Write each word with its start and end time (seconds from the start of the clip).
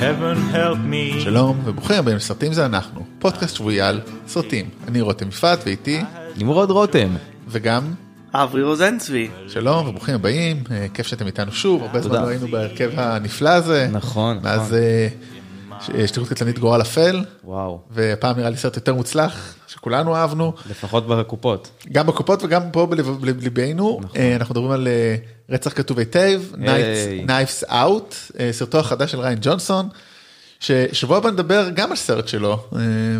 heaven 0.00 0.54
help 0.54 0.92
me. 0.92 1.20
שלום 1.20 1.60
וברוכים 1.64 1.96
הבאים 1.96 2.16
לסרטים 2.16 2.52
זה 2.52 2.66
אנחנו, 2.66 3.04
פודקאסט 3.18 3.56
שבועי 3.56 3.80
על 3.80 4.00
סרטים. 4.26 4.68
אני 4.88 5.00
רותם 5.00 5.28
יפעת 5.28 5.58
ואיתי, 5.66 6.00
נמרוד 6.36 6.70
רותם. 6.70 7.08
וגם 7.48 7.92
אברי 8.34 8.62
רוזנצבי. 8.62 9.28
שלום 9.48 9.88
וברוכים 9.88 10.14
הבאים, 10.14 10.62
אה, 10.70 10.86
כיף 10.94 11.06
שאתם 11.06 11.26
איתנו 11.26 11.52
שוב, 11.52 11.82
הרבה 11.82 12.00
זמן. 12.00 12.22
לא 12.22 12.28
היינו 12.28 12.48
בהרכב 12.48 12.90
הנפלא 12.96 13.48
הזה. 13.50 13.88
נכון, 13.92 14.38
מאז 14.42 14.76
שליחות 15.80 16.28
קטלנית 16.28 16.58
גורל 16.58 16.80
אפל, 16.80 17.24
וואו. 17.44 17.80
והפעם 17.90 18.36
נראה 18.36 18.50
לי 18.50 18.56
סרט 18.56 18.76
יותר 18.76 18.94
מוצלח, 18.94 19.54
שכולנו 19.66 20.16
אהבנו, 20.16 20.52
לפחות 20.70 21.06
בקופות. 21.06 21.70
גם 21.92 22.06
בקופות 22.06 22.42
וגם 22.42 22.62
פה 22.70 22.86
בליבנו. 23.20 24.00
נכון. 24.02 24.20
אה, 24.20 24.36
אנחנו 24.36 24.52
מדברים 24.52 24.70
על 24.70 24.88
אה, 24.88 25.16
רצח 25.48 25.72
כתוב 25.72 25.98
היטב. 25.98 26.42
Knives 27.26 27.68
Out, 27.68 28.14
אה, 28.40 28.48
סרטו 28.52 28.78
החדש 28.78 29.12
של 29.12 29.20
ריין 29.20 29.38
ג'ונסון. 29.42 29.88
ששבוע 30.60 31.16
הבא 31.16 31.30
נדבר 31.30 31.68
גם 31.74 31.90
על 31.90 31.96
סרט 31.96 32.28
שלו. 32.28 32.64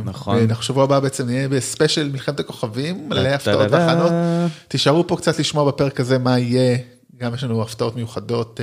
נכון. 0.04 0.36
ואנחנו 0.36 0.62
שבוע 0.62 0.84
הבא 0.84 1.00
בעצם 1.00 1.26
נהיה 1.26 1.48
בספיישל 1.48 2.08
מלחמת 2.12 2.40
הכוכבים, 2.40 3.08
מלא 3.08 3.28
הפתעות. 3.28 3.70
והכנות. 3.70 4.12
תישארו 4.68 5.06
פה 5.06 5.16
קצת 5.16 5.38
לשמוע 5.38 5.64
בפרק 5.64 6.00
הזה 6.00 6.18
מה 6.18 6.38
יהיה, 6.38 6.78
גם 7.18 7.34
יש 7.34 7.44
לנו 7.44 7.62
הפתעות 7.62 7.96
מיוחדות, 7.96 8.60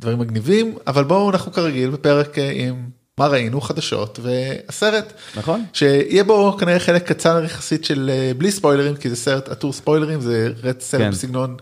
דברים 0.00 0.18
מגניבים, 0.18 0.74
אבל 0.86 1.04
בואו 1.04 1.30
אנחנו 1.30 1.52
כרגיל 1.52 1.90
בפרק 1.90 2.38
אה, 2.38 2.52
עם 2.54 2.74
מה 3.18 3.26
ראינו, 3.26 3.60
חדשות 3.60 4.18
והסרט. 4.22 5.12
נכון. 5.36 5.64
שיהיה 5.72 6.24
בו 6.24 6.56
כנראה 6.60 6.78
חלק 6.78 7.08
קצר 7.08 7.44
יחסית 7.44 7.84
של 7.84 8.10
אה, 8.12 8.32
בלי 8.38 8.50
ספוילרים 8.50 8.96
כי 8.96 9.10
זה 9.10 9.16
סרט 9.16 9.48
עטור 9.48 9.72
ספוילרים 9.72 10.20
זה 10.20 10.52
סרט 10.80 11.00
כן. 11.00 11.10
בסגנון 11.10 11.56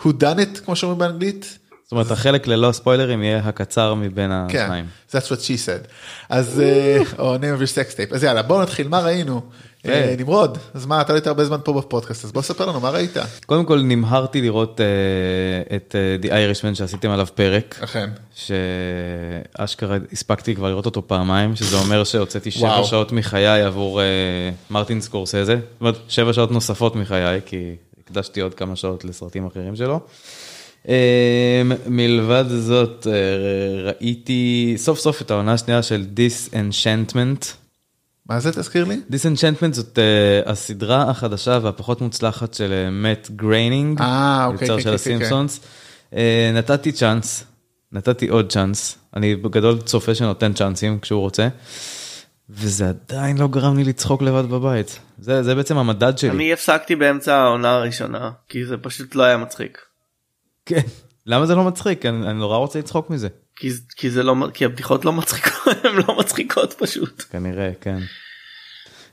who 0.00 0.08
done 0.08 0.38
it 0.38 0.60
כמו 0.64 0.76
שאומרים 0.76 0.98
באנגלית. 0.98 1.58
זאת 1.82 1.92
אומרת 1.92 2.10
החלק 2.10 2.46
ללא 2.46 2.72
ספוילרים 2.72 3.22
יהיה 3.22 3.38
הקצר 3.38 3.94
מבין 3.94 4.30
כן, 4.48 4.62
השניים. 4.62 4.86
that's 5.10 5.28
what 5.30 5.40
she 5.40 5.66
said. 5.66 5.88
אז 6.28 6.60
אה, 6.60 6.98
או 7.18 7.36
name 7.36 7.60
of 7.60 7.62
your 7.62 7.74
sex 7.74 7.94
tape. 7.94 8.14
אז 8.14 8.24
יאללה 8.24 8.42
בואו 8.42 8.62
נתחיל 8.62 8.88
מה 8.88 9.00
ראינו. 9.00 9.42
אה, 9.88 10.08
אה. 10.08 10.14
נמרוד 10.18 10.58
אז 10.74 10.86
מה 10.86 11.00
אתה 11.00 11.12
לא 11.12 11.18
היית 11.18 11.26
הרבה 11.26 11.44
זמן 11.44 11.58
פה 11.64 11.72
בפודקאסט 11.72 12.24
אז 12.24 12.32
בוא 12.32 12.42
ספר 12.42 12.66
לנו 12.66 12.80
מה 12.80 12.90
ראית. 12.90 13.16
קודם 13.46 13.64
כל 13.64 13.80
נמהרתי 13.80 14.42
לראות 14.42 14.80
אה, 14.80 15.76
את 15.76 15.94
אה, 15.98 16.16
The 16.22 16.32
Irishman 16.32 16.74
שעשיתם 16.74 17.10
עליו 17.10 17.26
פרק. 17.34 17.78
אכן. 17.84 18.10
שאשכרה 18.34 19.96
הספקתי 20.12 20.54
כבר 20.54 20.68
לראות 20.68 20.86
אותו 20.86 21.08
פעמיים, 21.08 21.56
שזה 21.56 21.76
אומר 21.76 22.04
שהוצאתי 22.04 22.50
שבע. 22.50 22.84
שעות 22.84 23.12
מחיי 23.12 23.62
עבור 23.62 24.00
מרטין 24.70 25.00
סקורסזה, 25.00 25.56
זאת 25.56 25.80
אומרת 25.80 25.96
שבע 26.08 26.32
שעות 26.32 26.50
נוספות 26.50 26.96
מחיי, 26.96 27.40
כי 27.46 27.74
הקדשתי 28.04 28.40
עוד 28.40 28.54
כמה 28.54 28.76
שעות 28.76 29.04
לסרטים 29.04 29.46
אחרים 29.46 29.76
שלו. 29.76 30.00
מלבד 31.86 32.44
זאת 32.48 33.06
ראיתי 33.84 34.74
סוף 34.76 34.98
סוף 34.98 35.22
את 35.22 35.30
העונה 35.30 35.52
השנייה 35.52 35.82
של 35.82 36.06
Disenchantment. 36.16 37.67
מה 38.28 38.40
זה 38.40 38.52
תזכיר 38.52 38.84
לי? 38.84 39.00
Disenchantment 39.10 39.72
זאת 39.72 39.98
uh, 39.98 40.50
הסדרה 40.50 41.10
החדשה 41.10 41.58
והפחות 41.62 42.00
מוצלחת 42.00 42.54
של 42.54 42.88
מאט 42.90 43.30
גריינינג, 43.30 44.00
אה, 44.00 44.46
אוקיי, 44.46 44.68
יוצר 44.68 44.76
כן, 44.76 44.82
של 44.82 44.88
כן, 44.88 44.94
הסימפסונס. 44.94 45.60
Uh, 46.10 46.14
נתתי 46.54 46.92
צ'אנס, 46.92 47.44
נתתי 47.92 48.28
עוד 48.28 48.52
צ'אנס, 48.52 48.98
אני 49.16 49.36
בגדול 49.36 49.80
צופה 49.80 50.14
שנותן 50.14 50.52
צ'אנסים 50.52 50.98
כשהוא 51.00 51.20
רוצה, 51.20 51.48
וזה 52.50 52.88
עדיין 52.88 53.38
לא 53.38 53.48
גרם 53.48 53.76
לי 53.76 53.84
לצחוק 53.84 54.22
לבד 54.22 54.50
בבית. 54.50 55.00
זה, 55.18 55.42
זה 55.42 55.54
בעצם 55.54 55.78
המדד 55.78 56.18
שלי. 56.18 56.30
אני 56.30 56.52
הפסקתי 56.52 56.96
באמצע 56.96 57.36
העונה 57.36 57.74
הראשונה 57.74 58.30
כי 58.48 58.64
זה 58.64 58.76
פשוט 58.76 59.14
לא 59.14 59.22
היה 59.22 59.36
מצחיק. 59.36 59.78
כן. 60.66 60.80
למה 61.26 61.46
זה 61.46 61.54
לא 61.54 61.64
מצחיק? 61.64 62.06
אני, 62.06 62.26
אני 62.26 62.38
נורא 62.38 62.56
רוצה 62.56 62.78
לצחוק 62.78 63.10
מזה. 63.10 63.28
כי, 63.58 63.68
כי 63.96 64.10
זה 64.10 64.22
לא 64.22 64.34
כי 64.54 64.64
הבדיחות 64.64 65.04
לא 65.04 65.12
מצחיקות 65.12 65.74
הן 65.84 65.96
לא 66.08 66.18
מצחיקות 66.18 66.72
פשוט. 66.78 67.22
כנראה, 67.30 67.70
כן. 67.80 67.98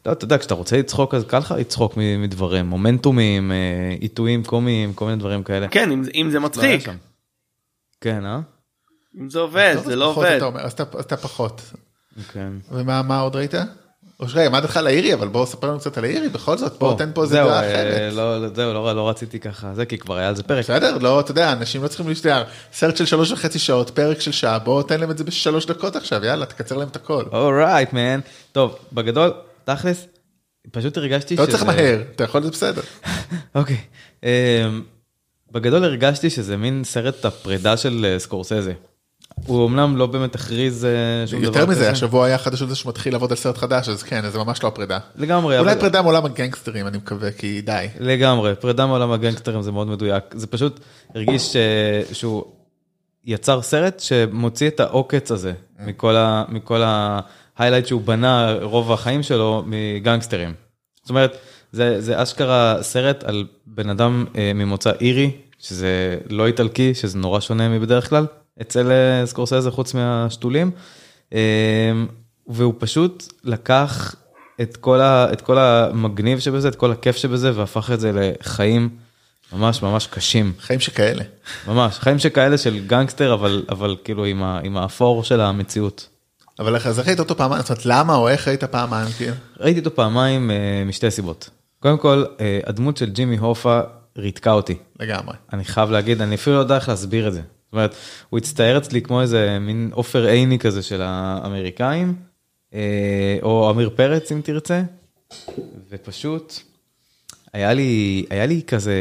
לא, 0.05 0.11
אתה 0.11 0.25
יודע, 0.25 0.37
כשאתה 0.37 0.53
רוצה 0.53 0.77
לצחוק 0.77 1.13
אז 1.13 1.23
קל 1.27 1.37
לך 1.37 1.53
לצחוק 1.59 1.93
מ- 1.97 2.21
מדברים, 2.21 2.65
מומנטומים, 2.65 3.51
אה, 3.51 3.57
עיתויים 3.99 4.43
קומיים, 4.43 4.93
כל 4.93 5.05
מיני 5.05 5.17
דברים 5.17 5.43
כאלה. 5.43 5.67
כן 5.67 5.91
אם, 5.91 6.03
אם 6.15 6.27
זה 6.31 6.39
לא 6.39 6.45
מצחיק. 6.45 6.81
כן, 8.01 8.25
אה? 8.25 8.39
אם 9.21 9.29
זה 9.29 9.39
עובד 9.39 9.75
זה 9.85 9.95
לא 9.95 10.05
עובד. 10.05 10.33
אתה 10.37 10.45
אומר, 10.45 10.61
אז 10.61 10.71
אתה- 10.73 10.97
אז 10.97 11.03
אתה 11.05 11.17
פחות. 11.17 11.61
כן. 12.33 12.53
ומה 12.71 13.01
מה 13.01 13.19
עוד 13.19 13.35
ראית? 13.35 13.53
או 14.19 14.29
שרגע 14.29 14.49
מה 14.49 14.61
דעתך 14.61 14.77
על 14.77 14.87
האירי 14.87 15.13
אבל 15.13 15.27
בוא 15.27 15.45
ספר 15.45 15.67
לנו 15.67 15.79
קצת 15.79 15.97
על 15.97 16.03
האירי 16.03 16.29
בכל 16.29 16.57
זאת 16.57 16.79
בוא 16.79 16.97
תן 16.97 17.09
פה 17.13 17.23
איזה 17.23 17.35
דעה 17.35 17.63
אה, 17.63 17.69
אחרת. 17.69 18.13
לא, 18.13 18.49
זהו, 18.55 18.73
לא, 18.73 18.95
לא 18.95 19.09
רציתי 19.09 19.39
ככה, 19.39 19.73
זה 19.73 19.85
כי 19.85 19.97
כבר 19.97 20.17
היה 20.17 20.27
על 20.27 20.35
זה 20.35 20.43
פרק. 20.43 20.59
בסדר 20.59 20.97
לא 20.97 21.19
אתה 21.19 21.31
יודע 21.31 21.51
אנשים 21.51 21.83
לא 21.83 21.87
צריכים 21.87 22.09
להשתער 22.09 22.43
סרט 22.73 22.97
של 22.97 23.05
שלוש 23.05 23.31
וחצי 23.31 23.59
שעות 23.59 23.89
פרק 23.89 24.21
של 24.21 24.31
שעה 24.31 24.59
בוא 24.59 24.83
תן 24.83 24.99
להם 24.99 25.11
את 25.11 25.17
זה 25.17 25.23
בשלוש 25.23 25.65
דקות 25.65 25.95
עכשיו 25.95 26.25
יאללה 26.25 26.45
תקצר 26.45 26.77
להם 26.77 26.87
את 26.87 26.95
הכל. 26.95 27.23
אורייט 27.31 27.93
מן. 27.93 28.19
טוב, 28.51 28.77
בגדול, 28.93 29.33
תכלס, 29.63 30.07
פשוט 30.71 30.97
הרגשתי 30.97 31.35
לא 31.35 31.45
צריך 31.45 31.63
מהר 31.63 32.01
אתה 32.15 32.23
יכול 32.23 32.43
זה 32.43 32.51
בסדר. 32.51 32.81
אוקיי. 33.55 33.77
אמ, 34.23 34.29
בגדול 35.51 35.83
הרגשתי 35.83 36.29
שזה 36.29 36.57
מין 36.57 36.83
סרט 36.83 37.25
הפרידה 37.25 37.77
של 37.77 38.05
אה, 38.05 38.19
סקורסזה. 38.19 38.73
הוא 39.45 39.67
אמנם 39.67 39.97
לא 39.97 40.05
באמת 40.05 40.35
הכריז 40.35 40.85
אה, 40.85 40.89
שום 41.27 41.39
דבר 41.41 41.47
יותר 41.47 41.65
מזה 41.65 41.79
כזה. 41.79 41.91
השבוע 41.91 42.25
היה 42.25 42.37
חדשות 42.37 42.69
זה 42.69 42.75
שהוא 42.75 42.89
מתחיל 42.89 43.13
לעבוד 43.13 43.31
על 43.31 43.37
סרט 43.37 43.57
חדש 43.57 43.89
אז 43.89 44.03
כן 44.03 44.29
זה 44.29 44.37
ממש 44.37 44.63
לא 44.63 44.67
הפרידה. 44.67 44.99
לגמרי. 45.15 45.59
אולי 45.59 45.71
אבל- 45.71 45.79
פרידה 45.81 46.01
מעולם 46.01 46.25
הגנגסטרים 46.25 46.87
אני 46.87 46.97
מקווה 46.97 47.31
כי 47.31 47.61
די. 47.61 47.87
לגמרי, 47.99 48.55
פרידה 48.55 48.85
מעולם 48.85 49.11
הגנגסטרים 49.11 49.61
זה 49.61 49.71
מאוד 49.71 49.87
מדויק. 49.87 50.23
זה 50.33 50.47
פשוט 50.47 50.79
הרגיש 51.15 51.55
אה, 51.55 51.61
שהוא 52.13 52.43
יצר 53.25 53.61
סרט 53.61 53.99
שמוציא 53.99 54.67
את 54.67 54.79
העוקץ 54.79 55.31
הזה 55.31 55.53
מכל 55.79 56.15
ה- 56.15 56.43
מכל 56.49 56.81
ההיילייט 57.57 57.85
שהוא 57.87 58.01
בנה 58.01 58.53
רוב 58.61 58.91
החיים 58.91 59.23
שלו 59.23 59.63
מגנגסטרים. 59.65 60.53
זאת 61.01 61.09
אומרת, 61.09 61.37
זה, 61.71 62.01
זה 62.01 62.23
אשכרה 62.23 62.77
סרט 62.81 63.23
על 63.23 63.45
בן 63.65 63.89
אדם 63.89 64.25
אה, 64.37 64.51
ממוצא 64.55 64.91
אירי, 65.01 65.31
שזה 65.59 65.87
לא 66.29 66.47
איטלקי, 66.47 66.93
שזה 66.93 67.17
נורא 67.17 67.39
שונה 67.39 67.69
מבדרך 67.69 68.09
כלל, 68.09 68.25
אצל 68.61 68.91
אה, 68.91 69.25
סקורסזה 69.25 69.71
חוץ 69.71 69.93
מהשתולים. 69.93 70.71
אה, 71.33 71.39
והוא 72.47 72.73
פשוט 72.77 73.33
לקח 73.43 74.15
את 74.61 74.77
כל, 74.77 75.01
ה, 75.01 75.33
את 75.33 75.41
כל 75.41 75.57
המגניב 75.57 76.39
שבזה, 76.39 76.67
את 76.67 76.75
כל 76.75 76.91
הכיף 76.91 77.15
שבזה, 77.15 77.51
והפך 77.55 77.91
את 77.93 77.99
זה 77.99 78.11
לחיים 78.13 78.89
ממש 79.53 79.81
ממש 79.81 80.07
קשים. 80.07 80.53
חיים 80.59 80.79
שכאלה. 80.79 81.23
ממש, 81.67 81.99
חיים 81.99 82.19
שכאלה 82.19 82.57
של 82.57 82.87
גנגסטר, 82.87 83.33
אבל, 83.33 83.65
אבל 83.69 83.95
כאילו 84.03 84.25
עם, 84.25 84.43
ה, 84.43 84.59
עם 84.63 84.77
האפור 84.77 85.23
של 85.23 85.41
המציאות. 85.41 86.07
אבל 86.59 86.75
אז 86.75 86.99
איך 86.99 87.07
ראית 87.07 87.19
אותו 87.19 87.37
פעמיים? 87.37 87.61
זאת 87.61 87.69
אומרת 87.69 87.85
למה 87.85 88.15
או 88.15 88.29
איך 88.29 88.47
ראית 88.47 88.63
פעמיים? 88.63 89.07
כאילו? 89.17 89.35
ראיתי 89.59 89.79
אותו 89.79 89.95
פעמיים 89.95 90.51
אה, 90.51 90.83
משתי 90.85 91.11
סיבות. 91.11 91.49
קודם 91.79 91.97
כל, 91.97 92.23
הדמות 92.65 92.97
של 92.97 93.09
ג'ימי 93.09 93.37
הופה 93.37 93.81
ריתקה 94.17 94.51
אותי. 94.51 94.77
לגמרי. 94.99 95.35
אני 95.53 95.63
חייב 95.63 95.91
להגיד, 95.91 96.21
אני 96.21 96.35
אפילו 96.35 96.55
לא 96.55 96.61
יודע 96.61 96.75
איך 96.75 96.89
להסביר 96.89 97.27
את 97.27 97.33
זה. 97.33 97.41
אומרת, 97.75 97.95
הוא 98.29 98.37
הצטייר 98.37 98.77
אצלי 98.77 99.01
כמו 99.01 99.21
איזה 99.21 99.57
מין 99.59 99.89
עופר 99.93 100.25
עיני 100.25 100.59
כזה 100.59 100.83
של 100.83 101.01
האמריקאים, 101.01 102.15
אה, 102.73 103.37
או 103.43 103.69
עמיר 103.69 103.89
פרץ 103.95 104.31
אם 104.31 104.41
תרצה, 104.41 104.81
ופשוט 105.89 106.59
היה 107.55 107.73
לי, 107.73 108.25
היה 108.29 108.45
לי 108.45 108.61
כזה, 108.67 108.93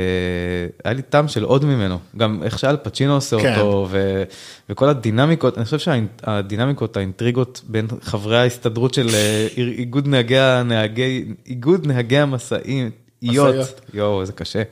היה 0.84 0.94
לי 0.94 1.02
טעם 1.02 1.28
של 1.28 1.44
עוד 1.44 1.64
ממנו, 1.64 1.98
גם 2.16 2.42
איך 2.42 2.58
שאל 2.58 2.76
פצ'ינו 2.76 3.14
עושה 3.14 3.36
כן. 3.40 3.60
אותו, 3.60 3.86
ו, 3.90 4.22
וכל 4.68 4.88
הדינמיקות, 4.88 5.58
אני 5.58 5.64
חושב 5.64 5.78
שהדינמיקות, 5.78 6.96
האינטריגות 6.96 7.62
בין 7.68 7.86
חברי 8.02 8.38
ההסתדרות 8.38 8.94
של 8.94 9.08
אה, 9.14 9.46
איגוד 9.56 10.08
נהגי, 10.08 10.38
הנהגי, 10.38 11.24
איגוד 11.46 11.86
נהגי 11.86 12.18
המשאיות, 12.18 12.92
משאיות. 13.22 13.80
יואו 13.94 14.20
איזה 14.20 14.32
קשה. 14.32 14.62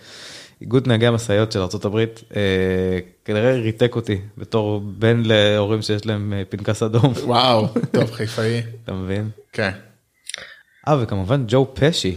איגוד 0.63 0.89
נהגי 0.89 1.07
המשאיות 1.07 1.53
של 1.53 1.59
ארה"ב 1.59 1.97
אה, 2.37 2.99
כנראה 3.25 3.53
ריתק 3.53 3.97
אותי 3.97 4.21
בתור 4.39 4.81
בן 4.81 5.23
להורים 5.25 5.83
שיש 5.83 6.07
להם 6.07 6.33
אה, 6.33 6.43
פנקס 6.49 6.83
אדום, 6.83 7.13
וואו 7.25 7.69
טוב 7.95 8.11
חיפאי. 8.11 8.63
אתה 8.85 8.93
מבין? 8.93 9.31
כן. 9.53 9.71
אה 10.89 10.97
וכמובן 11.01 11.45
ג'ו 11.49 11.71
פשי, 11.75 12.17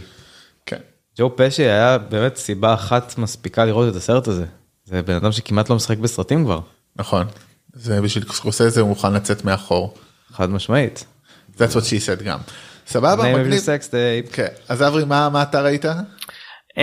כן. 0.66 0.80
ג'ו 1.18 1.36
פשי 1.36 1.62
היה 1.62 1.98
באמת 1.98 2.36
סיבה 2.36 2.74
אחת 2.74 3.18
מספיקה 3.18 3.64
לראות 3.64 3.88
את 3.88 3.96
הסרט 3.96 4.28
הזה. 4.28 4.44
זה 4.84 5.02
בן 5.02 5.14
אדם 5.14 5.32
שכמעט 5.32 5.70
לא 5.70 5.76
משחק 5.76 5.98
בסרטים 5.98 6.44
כבר, 6.44 6.60
נכון. 6.96 7.26
זה 7.74 8.00
בשביל 8.00 8.24
סקורסזה 8.32 8.80
הוא 8.80 8.88
מוכן 8.88 9.12
לצאת 9.12 9.44
מאחור. 9.44 9.94
חד 10.32 10.50
משמעית. 10.50 11.04
That's 11.56 11.72
what 11.72 11.84
she 11.84 12.20
said 12.20 12.22
גם. 12.24 12.38
סבבה 12.86 13.16
מגניב. 13.16 13.62
כן. 14.32 14.46
אז 14.68 14.82
אברי 14.82 15.04
מה 15.04 15.28
מה 15.28 15.42
אתה 15.42 15.60
ראית? 15.60 15.84
אמ, 16.78 16.82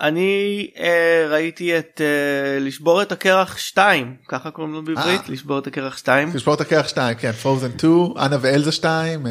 אני 0.00 0.70
אה, 0.78 1.26
ראיתי 1.30 1.78
את 1.78 2.00
אה, 2.00 2.58
לשבור 2.60 3.02
את 3.02 3.12
הקרח 3.12 3.56
2 3.58 4.16
ככה 4.28 4.50
קוראים 4.50 4.72
לו 4.74 4.84
בעברית 4.84 5.20
אה. 5.20 5.32
לשבור 5.32 5.58
את 5.58 5.66
הקרח 5.66 5.96
2. 5.96 6.28
לשבור 6.34 6.54
את 6.54 6.60
הקרח 6.60 6.88
2 6.88 7.14
כן 7.16 7.32
פרוזן 7.32 7.78
2 7.78 7.92
אנה 8.18 8.36
ואלזה 8.40 8.72
2 8.72 9.26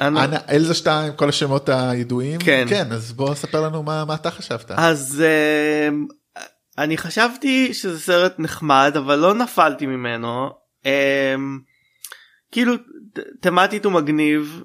אנה- 0.00 0.24
אנה 0.24 0.36
אלזה 0.50 0.74
2 0.74 1.12
כל 1.16 1.28
השמות 1.28 1.68
הידועים 1.68 2.40
כן. 2.40 2.66
כן 2.68 2.92
אז 2.92 3.12
בוא 3.12 3.34
ספר 3.34 3.60
לנו 3.60 3.82
מה 3.82 4.04
מה 4.04 4.14
אתה 4.14 4.30
חשבת. 4.30 4.70
אז 4.70 5.22
אמ, 5.88 6.06
אני 6.78 6.96
חשבתי 6.98 7.74
שזה 7.74 8.00
סרט 8.00 8.34
נחמד 8.38 8.92
אבל 8.98 9.16
לא 9.18 9.34
נפלתי 9.34 9.86
ממנו. 9.86 10.50
אמ, 10.84 11.58
כאילו 12.52 12.74
תמטית 13.40 13.84
הוא 13.84 13.92
מגניב 13.92 14.62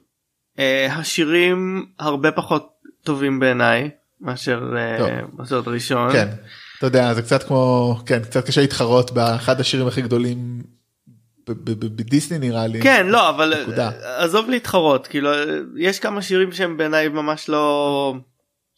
אה, 0.59 0.93
השירים 0.93 1.85
הרבה 1.99 2.31
פחות 2.31 2.69
טובים 3.03 3.39
בעיניי 3.39 3.89
מאשר 4.21 4.73
אה. 4.77 5.19
מאשר 5.37 5.59
את 5.59 5.67
הראשון. 5.67 6.11
כן, 6.11 6.27
אתה 6.77 6.87
יודע, 6.87 7.13
זה 7.13 7.21
קצת 7.21 7.43
כמו, 7.43 7.95
כן, 8.05 8.19
קצת 8.19 8.47
קשה 8.47 8.61
להתחרות 8.61 9.11
באחד 9.11 9.59
השירים 9.59 9.87
הכי 9.87 10.01
גדולים 10.01 10.61
בדיסני 11.47 12.39
נראה 12.39 12.67
לי. 12.67 12.81
כן 12.81 13.07
לא 13.07 13.29
אבל 13.29 13.61
נקודה. 13.61 13.91
אה, 14.03 14.23
עזוב 14.23 14.49
להתחרות 14.49 15.07
כאילו 15.07 15.29
יש 15.77 15.99
כמה 15.99 16.21
שירים 16.21 16.51
שהם 16.51 16.77
בעיניי 16.77 17.07
ממש 17.07 17.49
לא 17.49 18.15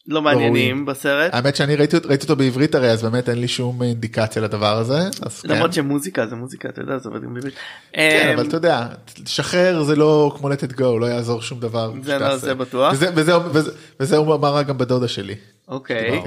לא 0.08 0.22
מעניינים 0.22 0.86
בסרט 0.86 1.34
האמת 1.34 1.56
שאני 1.56 1.76
ראיתי, 1.76 1.96
ראיתי 2.04 2.22
אותו 2.22 2.36
בעברית 2.36 2.74
הרי 2.74 2.90
אז 2.90 3.02
באמת 3.02 3.28
אין 3.28 3.38
לי 3.40 3.48
שום 3.48 3.82
אינדיקציה 3.82 4.42
לדבר 4.42 4.76
הזה. 4.78 4.98
כן. 5.42 5.48
למרות 5.48 5.72
שמוזיקה 5.72 6.26
זה 6.26 6.36
מוזיקה 6.36 6.68
אתה 6.68 6.80
יודע 6.80 6.98
זה 6.98 7.08
עובד 7.08 7.22
גם 7.22 7.34
בעברית. 7.34 7.54
כן, 7.92 7.98
אה, 8.28 8.34
אבל 8.34 8.48
אתה 8.48 8.56
יודע, 8.56 8.86
לשחרר 9.22 9.82
זה 9.82 9.96
לא 9.96 10.34
כמו 10.38 10.52
let 10.52 10.70
it 10.70 10.72
go, 10.78 10.84
לא 11.00 11.06
יעזור 11.06 11.42
שום 11.42 11.60
דבר. 11.60 11.92
זה 12.02 12.18
לא-. 12.18 12.36
זה 12.36 12.54
בטוח. 12.54 12.92
וזה, 12.92 13.10
וזה, 13.14 13.38
וזה, 13.38 13.70
וזה 14.00 14.16
הוא 14.16 14.34
אמר 14.34 14.62
גם 14.62 14.78
בדודה 14.78 15.08
שלי. 15.08 15.34
אוקיי. 15.68 16.20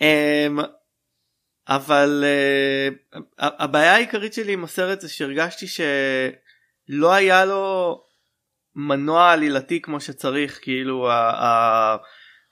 אמ, 0.00 0.58
אבל 1.68 2.24
ה- 3.38 3.64
הבעיה 3.64 3.94
העיקרית 3.94 4.32
שלי 4.34 4.52
עם 4.52 4.64
הסרט 4.64 5.00
זה 5.00 5.08
שהרגשתי 5.08 5.66
שלא 5.66 7.12
היה 7.12 7.44
לו 7.44 8.00
מנוע 8.76 9.32
עלילתי 9.32 9.82
כמו 9.82 10.00
שצריך 10.00 10.58
כאילו 10.62 11.10
ה- 11.10 11.30
ה- 11.30 11.96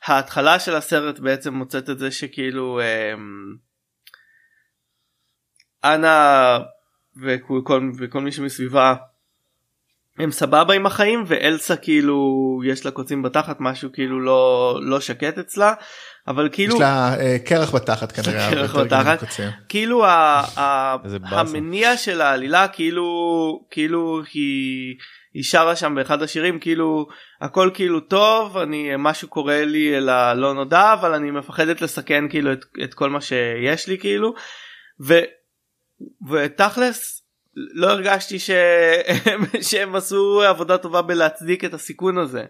ההתחלה 0.07 0.59
של 0.59 0.75
הסרט 0.77 1.19
בעצם 1.19 1.55
מוצאת 1.55 1.91
את 1.91 1.99
זה 1.99 2.11
שכאילו 2.11 2.81
אמ, 2.81 3.55
אנה 5.85 6.59
וכל 7.23 7.61
כל- 7.65 7.91
וכל 7.99 8.21
מי 8.21 8.33
שמסביבה 8.33 8.95
הם 10.19 10.31
סבבה 10.33 10.75
עם 10.75 10.87
החיים 10.87 11.25
ואלסה 11.27 11.77
כאילו 11.77 12.19
יש 12.67 12.85
לה 12.85 12.91
קוצים 12.91 13.23
בתחת 13.23 13.57
משהו 13.61 13.93
כאילו 13.93 14.21
לא 14.21 14.79
לא 14.83 15.01
שקט 15.01 15.39
אצלה 15.39 15.75
אבל 16.29 16.49
כאילו 16.53 16.75
יש 16.75 16.81
לה 16.81 17.15
אה, 17.21 17.37
קרח 17.45 17.75
בתחת 17.75 18.13
כנראה. 18.13 18.51
קרח 18.51 18.77
בתחת. 18.77 19.19
כאילו 19.69 20.05
ה, 20.07 20.11
ה. 20.61 20.97
המניע 21.25 21.97
של 21.97 22.21
העלילה 22.21 22.69
כאילו 22.69 23.05
כאילו 23.71 24.23
היא 24.35 24.97
היא 25.35 25.43
שרה 25.43 25.77
שם 25.77 25.95
באחד 25.95 26.23
השירים 26.23 26.59
כאילו 26.59 27.07
הכל 27.41 27.71
כאילו 27.75 28.01
טוב 28.01 28.57
אני 28.59 28.91
משהו 28.99 29.29
קורה 29.29 29.65
לי 29.65 29.97
אל 29.97 30.09
הלא 30.09 30.55
נודע 30.55 30.93
אבל 30.93 31.15
אני 31.15 31.31
מפחדת 31.31 31.83
לסכן 31.83 32.29
כאילו 32.29 32.53
את, 32.53 32.65
את 32.85 32.95
כל 32.95 33.11
מה 33.11 33.21
שיש 33.21 33.89
לי 33.89 33.99
כאילו 33.99 34.35
ו, 35.07 35.15
ותכלס 36.31 37.25
לא 37.57 37.91
הרגשתי 37.91 38.39
שהם, 38.39 39.45
שהם 39.71 39.95
עשו 39.95 40.43
עבודה 40.43 40.79
טובה 40.79 41.03
בלהצדיק 41.03 41.65
את 41.65 41.75
הסיכון 41.75 42.19
הזה. 42.19 42.45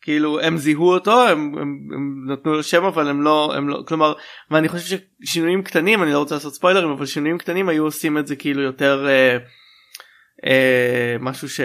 כאילו 0.00 0.40
הם 0.40 0.56
זיהו 0.56 0.88
אותו 0.92 1.28
הם, 1.28 1.54
הם, 1.58 1.88
הם 1.94 2.32
נתנו 2.32 2.54
לו 2.54 2.62
שם 2.62 2.84
אבל 2.84 3.08
הם 3.08 3.22
לא 3.22 3.52
הם 3.56 3.68
לא 3.68 3.84
כלומר 3.88 4.12
ואני 4.50 4.68
חושב 4.68 4.96
ששינויים 5.24 5.62
קטנים 5.62 6.02
אני 6.02 6.12
לא 6.12 6.18
רוצה 6.18 6.34
לעשות 6.34 6.54
ספוילרים 6.54 6.90
אבל 6.90 7.06
שינויים 7.06 7.38
קטנים 7.38 7.68
היו 7.68 7.84
עושים 7.84 8.18
את 8.18 8.26
זה 8.26 8.36
כאילו 8.36 8.62
יותר 8.62 9.06
אה, 9.08 9.36
אה, 10.46 11.16
משהו 11.20 11.48
ש, 11.48 11.60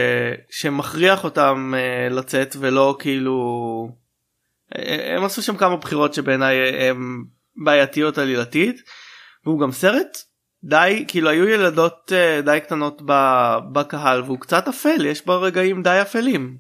שמכריח 0.49 1.23
אותם 1.23 1.73
אה, 1.77 2.09
לצאת 2.09 2.55
ולא 2.59 2.95
כאילו 2.99 3.37
אה, 4.75 5.15
הם 5.15 5.23
עשו 5.23 5.41
שם 5.41 5.57
כמה 5.57 5.77
בחירות 5.77 6.13
שבעיניי 6.13 6.57
הם 6.89 7.23
בעייתיות 7.63 8.17
עלילתית 8.17 8.75
והוא 9.45 9.59
גם 9.59 9.71
סרט 9.71 10.17
די 10.63 11.05
כאילו 11.07 11.29
היו 11.29 11.47
ילדות 11.47 12.11
אה, 12.15 12.41
די 12.41 12.59
קטנות 12.63 13.01
ב- 13.05 13.57
בקהל 13.71 14.21
והוא 14.21 14.39
קצת 14.39 14.67
אפל 14.67 15.05
יש 15.05 15.25
בו 15.25 15.41
רגעים 15.41 15.83
די 15.83 15.99
אפלים. 16.01 16.57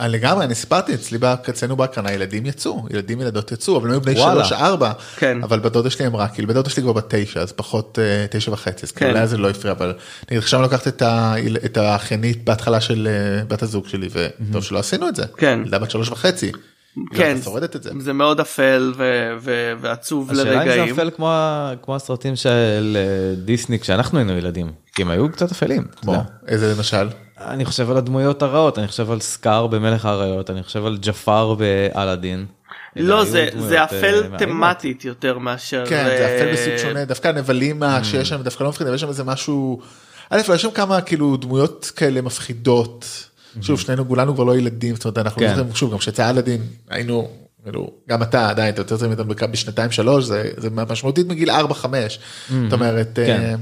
אה, 0.00 0.08
לגמרי 0.08 0.44
אני 0.44 0.54
סיפרתי 0.54 0.94
אצלי 0.94 1.18
אצלנו 1.48 1.76
בהקרנה 1.76 2.12
ילדים 2.12 2.46
יצאו 2.46 2.86
ילדים 2.90 3.20
ילדות 3.20 3.52
יצאו 3.52 3.76
אבל 3.76 3.86
הם 3.86 3.92
היו 3.92 4.00
בני 4.00 4.20
וואלה. 4.20 4.44
שלוש 4.44 4.60
ארבע 4.60 4.92
כן. 5.16 5.38
אבל 5.42 5.60
בדודה 5.60 5.90
שלי 5.90 6.06
אמרה 6.06 6.28
כאילו 6.28 6.48
בדודה 6.48 6.70
שלי 6.70 6.82
כבר 6.82 6.92
בת 6.92 7.14
תשע 7.14 7.40
אז 7.40 7.52
פחות 7.52 7.98
אה, 8.02 8.26
תשע 8.30 8.52
וחצי 8.52 8.86
אז 8.86 8.92
כן. 8.92 9.12
כאילו 9.12 9.26
זה 9.26 9.36
לא 9.38 9.50
הפריע 9.50 9.72
אבל 9.72 9.94
נגיד 10.30 10.38
עכשיו 10.42 10.62
לקחת 10.62 10.88
את 10.88 11.02
ה- 11.02 11.34
את 11.64 11.76
האחיינית 11.76 12.44
בהתחלה 12.44 12.80
של 12.80 13.08
אה, 13.10 13.44
בת 13.44 13.62
הזוג 13.62 13.88
שלי 13.88 14.08
וטוב 14.12 14.62
שלא 14.64 14.78
עשינו 14.78 15.08
את 15.08 15.16
זה 15.16 15.22
כן. 15.36 15.60
ילדה 15.64 15.78
בת 15.78 15.90
שלוש 15.90 16.08
וחצי. 16.08 16.52
כן 17.14 17.32
היא 17.36 17.42
שורדת 17.42 17.76
את 17.76 17.82
זה. 17.82 17.90
זה 17.98 18.12
מאוד 18.12 18.40
אפל 18.40 18.92
ו- 18.96 19.32
ו- 19.40 19.72
ועצוב 19.80 20.30
השאלה 20.30 20.42
אם 20.62 20.68
זה 20.68 20.76
לרגעים. 20.76 20.94
אפל 20.94 21.10
כמו 21.16 21.32
כמו 21.82 21.96
הסרטים 21.96 22.36
של 22.36 22.96
אה, 23.00 23.34
דיסני 23.44 23.78
כשאנחנו 23.78 24.18
היינו 24.18 24.32
ילדים 24.32 24.72
כי 24.94 25.02
הם 25.02 25.10
היו 25.10 25.32
קצת 25.32 25.52
אפלים. 25.52 25.84
כמו. 25.96 26.14
איזה 26.48 26.74
למשל. 26.76 27.08
אני 27.40 27.64
חושב 27.64 27.90
על 27.90 27.96
הדמויות 27.96 28.42
הרעות 28.42 28.78
אני 28.78 28.88
חושב 28.88 29.10
על 29.10 29.20
סקאר 29.20 29.66
במלך 29.66 30.04
האריות 30.04 30.50
אני 30.50 30.62
חושב 30.62 30.86
על 30.86 30.98
ג'פר 31.00 31.54
באלאדין. 31.54 32.46
לא 32.96 33.24
זה 33.24 33.48
זה 33.58 33.78
אה, 33.78 33.84
אפל. 33.84 34.22
תמטית 34.38 35.04
יותר 35.04 35.38
מאשר 35.38 35.86
כן 35.86 36.04
זה 36.18 36.26
אפל 36.36 36.46
אה, 36.48 36.52
בסוג 36.52 36.88
שונה 36.88 37.04
דווקא 37.04 37.28
הנבלים 37.28 37.82
ה- 37.82 38.04
שיש 38.04 38.28
שם 38.28 38.42
דווקא 38.42 38.62
לא 38.62 38.68
מפחידים 38.68 38.94
יש 38.94 39.00
שם 39.00 39.08
איזה 39.08 39.24
משהו. 39.24 39.80
א' 40.30 40.40
יש 40.54 40.62
שם 40.62 40.70
כמה 40.70 41.00
כאילו 41.00 41.36
דמויות 41.36 41.92
כאלה 41.96 42.22
מפחידות. 42.22 43.27
שוב 43.60 43.80
שנינו 43.80 44.08
כולנו 44.08 44.34
כבר 44.34 44.44
לא 44.44 44.56
ילדים 44.56 44.96
זאת 44.96 45.04
אומרת 45.04 45.18
אנחנו 45.18 45.42
לא 45.42 45.48
כן. 45.48 45.54
זוכרים 45.56 45.74
שוב 45.74 45.92
גם 45.92 45.98
כשיצא 45.98 46.30
אלאדין 46.30 46.62
היינו 46.88 47.28
כאילו 47.62 47.90
גם 48.08 48.22
אתה 48.22 48.48
עדיין 48.48 48.74
אתה 48.74 48.80
יותר 48.80 48.96
צעיר 48.96 49.08
מאיתנו 49.08 49.34
בשנתיים 49.50 49.90
שלוש 49.90 50.24
זה 50.24 50.50
זה 50.56 50.70
משמעותית 50.70 51.26
מגיל 51.26 51.50
4 51.50 51.74
5 51.74 52.18
זאת 52.48 52.72
אומרת. 52.72 53.08
כן. 53.14 53.56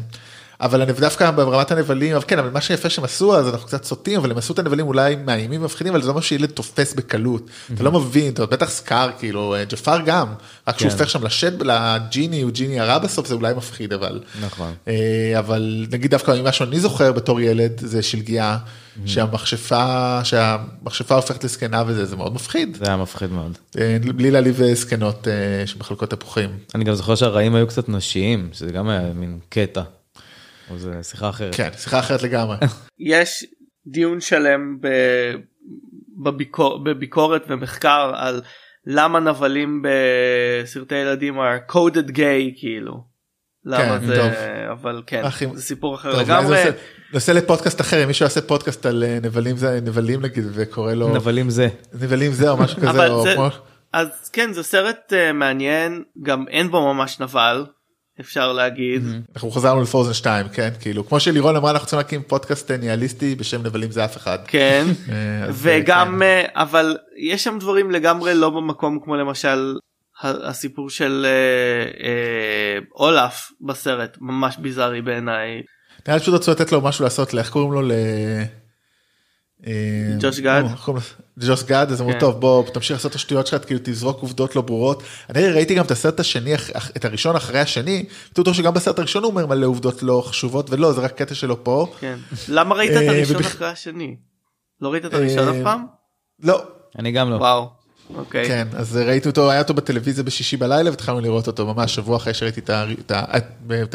אבל 0.60 0.82
אני 0.82 0.92
דווקא 0.92 1.30
ברמת 1.30 1.70
הנבלים 1.70 2.16
אבל 2.16 2.24
כן 2.28 2.38
אבל 2.38 2.50
מה 2.50 2.60
שיפה 2.60 2.90
שהם 2.90 3.04
עשו 3.04 3.36
אז 3.36 3.48
אנחנו 3.48 3.66
קצת 3.66 3.84
סוטים 3.84 4.20
אבל 4.20 4.30
הם 4.30 4.38
עשו 4.38 4.52
את 4.52 4.58
הנבלים 4.58 4.86
אולי 4.86 5.16
מאיימים 5.16 5.60
ומפחידים 5.60 5.92
אבל 5.92 6.02
זה 6.02 6.08
לא 6.08 6.14
מה 6.14 6.22
שילד 6.22 6.50
תופס 6.50 6.94
בקלות 6.94 7.50
אתה 7.74 7.82
לא 7.82 7.92
מבין 7.92 8.32
אתה 8.32 8.46
בטח 8.46 8.70
סקאר 8.70 9.10
כאילו 9.18 9.54
אה, 9.54 9.64
ג'פר 9.64 10.00
גם 10.06 10.26
רק 10.68 10.78
כן. 10.78 10.88
הופך 10.88 11.10
שם 11.10 11.24
לשד 11.24 11.62
לג'יני 11.62 12.42
הוא 12.42 12.50
ג'יני 12.50 12.80
הרע 12.80 12.98
בסוף 12.98 13.26
זה 13.26 13.34
אולי 13.34 13.54
מפחיד 13.54 13.92
אבל 13.92 14.20
נכון. 14.40 14.72
אה, 14.88 15.34
אבל 15.38 15.86
נגיד 15.90 16.10
דווקא 16.10 16.30
ממה 16.30 16.52
שאני 16.52 16.80
זוכר 16.80 17.12
בתור 17.12 17.40
ילד 17.40 17.72
זה 17.80 18.02
שלגיה 18.02 18.58
שהמכשפה 19.06 20.20
שהמכשפה 20.24 21.14
הופכת 21.14 21.44
לזקנה 21.44 21.82
וזה 21.86 22.04
זה 22.04 22.16
מאוד 22.16 22.34
מפחיד 22.34 22.76
זה 22.80 22.84
היה 22.86 22.96
מפחיד 22.96 23.32
מאוד. 23.32 23.58
אה, 23.78 23.96
בלי 24.14 24.30
להעליב 24.30 24.60
זקנות 24.74 25.28
שמחלקות 25.66 26.10
תפוחים. 26.10 26.50
אני 26.74 26.84
גם 26.84 26.94
זוכר 26.94 27.14
שהרעים 27.14 27.54
היו 27.54 27.66
קצת 27.66 27.88
נשיים 27.88 28.48
שזה 28.52 28.72
גם 28.72 28.88
היה 28.88 29.12
מין 29.14 29.38
קטע. 29.48 29.82
אבל 30.70 30.78
זה 30.78 31.02
שיחה 31.02 31.28
אחרת. 31.28 31.54
כן 31.54 31.68
שיחה 31.78 31.98
אחרת 31.98 32.22
לגמרי. 32.22 32.56
יש 33.10 33.44
דיון 33.86 34.20
שלם 34.20 34.78
ב- 34.80 35.34
בביקור, 36.24 36.84
בביקורת 36.84 37.42
ומחקר 37.48 38.12
על 38.14 38.42
למה 38.86 39.20
נבלים 39.20 39.82
בסרטי 39.82 40.94
ילדים 40.94 41.38
are 41.40 41.72
coded 41.72 42.10
gay 42.10 42.58
כאילו. 42.60 43.16
למה 43.64 43.98
כן, 44.00 44.06
זה 44.06 44.16
טוב. 44.16 44.30
אבל 44.72 45.02
כן 45.06 45.24
אחי, 45.24 45.46
זה 45.54 45.62
סיפור 45.62 45.94
אחר 45.94 46.12
טוב, 46.12 46.20
לגמרי. 46.20 46.56
נושא- 46.64 46.70
נושא 47.12 47.30
לפודקאסט 47.30 47.80
אחר 47.80 48.02
אם 48.02 48.08
מישהו 48.08 48.24
יעשה 48.24 48.40
פודקאסט 48.40 48.86
על 48.86 49.04
אה, 49.06 49.18
נבלים 49.22 49.56
זה 49.56 49.80
נבלים 49.82 50.22
נגיד 50.22 50.44
וקורא 50.52 50.94
לו 50.94 51.14
נבלים 51.14 51.50
זה. 51.50 51.68
נבלים 51.94 52.32
זה 52.32 52.50
או 52.50 52.56
משהו 52.56 52.76
כזה 52.88 53.06
או 53.06 53.22
זה- 53.22 53.34
כמו 53.34 53.48
אז 53.92 54.30
כן 54.32 54.52
זה 54.52 54.62
סרט 54.62 54.96
uh, 55.12 55.32
מעניין 55.32 56.02
גם 56.22 56.44
אין 56.48 56.70
בו 56.70 56.94
ממש 56.94 57.20
נבל 57.20 57.66
אפשר 58.20 58.52
להגיד. 58.52 59.02
אנחנו 59.34 59.50
חזרנו 59.50 59.82
לפרוזן 59.82 60.12
2 60.12 60.48
כן 60.48 60.70
כאילו 60.80 61.08
כמו 61.08 61.20
שלירון 61.20 61.56
אמרה 61.56 61.70
אנחנו 61.70 61.86
צריכים 61.86 61.98
להקים 61.98 62.22
פודקאסט 62.22 62.70
אה, 62.70 62.76
ניהליסטי 62.76 63.34
בשם 63.34 63.62
נבלים 63.62 63.90
זה 63.90 64.04
אף 64.04 64.16
אחד. 64.16 64.38
כן 64.46 64.84
אה, 65.12 65.48
וגם 65.52 66.22
אה, 66.22 66.28
אה, 66.28 66.62
אבל 66.62 66.96
יש 67.16 67.44
שם 67.44 67.58
דברים 67.60 67.90
לגמרי 67.90 68.34
לא 68.34 68.50
במקום 68.50 68.98
כמו 69.04 69.16
למשל 69.16 69.76
הסיפור 70.22 70.90
של 70.90 71.26
אולף 72.94 73.50
בסרט 73.60 74.16
ממש 74.20 74.56
ביזארי 74.56 75.02
בעיניי 75.02 75.62
נראה 76.06 76.16
לי 76.16 76.22
פשוט 76.22 76.34
רצו 76.34 76.50
לתת 76.50 76.72
לו 76.72 76.80
משהו 76.80 77.04
לעשות 77.04 77.34
איך 77.34 77.50
קוראים 77.50 77.72
לו 77.72 77.82
ל... 77.82 77.92
ג'וש 80.20 80.40
גד? 80.40 80.62
ג'וש 81.40 81.62
גד 81.62 81.86
אז 81.90 82.00
אמרו 82.00 82.12
כן. 82.12 82.18
טוב 82.20 82.40
בוא 82.40 82.64
תמשיך 82.70 82.96
לעשות 82.96 83.10
את 83.10 83.16
השטויות 83.16 83.46
שלך 83.46 83.66
כאילו 83.66 83.80
תזרוק 83.84 84.20
עובדות 84.22 84.56
לא 84.56 84.62
ברורות. 84.62 85.02
אני 85.30 85.48
ראיתי 85.48 85.74
גם 85.74 85.84
את 85.84 85.90
הסרט 85.90 86.20
השני 86.20 86.54
את 86.96 87.04
הראשון 87.04 87.36
אחרי 87.36 87.60
השני 87.60 88.04
בטוח 88.32 88.54
שגם 88.54 88.74
בסרט 88.74 88.98
הראשון 88.98 89.22
הוא 89.22 89.30
אומר 89.30 89.46
מלא 89.46 89.66
עובדות 89.66 90.02
לא 90.02 90.22
חשובות 90.26 90.70
ולא 90.70 90.92
זה 90.92 91.00
רק 91.00 91.12
קטע 91.18 91.34
שלו 91.34 91.64
פה. 91.64 91.92
כן 92.00 92.18
למה 92.48 92.74
ראית 92.74 92.90
את 92.90 92.96
אה, 92.96 93.08
הראשון 93.08 93.36
אחרי 93.40 93.68
השני? 93.68 94.16
לא 94.80 94.92
ראית 94.92 95.04
את 95.04 95.14
הראשון 95.14 95.48
אה, 95.48 95.50
אף 95.50 95.56
פעם? 95.64 95.84
לא 96.42 96.62
אני 96.98 97.12
גם 97.12 97.30
לא. 97.30 97.36
וואו. 97.36 97.68
אוקיי. 98.14 98.48
כן 98.48 98.68
אז 98.72 98.96
ראיתי 98.96 99.28
אותו 99.28 99.50
היה 99.50 99.60
אותו 99.60 99.74
בטלוויזיה 99.74 100.24
בשישי 100.24 100.56
בלילה 100.56 100.90
והתחלנו 100.90 101.20
לראות 101.20 101.46
אותו 101.46 101.74
ממש 101.74 101.94
שבוע 101.94 102.16
אחרי 102.16 102.34
שראיתי 102.34 102.60
את 102.60 102.70
ה- 102.70 102.84
את 103.00 103.10
ה- 103.10 103.24
את 103.36 103.44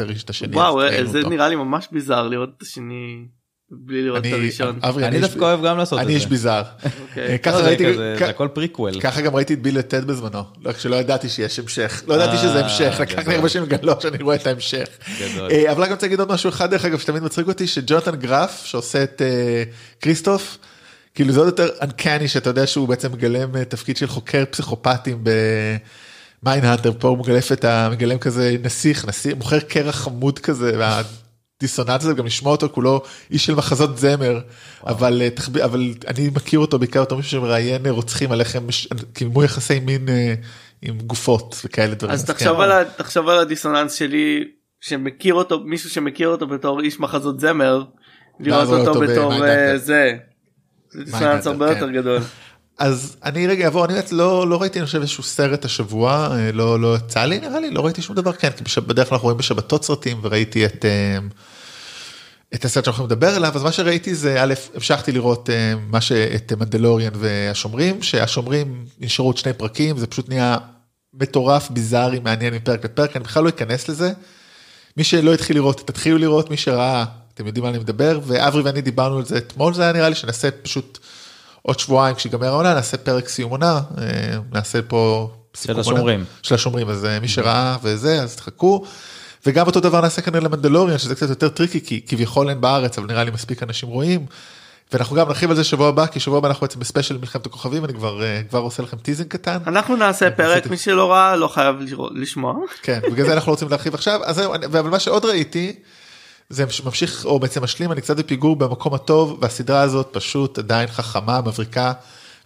ה- 0.00 0.04
את 0.24 0.30
השני. 0.30 0.56
וואו 0.56 0.82
אה, 0.82 1.04
זה 1.04 1.18
אותו. 1.18 1.30
נראה 1.30 1.48
לי 1.48 1.56
ממש 1.56 1.88
bizarre 1.92 2.28
לראות 2.28 2.48
את 2.56 2.62
השני 2.62 3.24
בלי 3.72 4.02
לראות 4.02 4.18
את 4.20 4.24
אני- 4.24 4.32
הראשון. 4.34 4.78
אברי, 4.82 5.06
אני 5.06 5.20
דווקא 5.20 5.44
אוהב 5.44 5.64
גם 5.66 5.78
לעשות 5.78 5.98
את 5.98 6.04
אני 6.04 6.12
זה. 6.12 6.18
איש 6.18 6.26
bizarre. 6.26 6.62
אוקיי. 7.08 7.28
אה, 7.32 7.38
ככה 7.38 7.60
לא, 7.60 7.66
ראיתי, 7.66 7.94
זה 7.94 8.16
הכל 8.28 8.48
פריקוול. 8.52 9.00
ככה 9.00 9.20
גם 9.20 9.34
ראיתי 9.36 9.54
את 9.54 9.62
ביל 9.62 9.78
וטד 9.78 10.04
בזמנו, 10.04 10.42
לא, 10.62 10.72
כשלא 10.72 10.96
ידעתי 10.96 11.28
שיש 11.28 11.58
המשך, 11.58 12.02
לא 12.06 12.14
ידעתי 12.14 12.36
שזה 12.38 12.58
אה, 12.60 12.64
המשך, 12.64 12.96
לקח 13.00 13.28
לי. 13.28 13.34
הרבה 13.34 13.48
שנים 13.48 13.64
לגלות 13.68 14.00
שאני 14.00 14.22
רואה 14.22 14.36
את 14.36 14.46
ההמשך. 14.46 14.86
אה, 15.50 15.72
אבל 15.72 15.82
רק 15.82 15.90
רוצה 15.90 16.06
להגיד 16.06 16.20
עוד 16.20 16.28
משהו 16.32 16.50
אחד 16.50 16.70
דרך 16.70 16.84
אגב 16.84 16.98
שתמיד 16.98 17.22
מצחיק 17.22 17.48
אותי, 17.48 17.66
שג'ונתן 17.66 18.16
גרף 18.16 18.62
שעושה 18.64 19.02
את 19.02 19.22
כריסטוף, 20.00 20.58
כאילו 21.14 21.32
זה 21.32 21.40
עוד 21.40 21.48
יותר 21.48 21.68
uncanny 21.80 22.28
שאתה 22.28 22.50
יודע 22.50 22.66
שהוא 22.66 22.88
בעצם 22.88 23.12
מגלם 23.12 23.64
תפקיד 23.64 23.96
של 23.96 24.06
חוקר 24.06 24.44
פסיכופטים 24.50 25.24
במיינהאנטר, 26.42 26.92
פה 26.98 27.08
הוא 27.08 27.18
מגלף 27.18 27.52
את 27.52 27.64
ה... 27.64 27.88
מגלם 27.92 28.18
כזה 28.18 28.56
נסיך, 28.62 29.04
נסיך, 29.08 29.34
מוכר 29.36 29.60
קרח 29.60 29.96
חמוד 29.96 30.38
כזה, 30.38 30.76
והדיסוננס 31.62 32.04
הזה 32.04 32.14
גם 32.14 32.26
לשמוע 32.26 32.52
אותו 32.52 32.68
כולו 32.72 33.02
איש 33.30 33.46
של 33.46 33.54
מחזות 33.54 33.98
זמר, 33.98 34.40
אבל, 34.86 35.22
אה, 35.22 35.30
תחב- 35.30 35.56
אבל 35.58 35.80
אני 36.06 36.30
מכיר 36.34 36.58
אותו 36.60 36.78
בעיקר 36.78 37.02
בתור 37.02 37.18
מישהו 37.18 37.30
שמראיין 37.30 37.86
אה, 37.86 37.90
רוצחים 37.90 38.32
על 38.32 38.40
איך 38.40 38.56
הם 38.56 38.66
קיימו 39.12 39.44
יחסי 39.44 39.80
מין 39.80 40.08
אה, 40.08 40.34
עם 40.82 40.98
גופות 40.98 41.60
וכאלה 41.64 41.94
דברים. 41.94 42.14
אז 42.14 42.24
כן. 42.24 42.32
תחשוב 42.32 42.60
על 42.60 42.72
ה- 42.72 42.84
תחשוב 42.84 43.28
על 43.28 43.38
הדיסוננס 43.38 43.94
שלי 43.94 44.44
שמכיר 44.80 45.34
אותו 45.34 45.60
מישהו 45.60 45.90
שמכיר 45.90 46.28
אותו 46.28 46.46
בתור 46.46 46.80
איש 46.80 47.00
מחזות 47.00 47.40
זמר 47.40 47.84
לראות 48.40 48.68
אותו 48.68 48.88
אותו 48.90 49.00
בתור. 49.00 49.32
זה. 49.38 49.76
זה 49.76 50.12
דיסוננס 51.04 51.46
הרבה 51.46 51.66
כן. 51.68 51.74
יותר 51.74 51.90
גדול. 51.90 52.18
אז 52.82 53.16
אני 53.24 53.46
רגע 53.46 53.64
אעבור, 53.64 53.84
אני 53.84 53.94
באמת 53.94 54.12
לא, 54.12 54.48
לא 54.48 54.60
ראיתי 54.60 54.78
אני 54.78 54.86
חושב 54.86 55.00
איזשהו 55.00 55.22
סרט 55.22 55.64
השבוע, 55.64 56.28
אה, 56.32 56.52
לא, 56.52 56.80
לא 56.80 56.96
יצא 56.96 57.24
לי 57.24 57.40
נראה 57.40 57.60
לי, 57.60 57.70
לא 57.70 57.84
ראיתי 57.84 58.02
שום 58.02 58.16
דבר, 58.16 58.32
כן, 58.32 58.50
כי 58.50 58.64
בשב- 58.64 58.86
בדרך 58.86 59.08
כלל 59.08 59.14
אנחנו 59.14 59.26
רואים 59.26 59.38
בשבתות 59.38 59.84
סרטים 59.84 60.20
וראיתי 60.22 60.66
את, 60.66 60.84
אה, 60.84 61.18
את 62.54 62.64
הסרט 62.64 62.84
שאנחנו 62.84 63.04
לדבר 63.04 63.28
עליו, 63.34 63.52
אז 63.54 63.62
מה 63.62 63.72
שראיתי 63.72 64.14
זה 64.14 64.42
א', 64.42 64.54
המשכתי 64.74 65.12
לראות 65.12 65.50
אה, 65.50 65.74
מה 65.88 66.00
ש... 66.00 66.12
את 66.12 66.52
מנדלוריאן 66.52 67.12
והשומרים, 67.14 68.02
שהשומרים 68.02 68.84
נשארו 69.00 69.28
עוד 69.28 69.36
שני 69.36 69.52
פרקים, 69.52 69.98
זה 69.98 70.06
פשוט 70.06 70.28
נהיה 70.28 70.56
מטורף, 71.14 71.70
ביזארי, 71.70 72.18
מעניין 72.18 72.54
מפרק 72.54 72.84
לפרק, 72.84 73.16
אני 73.16 73.24
בכלל 73.24 73.44
לא 73.44 73.48
אכנס 73.48 73.88
לזה. 73.88 74.12
מי 74.96 75.04
שלא 75.04 75.34
התחיל 75.34 75.56
לראות, 75.56 75.86
תתחילו 75.86 76.18
לראות, 76.18 76.50
מי 76.50 76.56
שראה, 76.56 77.04
אתם 77.34 77.46
יודעים 77.46 77.64
מה 77.64 77.70
אני 77.70 77.78
מדבר, 77.78 78.20
ואברי 78.22 78.62
ואני 78.62 78.80
דיברנו 78.80 79.18
על 79.18 79.24
זה 79.24 79.38
אתמול, 79.38 79.74
זה 79.74 79.82
היה 79.82 79.92
נראה 79.92 80.08
לי 80.08 80.14
שנעשה 80.14 80.50
פשוט 80.50 80.98
עוד 81.62 81.78
שבועיים 81.78 82.16
כשיגמר 82.16 82.46
העונה, 82.46 82.74
נעשה 82.74 82.96
פרק 82.96 83.28
סיום 83.28 83.50
עונה, 83.50 83.80
אה, 83.98 84.38
נעשה 84.52 84.82
פה 84.82 85.30
עונה. 85.68 85.80
השומרים. 85.80 86.24
של 86.42 86.54
השומרים, 86.54 86.88
אז 86.88 87.04
אה, 87.04 87.20
מי 87.20 87.28
שראה 87.28 87.76
וזה, 87.82 88.22
אז 88.22 88.36
תחכו. 88.36 88.84
וגם 89.46 89.66
אותו 89.66 89.80
דבר 89.80 90.00
נעשה 90.00 90.22
כנראה 90.22 90.40
למנדלוריאן, 90.40 90.98
שזה 90.98 91.14
קצת 91.14 91.28
יותר 91.28 91.48
tricky, 91.48 91.80
כי 91.80 92.00
כביכול 92.06 92.48
אין 92.48 92.60
בארץ, 92.60 92.98
אבל 92.98 93.06
נראה 93.06 93.24
לי 93.24 93.30
מספיק 93.30 93.62
אנשים 93.62 93.88
רואים. 93.88 94.26
ואנחנו 94.92 95.16
גם 95.16 95.28
נרחיב 95.28 95.50
על 95.50 95.56
זה 95.56 95.64
שבוע 95.64 95.88
הבא, 95.88 96.06
כי 96.06 96.20
שבוע 96.20 96.38
הבא 96.38 96.48
אנחנו 96.48 96.66
בעצם 96.66 96.80
בספיישל 96.80 97.18
מלחמת 97.18 97.46
הכוכבים, 97.46 97.84
אני 97.84 97.94
כבר, 97.94 98.22
אה, 98.22 98.40
כבר 98.50 98.58
עושה 98.58 98.82
לכם 98.82 98.96
teasing 98.96 99.28
קטן. 99.28 99.58
אנחנו 99.66 99.96
נעשה 99.96 100.30
פרק 100.30 100.66
מי 100.66 100.76
שלא 100.76 101.12
ראה 101.12 101.36
לא 101.36 101.48
חייב 101.48 101.76
לשמוע. 102.14 102.54
כן, 102.82 103.00
בגלל 103.12 103.26
זה 103.26 103.32
אנחנו 103.32 103.52
רוצים 103.52 103.68
להרחיב 103.68 103.94
עכשיו. 103.94 104.20
אז 104.24 104.36
זהו, 104.36 104.54
אבל 104.54 104.90
מה 104.90 104.98
שעוד 104.98 105.24
ראיתי, 105.24 105.76
זה 106.52 106.64
ממשיך, 106.84 107.24
או 107.24 107.40
בעצם 107.40 107.62
משלים, 107.62 107.92
אני 107.92 108.00
קצת 108.00 108.16
בפיגור 108.16 108.56
במקום 108.56 108.94
הטוב, 108.94 109.38
והסדרה 109.40 109.80
הזאת 109.80 110.08
פשוט 110.12 110.58
עדיין 110.58 110.88
חכמה, 110.88 111.40
מבריקה. 111.40 111.92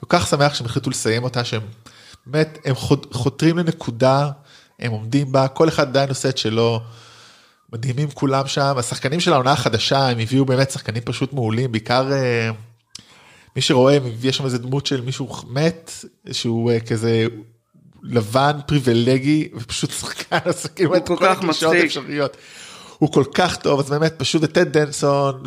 כל 0.00 0.06
כך 0.08 0.26
שמח 0.26 0.54
שהם 0.54 0.66
החליטו 0.66 0.90
לסיים 0.90 1.24
אותה, 1.24 1.44
שהם 1.44 1.62
באמת, 2.26 2.58
הם 2.64 2.74
חותרים 3.12 3.58
לנקודה, 3.58 4.30
הם 4.78 4.92
עומדים 4.92 5.32
בה, 5.32 5.48
כל 5.48 5.68
אחד 5.68 5.88
עדיין 5.88 6.08
עושה 6.08 6.28
את 6.28 6.38
שלו. 6.38 6.80
מדהימים 7.72 8.10
כולם 8.10 8.46
שם, 8.46 8.74
השחקנים 8.78 9.20
של 9.20 9.32
העונה 9.32 9.52
החדשה, 9.52 10.08
הם 10.08 10.18
הביאו 10.18 10.44
באמת 10.44 10.70
שחקנים 10.70 11.02
פשוט 11.02 11.32
מעולים, 11.32 11.72
בעיקר 11.72 12.12
אה, 12.12 12.50
מי 13.56 13.62
שרואה, 13.62 13.98
יש 14.22 14.36
שם 14.36 14.44
איזה 14.44 14.58
דמות 14.58 14.86
של 14.86 15.00
מישהו 15.00 15.28
מת, 15.48 15.90
שהוא 16.32 16.70
אה, 16.70 16.80
כזה 16.80 17.26
לבן 18.02 18.58
פריבילגי, 18.66 19.48
ופשוט 19.54 19.90
שחקן 19.90 20.38
עסקים 20.44 20.86
הוא 20.86 20.96
את 20.96 21.06
כל 21.06 21.16
כך 21.20 21.38
הגישות 21.42 21.72
מצחיק. 21.72 21.82
האפשריות. 21.82 22.36
הוא 22.98 23.12
כל 23.12 23.24
כך 23.34 23.56
טוב, 23.56 23.80
אז 23.80 23.90
באמת 23.90 24.14
פשוט 24.18 24.44
את 24.44 24.52
טד 24.52 24.78
דנסון 24.78 25.42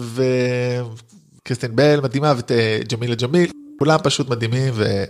וקריסטין 1.41 1.75
בל 1.75 1.99
מדהימה, 2.03 2.33
ואת 2.35 2.51
אה, 2.51 2.79
ג'מילה 2.91 3.15
ג'מיל, 3.15 3.51
כולם 3.79 3.99
פשוט 4.03 4.29
מדהימים, 4.29 4.73
ו... 4.75 5.03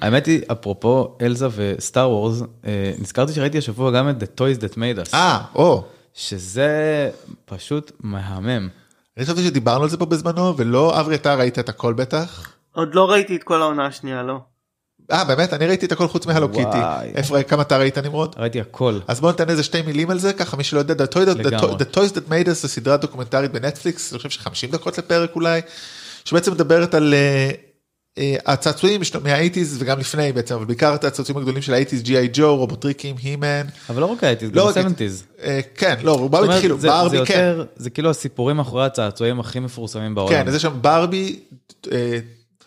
האמת 0.00 0.26
היא, 0.26 0.42
אפרופו 0.52 1.16
אלזה 1.22 1.48
וסטאר 1.56 2.10
וורס, 2.10 2.42
אה, 2.66 2.92
נזכרתי 2.98 3.32
שראיתי 3.32 3.58
השבוע 3.58 3.90
גם 3.90 4.08
את 4.08 4.22
The 4.22 4.40
Toys 4.40 4.60
That 4.60 4.74
Made 4.74 5.08
Us, 5.08 5.14
אה, 5.14 5.40
או, 5.54 5.84
שזה 6.14 7.10
פשוט 7.44 7.92
מהמם. 8.00 8.68
אני 9.16 9.24
חשבתי 9.24 9.44
שדיברנו 9.44 9.82
על 9.82 9.88
זה 9.90 9.96
פה 9.96 10.06
בזמנו, 10.06 10.56
ולא, 10.56 11.00
אברי, 11.00 11.14
אתה 11.14 11.34
ראית 11.34 11.58
את 11.58 11.68
הכל 11.68 11.92
בטח? 11.92 12.52
עוד 12.72 12.94
לא 12.94 13.10
ראיתי 13.10 13.36
את 13.36 13.42
כל 13.42 13.62
העונה 13.62 13.86
השנייה 13.86 14.22
לא. 14.22 14.40
אה, 15.12 15.24
באמת? 15.24 15.52
אני 15.52 15.66
ראיתי 15.66 15.86
את 15.86 15.92
הכל 15.92 16.08
חוץ 16.08 16.26
מהלו 16.26 16.48
קיטי. 16.52 16.78
איפה, 17.14 17.42
כמה 17.42 17.62
אתה 17.62 17.76
ראית 17.78 17.98
נמרוד? 17.98 18.34
ראיתי 18.38 18.60
הכל. 18.60 18.98
אז 19.08 19.20
בוא 19.20 19.30
ניתן 19.30 19.50
איזה 19.50 19.62
שתי 19.62 19.82
מילים 19.82 20.10
על 20.10 20.18
זה 20.18 20.32
ככה 20.32 20.56
מי 20.56 20.64
שלא 20.64 20.78
יודע 20.78 20.94
The 21.04 21.08
Toys 21.14 21.36
That- 21.36 21.46
The 21.46 21.78
The 21.78 21.96
Toys 21.96 22.12
That 22.14 22.30
Made 22.30 22.46
Us 22.46 22.52
זה 22.52 22.68
סדרה 22.68 22.96
דוקומנטרית 22.96 23.52
בנטפליקס 23.52 24.12
אני 24.12 24.18
חושב 24.18 24.30
ש-50 24.30 24.72
דקות 24.72 24.98
לפרק 24.98 25.34
אולי 25.36 25.60
שבעצם 26.24 26.52
מדברת 26.52 26.94
על 26.94 27.14
אה, 27.14 27.50
אה, 28.18 28.36
הצעצועים 28.46 29.00
מהאייטיז 29.22 29.76
וגם 29.82 29.98
לפני 29.98 30.32
בעצם 30.32 30.54
אבל 30.54 30.64
בעיקר 30.64 30.94
את 30.94 31.04
הצעצועים 31.04 31.38
הגדולים 31.38 31.62
של 31.62 31.72
האייטיז 31.74 32.02
ג'י.איי 32.02 32.28
ג'ו 32.32 32.56
רובוטריקים 32.56 33.16
הי-מן 33.22 33.62
אבל 33.90 34.00
לא 34.00 34.06
רק 34.06 34.24
הייתי, 34.24 34.46
לא 34.52 34.62
גם 34.62 34.68
רק- 34.68 34.76
ה-70's. 34.76 35.42
אה, 35.42 35.60
כן 35.74 35.94
לא 36.02 36.12
רובם 36.18 36.50
התחילו 36.50 36.74
זה- 36.76 36.80
זה 36.80 36.88
ברבי 36.88 37.16
כן 37.16 37.20
יותר, 37.34 37.64
זה 37.76 37.90
כאילו 37.90 38.10
הסיפורים 38.10 38.56
מאחורי 38.56 38.84
הצעצועים 38.86 39.40
הכי 39.40 39.60
מפורסמים 39.60 40.14
בעולם. 40.14 40.30
כן 40.30 40.48
אז 40.48 40.54
יש 40.54 40.62
שם 40.62 40.78
ברבי 40.80 41.38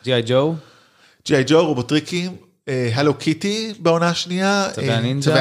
ג'י.איי 0.03 0.21
ג'ו, 0.25 0.53
ג'י.איי 1.25 1.43
ג'ו 1.47 1.65
רובוטריקים 1.65 2.35
הלו 2.93 3.13
קיטי 3.13 3.73
בעונה 3.79 4.07
השנייה 4.07 4.67
צווי 4.73 4.89
אה, 4.89 4.97
הנינג'ה, 4.97 5.33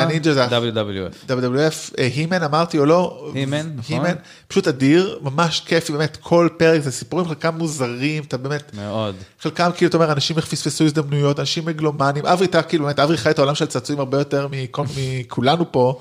WWF. 0.49 1.31
WWF, 1.31 1.95
אה, 1.99 2.09
הימן 2.15 2.43
אמרתי 2.43 2.79
או 2.79 2.87
לא, 2.87 3.31
הימן, 3.35 3.73
נכון. 3.77 3.97
הימן, 3.97 4.15
פשוט 4.49 4.69
אדיר, 4.69 5.19
ממש 5.23 5.61
כיפי, 5.67 5.93
באמת 5.93 6.17
כל 6.21 6.49
פרק 6.57 6.81
זה 6.81 6.93
סיפורים 6.93 7.29
חלקם 7.29 7.55
מוזרים, 7.59 8.23
אתה 8.23 8.37
באמת, 8.37 8.75
מאוד. 8.75 9.15
חלקם 9.41 9.71
כאילו 9.77 9.89
אתה 9.89 9.97
אומר 9.97 10.13
אנשים 10.13 10.37
פספסו 10.41 10.85
הזדמנויות, 10.85 11.41
אנשים 11.41 11.67
מגלומנים, 11.67 12.27
אברי 12.27 12.47
אתה 12.47 12.63
כאילו 12.63 12.85
באמת, 12.85 12.99
אברי 12.99 13.17
חי 13.17 13.31
את 13.31 13.39
העולם 13.39 13.55
של 13.55 13.67
צעצועים 13.67 14.01
הרבה 14.01 14.19
יותר 14.19 14.49
מכולנו 14.97 15.73
פה, 15.73 15.99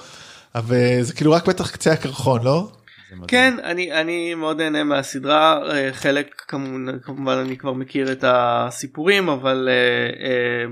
אבל 0.56 1.02
זה 1.02 1.14
כאילו 1.14 1.32
רק 1.32 1.48
בטח 1.48 1.70
קצה 1.72 1.92
הקרחון, 1.92 2.44
לא? 2.44 2.68
כן 3.28 3.54
אני 3.64 3.92
אני 4.02 4.34
מאוד 4.36 4.62
נהנה 4.62 4.84
מהסדרה 4.84 5.60
אה, 5.72 5.90
חלק 5.94 6.28
כמובן 6.48 7.00
כמובן 7.04 7.38
אני 7.38 7.58
כבר 7.58 7.74
מכיר 7.74 8.12
את 8.12 8.24
הסיפורים 8.28 9.30
אבל 9.30 9.70
אה, 9.72 9.74
אה, 10.28 10.66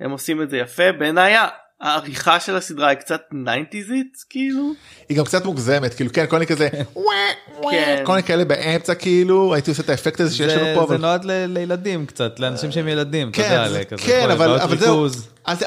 הם 0.00 0.10
עושים 0.10 0.42
את 0.42 0.50
זה 0.50 0.56
יפה 0.56 0.92
בעיניי 0.98 1.34
העריכה 1.80 2.40
של 2.40 2.56
הסדרה 2.56 2.88
היא 2.88 2.98
קצת 2.98 3.20
90's 3.32 4.24
כאילו 4.30 4.72
היא 5.08 5.18
גם 5.18 5.24
קצת 5.24 5.44
מוגזמת, 5.44 5.94
כאילו 5.94 6.12
כן, 6.12 6.26
כל 6.28 6.36
מיני 6.36 6.46
כזה, 6.46 6.68
כן. 7.70 8.02
כל 8.04 8.12
מיני 8.12 8.22
כאלה 8.22 8.44
באמצע 8.44 8.94
כאילו, 8.94 9.54
הייתי 9.54 9.70
עושה 9.70 9.82
את 9.82 9.88
האפקט 9.90 10.20
הזה 10.20 10.34
שיש 10.36 10.52
לנו 10.52 10.66
פה, 10.74 10.86
זה 10.88 10.94
אבל 10.94 10.96
נועד 11.02 11.24
ל- 11.24 11.46
לילדים 11.46 12.06
קצת, 12.06 12.40
לאנשים 12.40 12.72
שהם 12.72 12.88
ילדים, 12.88 13.28
אתה 13.28 13.36
כן, 13.36 13.42
יודע, 13.52 13.68
זה- 13.68 13.80
לכזה, 13.80 14.02
כן, 14.06 14.22
כל 14.26 14.30
אבל 14.30 14.78
זהו. 14.78 15.06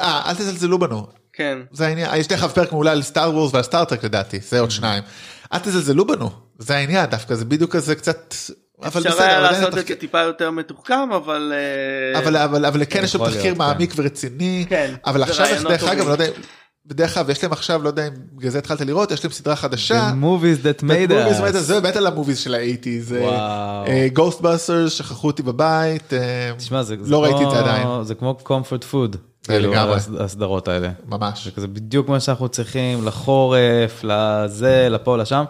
אל 0.02 0.34
תזלזלו 0.38 0.80
בנו, 0.80 1.08
כן 1.34 1.58
זה 1.72 1.88
העניין, 1.88 2.10
יש 2.16 2.32
לך 2.32 2.44
פרק 2.44 2.72
מעולה 2.72 2.92
על 2.92 3.02
סטאר 3.02 3.32
וורס 3.34 3.54
ועל 3.54 3.64
סטארטרק 3.64 4.04
לדעתי, 4.04 4.40
זה. 4.40 4.60
עוד 4.60 4.72
שניים. 4.72 5.04
אל 5.54 5.60
תזלזלו 5.60 6.08
בנו, 6.08 6.30
זה 6.60 6.76
העניין 6.76 7.06
דווקא, 7.06 7.36
זה 7.36 7.46
בדיוק 7.46 7.72
כזה 7.76 7.96
קצת, 7.96 8.36
אבל 8.84 9.08
אפשר 9.08 9.24
היה 9.24 9.40
לעשות 9.40 9.78
את 9.78 9.88
זה 9.88 9.96
טיפה 9.96 10.22
יותר 10.22 10.52
מתוחכם 10.52 11.12
אבל 11.16 11.54
אה, 11.56 12.20
אבל 12.20 12.38
אבל 12.38 12.66
אבל 12.66 12.86
כן 12.90 13.04
יש 13.04 13.12
שם 13.12 13.26
תחקיר 13.26 13.42
להיות, 13.42 13.58
מעמיק 13.58 13.94
ורציני, 13.96 14.66
כן, 14.70 14.94
אבל 15.06 15.18
זה 15.18 15.24
עכשיו 15.26 15.46
רעיונות 15.46 15.72
דרך 15.72 15.84
אגב. 15.84 16.08
לא 16.08 16.12
יודע, 16.12 16.26
בדרך 16.88 17.14
כלל, 17.14 17.24
ויש 17.28 17.44
להם 17.44 17.52
עכשיו, 17.52 17.84
לא 17.84 17.88
יודע 17.88 18.08
אם 18.08 18.14
בגלל 18.34 18.52
זה 18.52 18.58
התחלת 18.58 18.82
לראות, 18.82 19.12
יש 19.12 19.24
להם 19.24 19.32
סדרה 19.32 19.56
חדשה. 19.56 20.10
The 20.10 20.24
movies 20.24 20.66
that 20.66 20.84
made 20.84 21.12
us. 21.12 21.52
זה 21.52 21.82
באמת 21.82 21.96
על 21.96 22.08
ה 22.08 22.12
movies 22.12 22.38
של 22.40 22.54
האייטיז. 22.54 23.12
וואו. 23.12 23.86
גוסטבאסטרס, 24.14 24.94
שכחו 24.94 25.28
אותי 25.28 25.44
בבית. 25.44 26.14
אה, 26.14 26.52
תשמע, 26.58 26.84
זה 26.84 26.96
זה 27.02 27.12
לא 27.12 27.24
ראיתי 27.24 27.44
את 27.44 27.52
זה 27.52 27.60
עדיין, 27.60 27.88
זה 28.04 28.16
כמו 28.16 28.38
comfort 28.44 28.84
food, 28.94 29.12
זה 29.14 29.18
לגמרי. 29.50 29.96
הס- 29.96 30.10
הסדרות 30.20 30.68
האלה. 30.68 30.90
ממש. 31.08 31.48
זה 31.58 31.68
בדיוק 31.68 32.10
מה 32.10 32.20
שאנחנו 32.20 32.50
צריכים 32.50 33.08
לחורף, 33.08 34.04
לזה, 34.04 34.88
לפה, 34.92 35.18
לשם. 35.18 35.44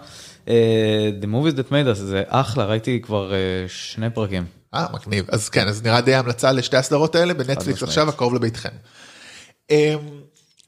אה, 0.48 1.10
The 1.22 1.26
movies 1.26 1.58
that 1.58 1.70
made 1.72 1.92
us 1.92 1.94
זה 1.94 2.24
אחלה, 2.28 2.66
ראיתי 2.66 3.02
כבר 3.02 3.34
אה, 3.34 3.38
שני 3.68 4.10
פרקים. 4.10 4.46
אה, 4.74 4.86
מגניב. 4.94 5.26
אז 5.30 5.50
כן, 5.50 5.68
אז 5.68 5.84
נראה 5.84 6.02
די 6.02 6.16
המלצה 6.16 6.52
לשתי 6.52 6.78
הסדרות 6.78 7.16
האלה 7.16 7.34
בנטפליקס. 7.34 7.84
עכשיו, 7.84 8.10
הקרוב 8.10 8.34
לביתכם. 8.36 8.70
אמ, 9.70 9.76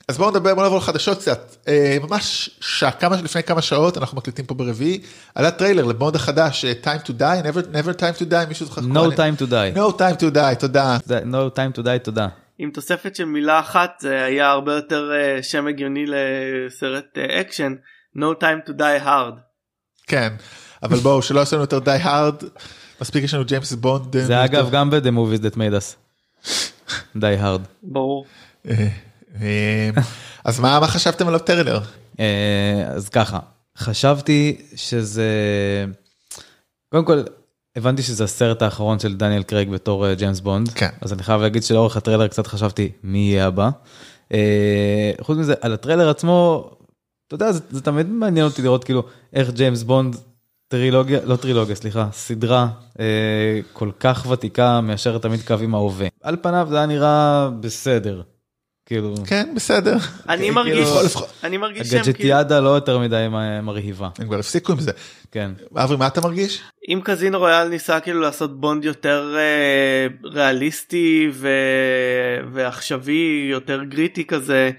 אז 0.08 0.18
בואו 0.18 0.30
נדבר, 0.30 0.54
בואו 0.54 0.64
נעבור 0.64 0.78
לחדשות 0.78 1.18
קצת. 1.20 1.56
אה, 1.68 1.98
ממש 2.10 2.50
שעה, 2.62 2.92
כמה, 2.92 3.16
לפני 3.22 3.44
כמה 3.44 3.62
שעות, 3.62 3.98
אנחנו 3.98 4.18
מקליטים 4.18 4.46
פה 4.46 4.54
ברביעי, 4.56 5.02
עלה 5.36 5.52
טריילר 5.52 5.84
לבונד 5.86 6.16
החדש, 6.16 6.66
Time 6.84 7.08
to 7.08 7.12
Die, 7.20 7.44
Never, 7.44 7.60
Never 7.74 8.00
Time 8.00 8.22
to 8.22 8.32
Die, 8.32 8.46
מישהו 8.48 8.66
זוכר? 8.66 8.82
No 8.82 9.12
time 9.14 9.42
to 9.42 9.46
die. 9.46 9.78
No 9.78 9.92
Time 9.98 10.22
to 10.22 10.36
Die, 10.36 10.56
תודה. 10.60 10.98
No 11.08 11.56
time 11.58 11.80
to 11.80 11.84
die, 11.84 12.00
תודה. 12.04 12.28
עם 12.60 12.72
תוספת 12.72 13.16
של 13.16 13.26
מילה 13.26 13.60
אחת 13.60 13.92
זה 14.00 14.24
היה 14.24 14.50
הרבה 14.50 14.76
יותר 14.76 15.12
אה, 15.14 15.44
שם 15.44 15.68
הגיוני 15.68 16.06
לסרט 16.08 17.18
אה, 17.18 17.42
אקשן 17.42 17.76
no 18.16 18.42
time 18.42 18.70
to 18.70 18.74
die 18.74 19.06
hard. 19.06 19.40
כן. 20.08 20.34
אבל 20.84 20.98
בואו 20.98 21.22
שלא 21.22 21.40
יעשו 21.40 21.56
לנו 21.56 21.64
יותר 21.64 21.80
Die 21.80 21.98
Hard 22.02 22.36
מספיק 23.02 23.24
יש 23.24 23.34
לנו 23.34 23.46
ג'יימס 23.46 23.74
בונד. 23.74 24.16
אה, 24.16 24.26
זה 24.26 24.46
אגב 24.46 24.70
גם 24.72 24.90
ב-The 24.90 25.10
Movies 25.10 25.42
That 25.42 25.56
Made 25.56 25.76
Us. 25.80 25.96
Die 27.16 27.36
Hard. 27.40 27.62
ברור. 27.84 28.26
אה, 28.70 28.88
אה, 29.42 29.90
אז 30.44 30.60
מה 30.60 30.80
מה 30.80 30.88
חשבתם 30.88 31.28
עליו 31.28 31.40
טריילר? 31.40 31.80
אז 32.96 33.10
ככה, 33.10 33.40
חשבתי 33.78 34.62
שזה, 34.76 35.32
קודם 36.92 37.06
כל, 37.06 37.24
הבנתי 37.78 38.04
שזה 38.04 38.24
הסרט 38.24 38.62
האחרון 38.62 39.00
של 39.00 39.16
דניאל 39.16 39.44
קרייג 39.44 39.70
בתור 39.70 40.14
ג'יימס 40.14 40.40
בונד, 40.40 40.70
כן. 40.70 40.90
אז 41.02 41.14
אני 41.14 41.24
חייב 41.24 41.42
להגיד 41.42 41.64
שלאורך 41.64 41.98
הטריילר 41.98 42.28
קצת 42.28 42.48
חשבתי 42.48 42.92
מי 43.04 43.18
יהיה 43.18 43.48
הבא. 43.48 43.70
חוץ 45.22 45.38
מזה, 45.38 45.54
על 45.62 45.74
הטריילר 45.74 46.10
עצמו, 46.10 46.70
אתה 47.28 47.36
יודע, 47.36 47.52
זה, 47.52 47.60
זה 47.70 47.82
תמיד 47.82 48.10
מעניין 48.10 48.46
אותי 48.46 48.62
לראות 48.62 48.84
כאילו 48.84 49.04
איך 49.34 49.52
ג'יימס 49.52 49.84
בונד 49.84 50.16
טרילוגיה, 50.68 51.20
לא 51.26 51.36
טרילוגיה, 51.36 51.76
סליחה, 51.76 52.10
סדרה 52.12 52.68
אה, 53.00 53.60
כל 53.74 53.92
כך 54.00 54.28
ותיקה 54.30 54.82
מיישרת 54.82 55.18
תמיד 55.18 55.42
קו 55.48 55.56
עם 55.62 55.76
ההווה. 55.76 56.08
על 56.24 56.36
פניו 56.42 56.68
זה 56.70 56.78
היה 56.78 56.86
נראה 56.86 57.50
בסדר. 57.60 58.22
כאילו, 58.88 59.14
כן 59.28 59.50
בסדר. 59.56 59.98
אני 60.30 60.42
כאילו, 60.42 60.56
מרגיש, 60.56 60.90
אני 61.44 61.58
מרגיש 61.58 61.88
שהם 61.88 62.04
כאילו, 62.04 62.16
הגג'טיאדה 62.16 62.60
לא 62.60 62.70
יותר 62.70 63.00
מדי 63.00 63.28
מרהיבה. 63.64 64.10
הם 64.20 64.28
כבר 64.28 64.40
הפסיקו 64.40 64.72
עם 64.72 64.80
זה. 64.80 64.92
כן. 65.32 65.52
אברי 65.76 65.98
מה 65.98 66.08
אתה 66.08 66.22
מרגיש? 66.22 66.62
אם 66.90 67.00
קזינו 67.04 67.40
רויאל 67.40 67.68
ניסה 67.68 68.00
כאילו 68.00 68.22
לעשות 68.22 68.60
בונד 68.60 68.86
יותר 68.86 69.36
אה, 69.38 70.30
ריאליסטי 70.30 71.30
ו... 71.34 71.50
ועכשווי 72.54 73.48
יותר 73.52 73.84
גריטי 73.84 74.26
כזה 74.26 74.72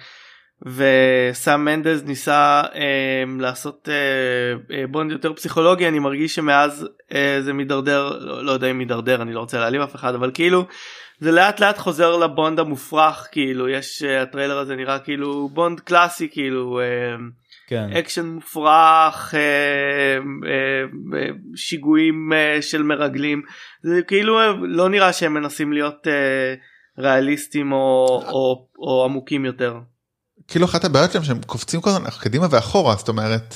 וסאם 0.67 1.65
מנדז 1.65 2.05
ניסה 2.05 2.63
אה, 2.75 3.25
לעשות 3.41 3.89
אה, 3.89 4.77
אה, 4.77 4.87
בונד 4.87 5.13
יותר 5.13 5.33
פסיכולוגי 5.33 5.89
אני 5.89 5.99
מרגיש 5.99 6.35
שמאז 6.35 6.89
אה, 7.13 7.39
זה 7.41 7.53
מידרדר 7.53 8.19
לא, 8.21 8.45
לא 8.45 8.53
יודע 8.53 8.71
אם 8.71 8.79
מידרדר 8.79 9.23
אני 9.23 9.33
לא 9.33 9.41
רוצה 9.41 9.59
להעליב 9.59 9.83
אף 9.83 9.95
אחד 9.95 10.15
אבל 10.15 10.31
כאילו 10.35 10.67
זה 11.21 11.33
לאט 11.33 11.61
לאט 11.61 11.79
חוזר 11.79 12.17
לבונד 12.17 12.59
המופרך 12.61 13.29
כאילו 13.33 13.69
יש 13.69 14.03
אה, 14.03 14.23
הטריילר 14.23 14.59
הזה 14.59 14.77
נראה 14.77 14.99
כאילו 14.99 15.49
בונד 15.49 15.81
קלאסי 15.81 16.29
כאילו. 16.33 16.81
אה, 16.81 16.85
כן. 17.69 17.93
אקשן 17.93 18.27
מופרך, 18.27 19.35
אה, 19.35 20.19
שיגועים 21.55 22.33
של 22.61 22.83
מרגלים, 22.83 23.43
זה 23.83 24.03
כאילו 24.03 24.39
לא 24.67 24.89
נראה 24.89 25.13
שהם 25.13 25.35
מנסים 25.35 25.73
להיות 25.73 26.07
ריאליסטים 26.99 27.73
או, 27.73 28.07
או, 28.29 28.67
או 28.79 29.05
עמוקים 29.05 29.45
יותר. 29.45 29.79
כאילו 30.49 30.67
אחת 30.67 30.85
הבעיות 30.85 31.13
שלהם 31.13 31.25
שהם 31.25 31.41
קופצים 31.47 31.81
כל 31.81 31.91
הזמן 31.91 32.11
קדימה 32.21 32.47
ואחורה 32.51 32.95
זאת 32.95 33.09
אומרת 33.09 33.55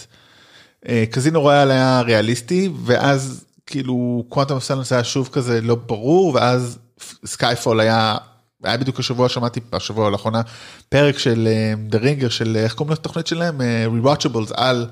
Casino 1.11 1.41
Royale 1.41 1.71
היה 1.71 2.01
ריאליסטי 2.01 2.71
ואז 2.85 3.47
כאילו 3.67 4.25
Quantum 4.29 4.61
of 4.61 4.69
Solace 4.69 4.93
היה 4.93 5.05
שוב 5.05 5.29
כזה 5.33 5.61
לא 5.61 5.75
ברור 5.75 6.35
ואז 6.35 6.79
Skyfall 7.27 7.81
היה 7.81 8.17
היה 8.65 8.77
בדיוק 8.77 8.99
השבוע 9.01 9.29
שמעתי 9.29 9.61
השבוע 9.73 10.11
לאחרונה 10.11 10.41
פרק 10.89 11.19
של 11.19 11.49
The 11.89 11.99
Ringer 11.99 12.29
של 12.29 12.57
איך 12.57 12.75
קוראים 12.75 12.93
לתוכנית 12.93 13.27
שלהם 13.27 13.61
Rewatchables 13.93 14.53
על 14.55 14.87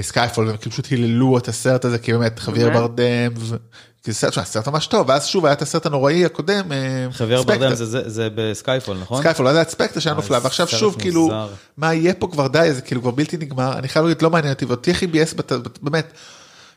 Skyfall 0.00 0.46
והם 0.48 0.56
כאילו 0.56 0.72
פשוט 0.72 0.86
היללו 0.86 1.38
את 1.38 1.48
הסרט 1.48 1.84
הזה 1.84 1.98
כי 1.98 2.12
באמת 2.12 2.40
באמת? 2.46 2.72
ברדם. 2.72 3.32
ו- 3.36 3.56
כי 4.04 4.12
זה 4.12 4.18
סרט, 4.18 4.34
סרט 4.46 4.68
ממש 4.68 4.86
טוב 4.86 5.08
ואז 5.08 5.26
שוב 5.26 5.44
היה 5.46 5.52
את 5.52 5.62
הסרט 5.62 5.86
הנוראי 5.86 6.24
הקודם 6.24 6.72
אה, 6.72 7.06
חבייר. 7.12 7.42
ברדם 7.42 7.74
זה- 7.74 7.86
זה 7.86 8.02
זה 8.10 8.28
ב 8.34 8.42
Skyfall 8.42 8.96
נכון? 9.02 9.20
Skyfall, 9.20 9.48
אז 9.48 9.54
היה 9.54 9.62
את 9.62 9.70
Spectre 9.70 10.00
שהיה 10.00 10.12
אה, 10.12 10.16
נפילה, 10.20 10.38
ועכשיו 10.42 10.68
שוב 10.68 10.96
כאילו. 10.98 11.28
מה 11.76 11.94
יהיה 11.94 12.14
פה 12.14 12.28
כבר 12.32 12.46
די, 12.48 12.68
זה 12.72 12.80
כאילו 12.80 13.00
כבר 13.00 13.10
בלתי 13.10 13.36
נגמר, 13.36 13.78
אני 13.78 13.88
חייב 13.88 14.04
להגיד, 14.04 14.22
לא 14.22 14.30
מעניין 14.30 14.52
אותי, 14.52 14.64
ואותי 14.64 14.90
הכי 14.90 15.06
ביאס, 15.06 15.34
באמת, 15.82 16.12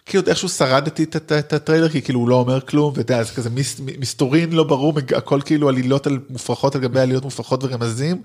כאילו 0.06 0.24
איכשהו 0.28 0.50
שרדתי 0.50 1.04
את- 1.04 1.54
הטריילר, 1.54 1.90
כי 1.90 2.02
כאילו 2.02 2.20
הוא 2.20 2.30
לא 2.30 2.36
אומר 2.36 2.62
כלום, 2.62 2.94
ואתה 2.96 3.14
יודע, 3.14 3.24
זה 3.24 3.34
כזה 3.34 3.50
מסתורין 4.00 4.52
לא 4.52 4.64
ברור, 4.64 4.94
הכל 5.18 5.40
כאילו 5.46 5.70
עלילות 5.70 6.08
על 6.08 6.20
מופרכות 6.30 6.76
על 6.76 6.82
גבי 6.82 7.00
עלילות 7.00 7.24
מופרכות 7.24 7.64
ורמזים, 7.64 8.22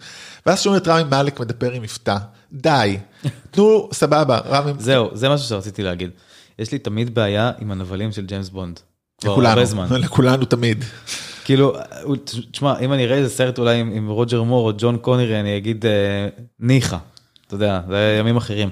ואז 0.47 0.61
שומעים 0.63 0.83
את 0.83 0.89
רמי 0.89 1.03
מאלק 1.11 1.41
מדבר 1.41 1.73
עם 1.73 1.83
מבטא, 1.83 2.17
די, 2.53 2.99
תנו 3.51 3.89
סבבה, 3.93 4.39
רמי, 4.39 4.73
זהו, 4.79 5.09
זה 5.13 5.29
משהו 5.29 5.47
שרציתי 5.49 5.83
להגיד. 5.83 6.11
יש 6.59 6.73
לי 6.73 6.79
תמיד 6.79 7.15
בעיה 7.15 7.53
עם 7.61 7.71
הנבלים 7.71 8.13
של 8.13 8.27
ג'יימס 8.27 8.49
בונד. 8.49 8.81
לכולנו. 9.25 9.51
לכולנו 10.05 10.45
תמיד, 10.45 10.85
כאילו, 11.45 11.73
תשמע, 12.53 12.79
אם 12.79 12.93
אני 12.93 13.05
אראה 13.05 13.17
איזה 13.17 13.29
סרט 13.35 13.59
אולי 13.59 13.77
עם, 13.81 13.93
עם 13.93 14.09
רוג'ר 14.09 14.43
מור 14.43 14.69
או 14.69 14.77
ג'ון 14.79 14.99
קונירי, 14.99 15.41
אני 15.41 15.57
אגיד 15.57 15.87
אה, 15.87 15.91
ניחא, 16.61 16.97
אתה 17.47 17.55
יודע, 17.55 17.81
זה 17.89 18.17
ימים 18.21 18.37
אחרים. 18.37 18.69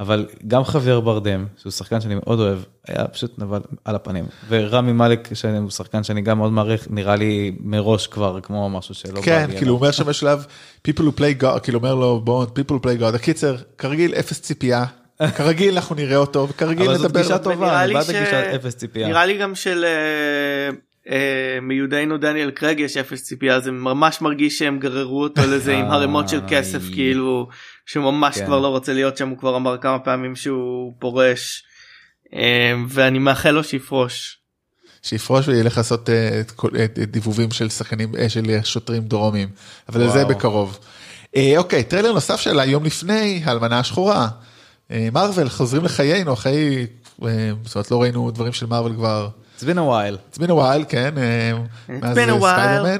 אבל 0.00 0.26
גם 0.46 0.64
חבר 0.64 1.00
ברדם, 1.00 1.46
שהוא 1.56 1.72
שחקן 1.72 2.00
שאני 2.00 2.14
מאוד 2.14 2.40
אוהב, 2.40 2.58
היה 2.88 3.08
פשוט 3.08 3.38
נבל 3.38 3.60
על 3.84 3.94
הפנים. 3.94 4.24
ורמי 4.48 4.92
מאלק, 4.92 5.28
שהוא 5.34 5.70
שחקן 5.70 6.02
שאני 6.02 6.20
גם 6.20 6.38
מאוד 6.38 6.52
מעריך, 6.52 6.86
נראה 6.90 7.16
לי 7.16 7.52
מראש 7.60 8.06
כבר 8.06 8.40
כמו 8.40 8.70
משהו 8.70 8.94
שלא 8.94 9.14
בא 9.14 9.22
כן, 9.22 9.50
לי 9.50 9.56
כאילו 9.56 9.72
הוא 9.72 9.80
אומר 9.80 9.90
שם 9.90 10.04
בשלב, 10.04 10.46
people 10.88 11.00
who 11.00 11.18
play 11.18 11.42
God, 11.42 11.60
כאילו 11.60 11.78
אומר 11.78 11.94
לו 11.94 12.20
בונד, 12.20 12.48
people 12.48 12.72
who 12.72 12.84
play 12.84 13.00
God, 13.00 13.14
הקיצר, 13.14 13.56
כרגיל 13.78 14.14
אפס 14.14 14.40
ציפייה, 14.40 14.84
כרגיל 15.36 15.74
אנחנו 15.74 15.94
נראה 15.94 16.16
אותו, 16.16 16.48
וכרגיל 16.48 16.88
אבל 16.88 16.98
זאת 16.98 17.06
נדבר, 17.06 17.22
גישה 17.22 17.38
טובה, 17.38 17.84
אני 17.84 17.94
בעד 17.94 18.10
הגישה 18.10 18.54
אפס 18.54 18.76
ציפייה. 18.76 19.08
נראה 19.08 19.26
לי 19.26 19.38
גם 19.38 19.54
של 19.54 19.84
אה, 19.84 20.76
מיודענו 21.62 22.18
דניאל 22.18 22.50
קרג 22.50 22.80
יש 22.80 22.96
אפס 22.96 23.22
ציפייה 23.22 23.60
זה 23.60 23.70
ממש 23.70 24.20
מרגיש 24.20 24.58
שהם 24.58 24.78
גררו 24.78 25.22
אותו 25.22 25.42
לזה 25.42 25.76
עם 25.76 25.90
ערימות 25.90 26.28
של 26.28 26.40
כסף 26.48 26.82
איי. 26.84 26.94
כאילו 26.94 27.48
שהוא 27.86 28.12
ממש 28.12 28.38
כן. 28.38 28.46
כבר 28.46 28.60
לא 28.60 28.68
רוצה 28.68 28.92
להיות 28.92 29.16
שם 29.16 29.28
הוא 29.28 29.38
כבר 29.38 29.56
אמר 29.56 29.78
כמה 29.78 29.98
פעמים 29.98 30.36
שהוא 30.36 30.94
פורש 30.98 31.62
אה, 32.34 32.74
ואני 32.88 33.18
מאחל 33.18 33.50
לו 33.50 33.64
שיפרוש. 33.64 34.38
שיפרוש 35.02 35.48
וילך 35.48 35.76
לעשות 35.76 36.10
אה, 36.10 36.42
דיבובים 37.06 37.50
של 37.50 37.68
שחקנים, 37.68 38.16
אה, 38.16 38.28
של 38.28 38.58
שוטרים 38.64 39.02
דרומים, 39.02 39.48
אבל 39.88 40.08
זה. 40.08 40.24
בקרוב. 40.24 40.78
אה, 41.36 41.54
אוקיי, 41.56 41.84
טריילר 41.84 42.12
נוסף 42.12 42.40
שעלה 42.40 42.64
יום 42.64 42.84
לפני, 42.84 43.42
האלמנה 43.44 43.78
השחורה. 43.78 44.28
אה, 44.90 45.08
מארוול 45.12 45.48
חוזרים 45.48 45.84
לחיינו 45.84 46.32
אחרי, 46.32 46.86
אה, 47.24 47.50
זאת 47.64 47.74
אומרת 47.74 47.90
לא 47.90 48.02
ראינו 48.02 48.30
דברים 48.30 48.52
של 48.52 48.66
מארוול 48.66 48.94
כבר, 48.94 49.28
It's 49.58 49.64
been 49.64 49.78
a 49.78 49.84
while. 49.84 50.16
it's 50.32 50.38
been 50.38 50.50
a 50.50 50.54
while, 50.54 50.84
כן, 50.88 51.14
אה, 51.18 51.52
מאז 51.88 52.16
been 52.16 52.20
a 52.20 52.32
אה, 52.32 52.38
while. 52.38 52.40
ספיידרמן. 52.40 52.96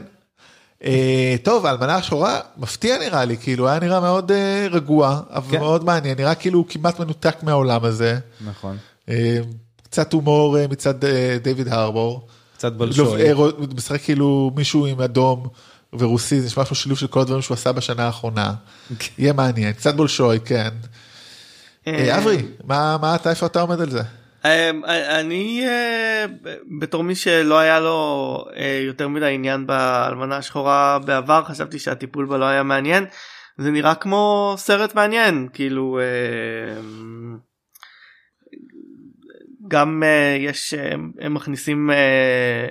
אה, 0.85 1.37
טוב, 1.43 1.67
האלמנה 1.67 1.95
השחורה, 1.95 2.41
מפתיע 2.57 2.99
נראה 2.99 3.25
לי, 3.25 3.37
כאילו 3.37 3.69
היה 3.69 3.81
נראה 3.81 4.01
מאוד 4.01 4.33
רגוע, 4.71 5.21
אבל 5.31 5.51
כן. 5.51 5.59
מאוד 5.59 5.85
מעניין, 5.85 6.19
נראה 6.19 6.35
כאילו 6.35 6.59
הוא 6.59 6.67
כמעט 6.69 7.01
מנותק 7.01 7.37
מהעולם 7.43 7.85
הזה. 7.85 8.19
נכון. 8.47 8.77
קצת 9.83 10.13
הומור 10.13 10.57
מצד 10.71 10.95
דיוויד 11.43 11.69
הרבור. 11.69 12.27
קצת 12.57 12.73
לא, 12.73 12.79
בלשוי. 12.79 13.33
רו- 13.33 13.49
משחק 13.77 14.01
כאילו 14.03 14.51
מישהו 14.57 14.87
עם 14.87 15.01
אדום 15.01 15.47
ורוסי, 15.93 16.41
זה 16.41 16.47
נשמע 16.47 16.65
כמו 16.65 16.77
שילוב 16.77 16.99
של 16.99 17.07
כל 17.07 17.21
הדברים 17.21 17.43
שהוא 17.43 17.55
עשה 17.55 17.73
בשנה 17.73 18.07
האחרונה. 18.07 18.55
יהיה 19.19 19.33
מעניין, 19.33 19.73
קצת 19.73 19.95
בולשוי, 19.95 20.39
כן. 20.45 20.69
אברי, 21.89 22.43
מה 22.65 22.97
מה 23.01 23.15
אתה, 23.15 23.31
איפה 23.31 23.47
אתה 23.47 23.61
עומד 23.61 23.81
על 23.81 23.91
זה? 23.91 24.03
אה, 24.45 25.21
אני 25.21 25.65
אה, 25.67 26.25
בתור 26.79 27.03
מי 27.05 27.15
שלא 27.15 27.59
היה 27.59 27.81
לו 27.81 28.45
אה, 28.57 28.81
יותר 28.87 29.09
מדי 29.09 29.35
עניין 29.35 29.67
באלמנה 29.67 30.37
השחורה 30.37 30.99
בעבר 31.05 31.45
חשבתי 31.45 31.79
שהטיפול 31.79 32.27
בה 32.27 32.39
לא 32.39 32.45
היה 32.45 32.63
מעניין 32.63 33.05
זה 33.59 33.71
נראה 33.71 33.95
כמו 33.95 34.55
סרט 34.57 34.95
מעניין 34.95 35.49
כאילו 35.53 35.99
אה, 36.01 36.81
גם 39.69 40.03
אה, 40.03 40.37
יש 40.39 40.75
הם 41.21 41.35
מכניסים 41.35 41.91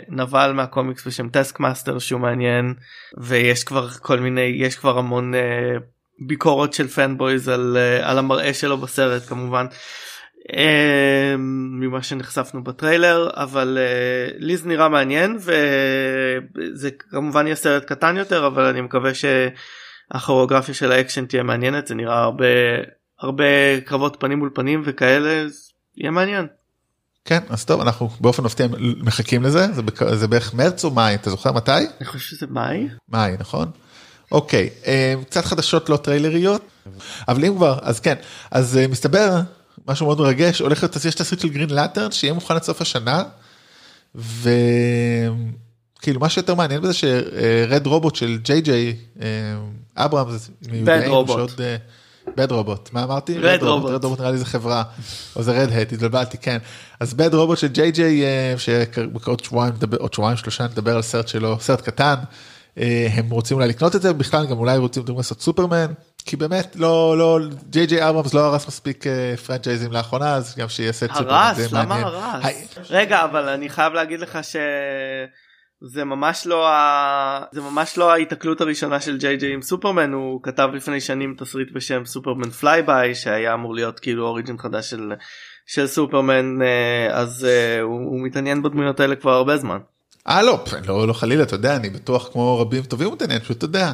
נבל 0.10 0.52
מהקומיקס 0.52 1.08
בשם 1.08 1.30
Taskmaster 1.30 2.00
שהוא 2.00 2.22
מעניין 2.22 2.74
ויש 3.18 3.64
כבר 3.64 3.90
כל 3.90 4.20
מיני 4.20 4.42
יש 4.56 4.76
כבר 4.76 4.98
המון 4.98 5.34
ביקורת 6.20 6.74
של 6.74 6.88
fanboys 6.88 7.48
על, 7.48 7.78
על 8.02 8.18
המראה 8.18 8.54
שלו 8.54 8.78
בסרט 8.78 9.24
כמובן. 9.26 9.66
אה, 10.54 11.36
ממה 11.80 12.04
שנחשפנו 12.04 12.64
בטריילר 12.64 13.30
אבל 13.34 13.78
אה, 13.82 14.32
לי 14.38 14.58
זה 14.58 14.68
נראה 14.68 14.90
מעניין 14.90 15.38
וזה 15.40 16.90
כמובן 17.10 17.46
יהיה 17.46 17.56
סרט 17.56 17.86
קטן 17.86 18.18
יותר 18.18 18.48
אבל 18.48 18.64
אני 18.64 18.82
מקווה 18.82 19.12
שהכוריאוגרפיה 19.14 20.74
של 20.74 20.92
האקשן 20.92 21.26
תהיה 21.26 21.44
מעניינת 21.44 21.88
זה 21.88 21.96
נראה 21.96 22.24
הרבה 22.24 22.46
הרבה 23.20 23.44
קרבות 23.86 24.18
פנים 24.20 24.40
מול 24.40 24.50
פנים 24.54 24.82
וכאלה 24.86 25.30
אז 25.42 25.72
יהיה 25.98 26.12
מעניין. 26.12 26.48
כן, 27.26 27.40
אז 27.50 27.66
טוב, 27.66 27.82
אנחנו 27.82 28.10
באופן 28.22 28.44
מפתיע 28.44 28.68
מחכים 29.04 29.44
לזה, 29.44 29.68
זה 29.74 29.82
בק- 29.82 30.14
זה 30.14 30.28
בערך 30.28 30.54
מרץ 30.54 30.86
או 30.86 30.92
מאי, 30.92 31.16
אתה 31.16 31.30
זוכר 31.30 31.52
מתי? 31.52 31.72
אני 31.72 32.06
חושב 32.06 32.20
שזה 32.20 32.48
מאי. 32.50 32.88
מאי, 33.10 33.32
נכון? 33.40 33.72
אוקיי, 34.32 34.70
אה, 34.88 35.14
קצת 35.30 35.46
חדשות 35.46 35.90
לא 35.90 35.98
טריילריות, 35.98 36.62
אבל 37.28 37.46
אם 37.46 37.56
כבר, 37.56 37.78
אז 37.82 38.00
כן, 38.00 38.16
אז 38.52 38.78
אה, 38.78 38.88
מסתבר, 38.88 39.30
משהו 39.88 40.06
מאוד 40.06 40.20
מרגש, 40.20 40.60
הולך 40.60 40.84
להיות, 40.84 41.06
יש 41.06 41.16
תסריט 41.16 41.42
של 41.42 41.50
גרין 41.50 41.70
לטרן 41.70 42.12
שיהיה 42.12 42.34
מוכן 42.34 42.56
עד 42.56 42.64
סוף 42.64 42.82
השנה, 42.82 43.24
וכאילו 44.16 44.60
מה 46.20 46.30
שיותר 46.30 46.56
מעניין 46.56 46.82
בזה 46.82 46.94
שרד 46.94 47.88
רובוט 47.88 48.16
של 48.16 48.38
ג'יי 48.44 48.62
ג'יי 48.62 48.96
אברמס, 49.96 50.28
Bad 50.64 51.10
Robot. 51.10 51.62
Bad 52.38 52.52
Robot 52.52 52.90
מה 52.94 53.04
אמרתי? 53.04 53.38
Red 53.40 53.62
Robot. 53.62 53.88
Red 53.88 54.04
Robot 54.04 54.20
נראה 54.20 54.32
לי 54.32 54.38
זה 54.38 54.46
חברה 54.46 54.84
או 55.36 55.44
זה 55.44 55.52
Red 55.52 55.70
Hat 55.72 55.94
התבלבלתי 55.94 56.38
כן 56.38 56.58
אז 57.00 57.14
Bad 57.14 57.34
Robot 57.34 57.58
של 57.58 57.68
ג'יי 57.68 57.92
ג'יי 57.92 58.24
אה, 58.24 58.54
שעוד 58.58 59.44
שבועיים 59.44 59.74
עוד 60.00 60.14
שבועיים 60.14 60.38
שלושה 60.38 60.64
נדבר 60.64 60.96
על 60.96 61.02
סרט 61.02 61.28
שלו 61.28 61.58
סרט 61.60 61.82
קטן 61.82 62.16
אה, 62.78 63.08
הם 63.14 63.30
רוצים 63.30 63.58
אולי 63.58 63.68
לקנות 63.68 63.96
את 63.96 64.02
זה 64.02 64.14
בכלל 64.14 64.46
גם 64.46 64.58
אולי 64.58 64.78
רוצים 64.78 65.04
לעשות 65.18 65.42
סופרמן 65.42 65.92
כי 66.28 66.36
באמת 66.36 66.76
לא 66.76 67.18
לא 67.18 67.40
ג'יי 67.70 67.86
ג'יי 67.86 68.10
אברמס 68.10 68.34
לא 68.34 68.40
הרס 68.40 68.68
מספיק 68.68 69.08
אה, 69.08 69.38
פרנצ'ייזים 69.38 69.92
לאחרונה 69.92 70.36
אז 70.36 70.56
גם 70.58 70.70
שיעשה 70.70 71.06
את 71.06 71.12
זה 71.14 71.20
הרס? 71.20 71.74
למה 71.74 71.86
מעניין. 71.86 72.08
הרס? 72.08 72.46
היי, 72.46 72.68
רגע, 72.90 73.24
אבל 73.24 73.50
אני 73.50 73.70
חייב 73.70 73.94
להגיד 73.94 74.20
לך 74.20 74.40
שזה 74.44 76.04
ממש 76.04 76.48
לא 76.48 76.70
ה... 76.70 77.42
זה 77.52 77.62
ממש 77.62 77.98
לא 77.98 78.12
ההיתקלות 78.12 78.62
הראשונה 78.62 79.02
של 79.02 79.18
ג'יי 79.18 79.38
ג'יי 79.38 79.54
עם 79.54 79.62
סופרמן, 79.62 80.14
הוא 80.14 80.40
כתב 80.44 80.70
לפני 80.74 81.02
שנים 81.02 81.36
תסריט 81.38 81.68
בשם 81.74 82.06
Superman 82.06 82.50
Flyby, 82.50 83.16
שהיה 83.16 83.54
אמור 83.54 83.76
להיות 83.76 84.00
כאילו 84.00 84.28
origin 84.28 84.58
חדש 84.58 84.90
של, 84.90 85.14
של 85.66 85.88
סופרמן, 85.88 86.62
אה, 86.62 87.18
אז 87.18 87.46
אה, 87.46 87.82
הוא, 87.82 88.00
הוא 88.00 88.22
מתעניין 88.22 88.64
בדמויות 88.64 89.00
האלה 89.00 89.16
כבר 89.16 89.32
הרבה 89.32 89.58
זמן. 89.58 89.78
אה 90.28 90.42
לא, 90.42 90.64
לא, 90.88 91.08
לא 91.08 91.14
חלילה, 91.14 91.44
אתה 91.44 91.56
יודע, 91.56 91.76
אני 91.76 91.90
בטוח 91.90 92.30
כמו 92.32 92.60
רבים 92.60 92.84
טובים 92.84 93.12
מתעניין, 93.12 93.40
פשוט 93.40 93.58
אתה 93.58 93.66
יודע. 93.66 93.92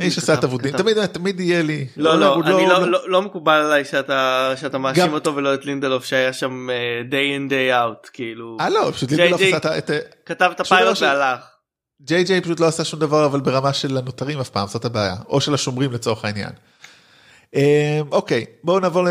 איש 0.00 0.18
כתב- 0.18 0.44
אבודים. 0.44 0.76
תמיד 0.76 1.06
תמיד 1.06 1.40
יהיה 1.40 1.62
לי. 1.62 1.86
לא 1.96 2.18
לא, 2.20 2.34
הוא 2.34 2.44
אני 2.44 2.66
לא, 2.66 2.90
לא, 2.90 3.10
לא 3.10 3.22
מקובל 3.22 3.52
עליי 3.52 3.84
שאתה, 3.84 4.52
שאתה 4.56 4.78
מאשים 4.78 5.12
אותו 5.12 5.36
ולא 5.36 5.54
את 5.54 5.64
לינדלוף 5.64 6.04
שהיה 6.04 6.32
שם 6.32 6.70
אה, 6.70 7.02
day 7.10 7.38
in 7.38 7.50
day 7.50 7.74
out 8.06 8.10
כאילו 8.12 8.56
אה 8.60 8.68
לא, 8.68 8.90
פשוט 8.92 9.10
JJ. 9.10 9.16
לינדלוף 9.16 9.40
עשה 9.42 9.78
את. 9.78 9.90
כתב 10.26 10.50
את 10.54 10.60
הפיילוט 10.60 11.00
לא 11.00 11.06
והלך. 11.06 11.40
ג'יי 12.02 12.24
ג'יי 12.24 12.40
פשוט 12.40 12.60
לא 12.60 12.66
עשה 12.66 12.84
שום 12.84 13.00
דבר 13.00 13.26
אבל 13.26 13.40
ברמה 13.40 13.72
של 13.72 13.96
הנותרים 13.96 14.40
אף 14.40 14.48
פעם, 14.50 14.68
זאת 14.68 14.84
הבעיה, 14.84 15.14
או 15.28 15.40
של 15.40 15.54
השומרים 15.54 15.92
לצורך 15.92 16.24
העניין. 16.24 16.50
אה, 17.56 18.00
אוקיי, 18.10 18.44
בואו 18.64 18.80
נעבור 18.80 19.04
ל... 19.04 19.08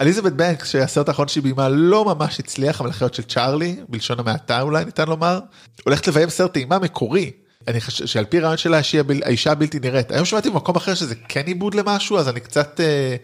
אליזבת 0.00 0.32
בנקס 0.32 0.70
שהסרט 0.70 1.08
האחרון 1.08 1.28
שהיא 1.28 1.42
ביימה 1.42 1.68
לא 1.68 2.04
ממש 2.04 2.40
הצליח, 2.40 2.80
אבל 2.80 2.90
החיות 2.90 3.14
של 3.14 3.22
צ'ארלי, 3.22 3.76
בלשון 3.88 4.20
המעטה 4.20 4.60
אולי 4.60 4.84
ניתן 4.84 5.08
לומר, 5.08 5.38
הולכת 5.84 6.06
לביים 6.08 6.28
סרט 6.28 6.52
טעימה 6.52 6.78
מקורי. 6.78 7.30
אני 7.68 7.80
חושב 7.80 8.06
שעל 8.06 8.24
פי 8.24 8.40
רעיון 8.40 8.56
הבל- 9.00 9.22
האישה 9.24 9.52
הבלתי 9.52 9.78
נראית. 9.80 10.10
היום 10.10 10.24
שמעתי 10.24 10.50
במקום 10.50 10.76
אחר 10.76 10.94
שזה 10.94 11.14
כן 11.28 11.42
עיבוד 11.46 11.74
למשהו 11.74 12.18
אז 12.18 12.28
אני 12.28 12.40
קצת 12.40 12.80
אה, 12.80 13.16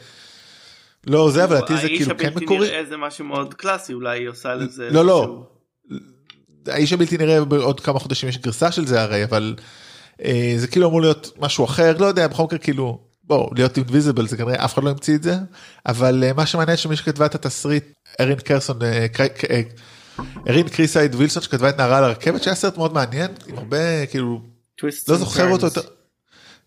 לא 1.06 1.30
זה 1.30 1.44
אבל 1.44 1.56
לדעתי 1.56 1.76
זה 1.76 1.88
כאילו 1.88 2.18
כן 2.18 2.24
האיש 2.26 2.36
מקורי. 2.36 2.58
הבלתי 2.58 2.72
נראה 2.72 2.84
זה 2.88 2.96
משהו 2.96 3.24
מאוד 3.24 3.54
קלאסי 3.54 3.92
אולי 3.92 4.18
היא 4.18 4.28
עושה 4.28 4.54
לזה. 4.54 4.88
לא, 4.90 5.04
לא. 5.04 5.46
האיש 6.66 6.92
הבלתי 6.92 7.18
נראה 7.18 7.44
בעוד 7.44 7.80
כמה 7.80 7.98
חודשים 7.98 8.28
יש 8.28 8.38
גרסה 8.38 8.72
של 8.72 8.86
זה 8.86 9.02
הרי 9.02 9.24
אבל 9.24 9.54
אה, 10.24 10.54
זה 10.56 10.66
כאילו 10.66 10.88
אמור 10.88 11.00
להיות 11.00 11.30
משהו 11.38 11.64
אחר 11.64 11.96
לא 11.98 12.06
יודע 12.06 12.26
בכל 12.28 12.42
מקרה 12.44 12.58
כאילו 12.58 12.98
בוא 13.24 13.50
להיות 13.54 13.76
invisible 13.76 14.28
זה 14.28 14.36
כנראה 14.36 14.64
אף 14.64 14.74
אחד 14.74 14.84
לא 14.84 14.90
המציא 14.90 15.14
את 15.14 15.22
זה 15.22 15.34
אבל 15.86 16.24
אה, 16.24 16.32
מה 16.32 16.46
שמעניין 16.46 16.76
שמי 16.76 16.96
שכתבה 16.96 17.26
את 17.26 17.34
התסריט 17.34 17.84
ארין 18.20 18.38
קרסון 18.38 18.82
אה, 18.82 19.06
אה, 19.50 19.60
ארין 20.48 20.68
קרסידה 20.68 21.14
וילסון 21.14 21.42
שכתבה 21.42 21.68
את 21.68 21.78
נערה 21.78 21.98
על 21.98 22.04
הרכבת 22.04 22.42
שהיה 22.42 22.56
סרט 22.56 22.76
מאוד 22.76 22.92
מעניין 22.92 23.30
עם 23.46 23.58
הרבה 23.58 24.06
כאילו 24.06 24.40
לא 25.08 25.16
זוכר 25.16 25.50
אותו. 25.50 25.66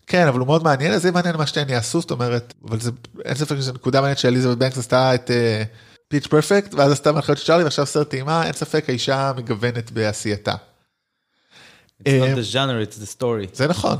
כן 0.06 0.26
אבל 0.26 0.38
הוא 0.38 0.46
מאוד 0.46 0.64
מעניין 0.64 0.92
אז 0.92 1.02
זה 1.02 1.10
מעניין 1.10 1.36
מה 1.36 1.46
שתיהן 1.46 1.68
יעשו 1.68 2.00
זאת 2.00 2.10
אומרת 2.10 2.54
אבל 2.64 2.80
זה 2.80 2.90
אין 3.24 3.34
ספק 3.34 3.56
שזו 3.56 3.72
נקודה 3.72 4.00
מעניינת 4.00 4.18
שאליזבת 4.18 4.58
בנקס 4.58 4.78
עשתה 4.78 5.14
את 5.14 5.30
Pitch 6.08 6.26
Perfect 6.26 6.74
ואז 6.74 6.92
עשתה 6.92 7.12
מלאכיות 7.12 7.38
של 7.38 7.44
צ'ארלי 7.46 7.64
ועכשיו 7.64 7.86
סרט 7.86 8.10
אימה 8.10 8.44
אין 8.46 8.52
ספק 8.52 8.84
האישה 8.88 9.32
מגוונת 9.36 9.90
בעשייתה. 9.90 10.54
It's 12.02 12.04
not 12.04 12.36
the 12.36 12.52
genre, 12.52 12.82
it's 12.82 12.98
the 12.98 13.18
story. 13.18 13.56
זה 13.56 13.68
נכון. 13.68 13.96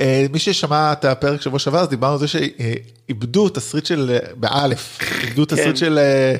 אה, 0.00 0.26
מי 0.32 0.38
ששמע 0.38 0.92
את 0.92 1.04
הפרק 1.04 1.40
שבוע 1.40 1.58
שעבר 1.58 1.78
אז 1.78 1.88
דיברנו 1.88 2.12
על 2.12 2.18
זה 2.18 2.28
שאיבדו 2.28 3.48
תסריט 3.48 3.86
של 3.86 4.10
אה, 4.10 4.34
באלף 4.34 4.98
איבדו 5.22 5.44
תסריט 5.44 5.76
של 5.76 5.98
אה, 5.98 6.36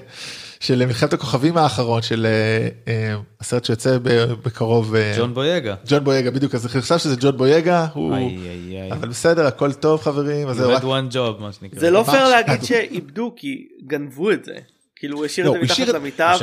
של 0.67 0.87
מלחמת 0.87 1.13
הכוכבים 1.13 1.57
האחרון 1.57 2.03
של 2.03 2.27
אה, 2.27 2.69
אה, 2.89 3.17
הסרט 3.41 3.65
שיוצא 3.65 3.99
בקרוב 4.43 4.95
אה, 4.95 5.15
ג'ון 5.19 5.35
בויגה. 5.35 5.75
ג'ון 5.89 6.05
בויגה 6.05 6.31
בדיוק 6.31 6.55
אז 6.55 6.75
אני 6.75 6.83
חושב 6.83 6.99
שזה 6.99 7.17
ג'ון 7.21 7.37
בויגה 7.37 7.87
הוא. 7.93 8.15
אבל 8.93 9.09
בסדר 9.09 9.47
הכל 9.47 9.73
טוב 9.73 10.01
חברים 10.01 10.49
אז 10.49 10.57
You 10.57 10.61
זהו 10.61 10.71
רק 10.71 10.83
had 10.83 10.85
one 10.85 11.15
job 11.15 11.43
מה 11.43 11.53
שנקרא. 11.53 11.81
זה 11.81 11.91
לא. 11.91 12.05
פייר 12.11 12.29
להגיד 12.29 12.63
שאיבדו 12.63 13.33
כי 13.37 13.69
גנבו 13.87 14.31
את 14.31 14.45
זה. 14.45 14.55
כאילו 14.97 15.17
הוא 15.17 15.25
השאיר 15.27 15.47
לא, 15.47 15.55
את 15.57 15.61
זה 15.61 15.65
מתחת 15.65 15.95
למיטה. 15.95 16.35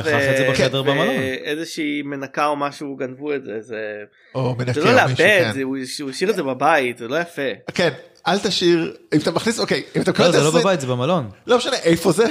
ואיזושהי 0.83 2.01
מנקה 2.05 2.45
או 2.45 2.55
משהו 2.55 2.95
גנבו 2.95 3.33
את 3.33 3.43
זה 3.43 3.61
זה 3.61 4.03
לא 4.35 4.93
לאבד 4.93 5.15
כן. 5.17 5.51
זה- 5.53 5.63
הוא 5.63 6.09
השאיר 6.09 6.29
את 6.29 6.35
זה 6.35 6.43
בבית 6.43 6.97
זה 6.97 7.07
לא 7.07 7.15
יפה. 7.19 7.41
כן 7.73 7.89
אל 8.27 8.39
תשאיר 8.39 8.95
אם 9.13 9.19
אתה 9.19 9.31
מכניס 9.31 9.59
אוקיי 9.59 9.83
אם 9.95 10.01
אתה 10.01 10.11
מקבל 10.11 10.25
לא, 10.25 10.31
זה 10.31 10.37
לא 10.43 10.49
תסריט 10.49 10.63
בבית, 10.65 10.81
זה 10.81 10.87
במלון. 10.87 11.29
לא 11.47 11.57
משנה 11.57 11.75
איפה 11.75 12.11
זה 12.11 12.25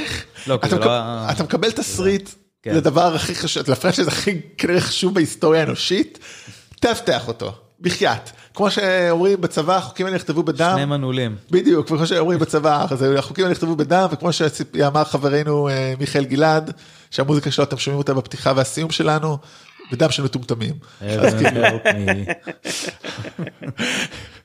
לא, 0.46 0.54
אתה 0.54 0.76
לא 1.38 1.44
מקבל 1.44 1.70
תסריט 1.70 2.30
כן. 2.62 2.74
לדבר 2.74 3.14
הכי 3.14 3.34
חשוב 3.34 3.70
לפרנצ'ייז 3.70 4.08
הכי 4.08 4.40
כנראה 4.58 4.80
חשוב 4.80 5.14
בהיסטוריה 5.14 5.60
האנושית 5.60 6.18
תאבטח 6.80 7.28
אותו 7.28 7.52
בחייאת 7.82 8.30
כמו 8.54 8.70
שאומרים 8.70 9.40
בצבא 9.40 9.76
החוקים 9.76 10.06
האלה 10.06 10.16
נכתבו 10.16 10.42
בדם 10.42 10.72
שני 10.74 10.84
מנעולים. 10.84 11.36
בדיוק 11.50 11.90
וכמו 11.90 12.06
שאומרים 12.06 12.38
בצבא 12.38 12.86
אז 12.90 13.02
החוקים 13.02 13.44
האלה 13.44 13.52
נכתבו 13.52 13.76
בדם 13.76 14.06
וכמו 14.12 14.30
שאמר 14.32 15.04
חברנו 15.04 15.68
אה, 15.68 15.94
מיכאל 15.98 16.24
גלעד 16.24 16.72
שהמוזיקה 17.10 17.50
שלו 17.50 17.64
אתם 17.64 17.76
שומעים 17.76 17.98
אותה 17.98 18.14
בפתיחה 18.14 18.52
והסיום 18.56 18.90
שלנו 18.90 19.38
בדם 19.92 20.10
של 20.10 20.22
מטומטמים. 20.22 20.74
אז 21.00 21.34
כאילו. 21.34 21.62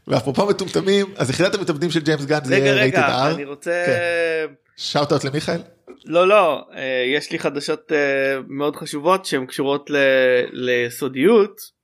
ואפרופו 0.08 0.46
מטומטמים 0.46 1.06
אז 1.18 1.30
יחידת 1.30 1.56
המתאבדים 1.56 1.92
של 1.92 2.00
ג'יימס 2.00 2.26
גן 2.26 2.44
זה 2.44 2.56
רגע 2.56 2.66
יהיה 2.66 2.76
רייטד 2.76 2.98
רגע 2.98 3.08
אר. 3.08 3.36
אני 3.36 3.46
רוצה 3.46 3.86
שאוט 4.78 5.12
אאוט 5.12 5.24
למיכאל. 5.24 5.62
לא 6.06 6.28
לא 6.28 6.66
אה, 6.76 7.04
יש 7.16 7.32
לי 7.32 7.40
חדשות 7.40 7.92
אה, 7.92 7.98
מאוד 8.48 8.76
חשובות 8.76 9.26
שהן 9.26 9.46
קשורות 9.46 9.92
לסודיות 10.54 11.77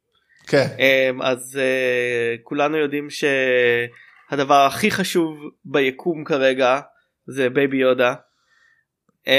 כן. 0.47 0.67
אמ, 0.79 1.21
אז 1.21 1.59
אה, 1.61 2.35
כולנו 2.43 2.77
יודעים 2.77 3.07
שהדבר 3.09 4.65
הכי 4.65 4.91
חשוב 4.91 5.35
ביקום 5.65 6.23
כרגע 6.23 6.79
זה 7.27 7.49
בייבי 7.49 7.77
יודה. 7.77 8.13
אמ, 9.27 9.33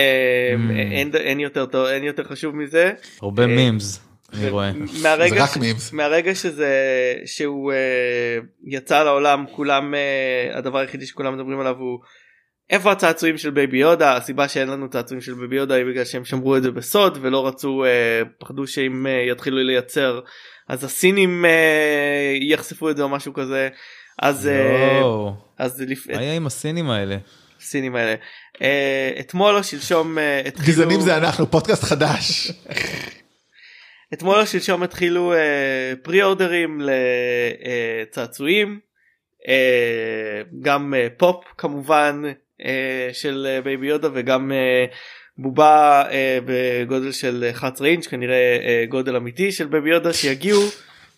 Mm. 0.71 1.17
אין, 1.17 1.41
יותר 1.41 1.67
טוב 1.67 1.87
אין 1.87 2.05
יותר 2.05 2.25
חשוב 2.25 2.57
מזה. 2.57 2.93
הרבה 3.23 3.43
אה, 3.43 3.49
memes, 3.49 4.01
אני 4.35 4.49
רואה. 4.51 4.71
מהרגע, 5.03 5.35
זה 5.37 5.43
רק 5.43 5.51
ש- 5.55 5.57
memes. 5.57 5.93
מהרגע 5.93 6.35
שזה 6.35 6.73
שהוא 7.27 7.73
אה, 7.73 8.39
יצא 8.67 9.03
לעולם 9.05 9.45
כולם 9.53 9.95
הדבר 10.55 10.79
היחידי 10.79 11.07
שכולם 11.07 11.35
מדברים 11.35 11.61
עליו 11.61 11.77
הוא 11.79 11.99
איפה 12.75 12.93
הצעצועים 12.93 13.39
של 13.39 13.51
בייבי 13.51 13.79
יודה? 13.79 14.17
הסיבה 14.17 14.49
שאין 14.49 14.69
לנו 14.69 14.89
צעצועים 14.89 15.21
של 15.21 15.35
בייבי 15.35 15.57
יודה 15.57 15.75
היא 15.75 15.85
בגלל 15.85 16.05
שהם 16.05 16.25
שמרו 16.25 16.57
את 16.57 16.63
זה 16.63 16.71
בסוד 16.71 17.19
ולא 17.21 17.47
רצו 17.47 17.85
אה, 17.85 18.23
פחדו 18.39 18.67
שאם 18.67 19.07
אה, 19.07 19.25
יתחילו 19.31 19.57
לייצר 19.57 20.21
אז 20.69 20.85
הסינים 20.85 21.45
אה, 21.45 22.37
יחשפו 22.41 22.91
את 22.91 22.97
זה 22.97 23.03
או 23.03 23.09
משהו 23.09 23.33
כזה. 23.35 23.69
אז 24.19 24.47
אה, 24.47 25.03
אז 25.59 25.81
לפ... 25.81 26.11
מה 26.11 26.23
יהיה 26.23 26.35
עם 26.35 26.47
הסינים 26.47 26.91
האלה? 26.91 27.17
הסינים 27.61 27.97
האלה. 27.97 28.15
אה, 28.63 29.11
אתמול 29.21 29.57
או 29.57 29.65
שלשום 29.65 30.19
אה, 30.19 30.43
התחילו 30.47 30.69
גזענים 30.69 31.01
זה 31.01 31.17
אנחנו 31.17 31.51
פודקאסט 31.51 31.85
חדש. 31.85 32.53
אתמול 34.15 34.41
או 34.41 34.47
שלשום 34.47 34.83
התחילו 34.83 35.33
אה, 35.33 35.93
pre-order 36.03 36.23
ים 36.23 36.81
לצעצועים 38.03 38.79
אה, 39.49 40.43
גם 40.63 40.95
אה, 40.95 41.09
פופ 41.17 41.45
כמובן. 41.59 42.23
אה, 42.27 42.44
של 43.13 43.47
אה, 43.51 43.61
בייבי 43.63 43.87
יודה 43.87 44.09
וגם 44.15 44.53
אה, 44.53 44.85
בובה 45.39 46.03
אה, 46.11 46.39
בגודל 46.45 47.13
של 47.13 47.45
11 47.51 47.89
אינץ' 47.89 48.07
כנראה 48.07 48.59
אה, 48.65 48.85
גודל 48.89 49.17
אמיתי 49.17 49.53
של 49.53 49.67
בייבי 49.67 49.91
יודה 49.91 50.13
שיגיעו 50.13 50.63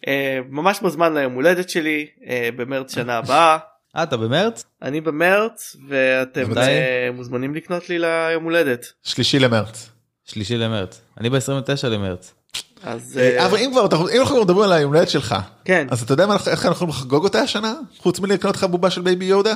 אה, 0.09 0.39
ממש 0.51 0.81
בזמן 0.83 1.15
ליום 1.15 1.33
הולדת 1.33 1.71
שלי 1.71 2.07
אה, 2.29 2.49
במרץ 2.57 2.95
שנה 2.95 3.17
הבאה. 3.19 3.59
אה, 3.97 4.03
אתה 4.03 4.17
במרץ? 4.17 4.65
אני 4.83 5.01
במרץ 5.01 5.77
ואתם? 5.89 6.59
אה, 6.59 7.09
מוזמנים 7.13 7.55
לקנות 7.55 7.89
לי 7.89 7.99
ליום 7.99 8.45
הולדת. 8.45 8.87
שלישי 9.03 9.39
למרץ. 9.39 9.91
שלישי 10.25 10.57
למרץ. 10.57 11.01
אני 11.21 11.31
ב-29 11.31 11.87
למרץ. 11.89 12.35
אז 12.83 13.19
אה, 13.19 13.39
אה, 13.39 13.47
אבל 13.47 13.59
אם 13.59 13.71
כבר 13.73 13.87
אם 14.15 14.21
אנחנו 14.21 14.43
מדברים 14.43 14.63
על 14.63 14.73
היום 14.73 14.95
הולדת 14.95 15.09
שלך 15.09 15.35
כן 15.65 15.87
אז 15.91 16.03
אתה 16.03 16.13
יודע 16.13 16.25
איך 16.25 16.67
אנחנו 16.67 16.71
יכולים 16.71 16.91
לחגוג 16.91 17.25
אותה 17.25 17.39
השנה 17.41 17.75
חוץ 17.99 18.21
מלקנות 18.21 18.57
לך 18.57 18.65
בובה 18.65 18.91
של 18.91 19.01
בייבי 19.01 19.25
יודה. 19.25 19.55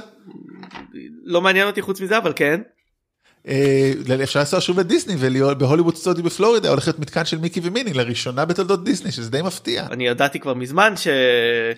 לא 1.25 1.41
מעניין 1.41 1.67
אותי 1.67 1.83
חוץ 1.83 2.01
מזה 2.01 2.19
אבל 2.19 2.33
כן. 2.37 2.61
אה, 3.49 3.93
אפשר 4.23 4.41
לנסוע 4.41 4.61
שוב 4.61 4.81
לדיסני 4.81 5.15
ולהיות 5.19 5.59
בהוליווד 5.59 5.97
סטודיוס 5.97 6.23
בפלורידה 6.23 6.69
הולך 6.69 6.87
להיות 6.87 6.99
מתקן 6.99 7.25
של 7.25 7.39
מיקי 7.39 7.61
ומיני 7.63 7.93
לראשונה 7.93 8.45
בתולדות 8.45 8.85
דיסני 8.85 9.13
שזה 9.13 9.31
די 9.31 9.43
מפתיע. 9.43 9.87
אני 9.91 10.07
ידעתי 10.07 10.41
כבר 10.41 10.55
מזמן 10.55 10.97
ש... 10.97 11.09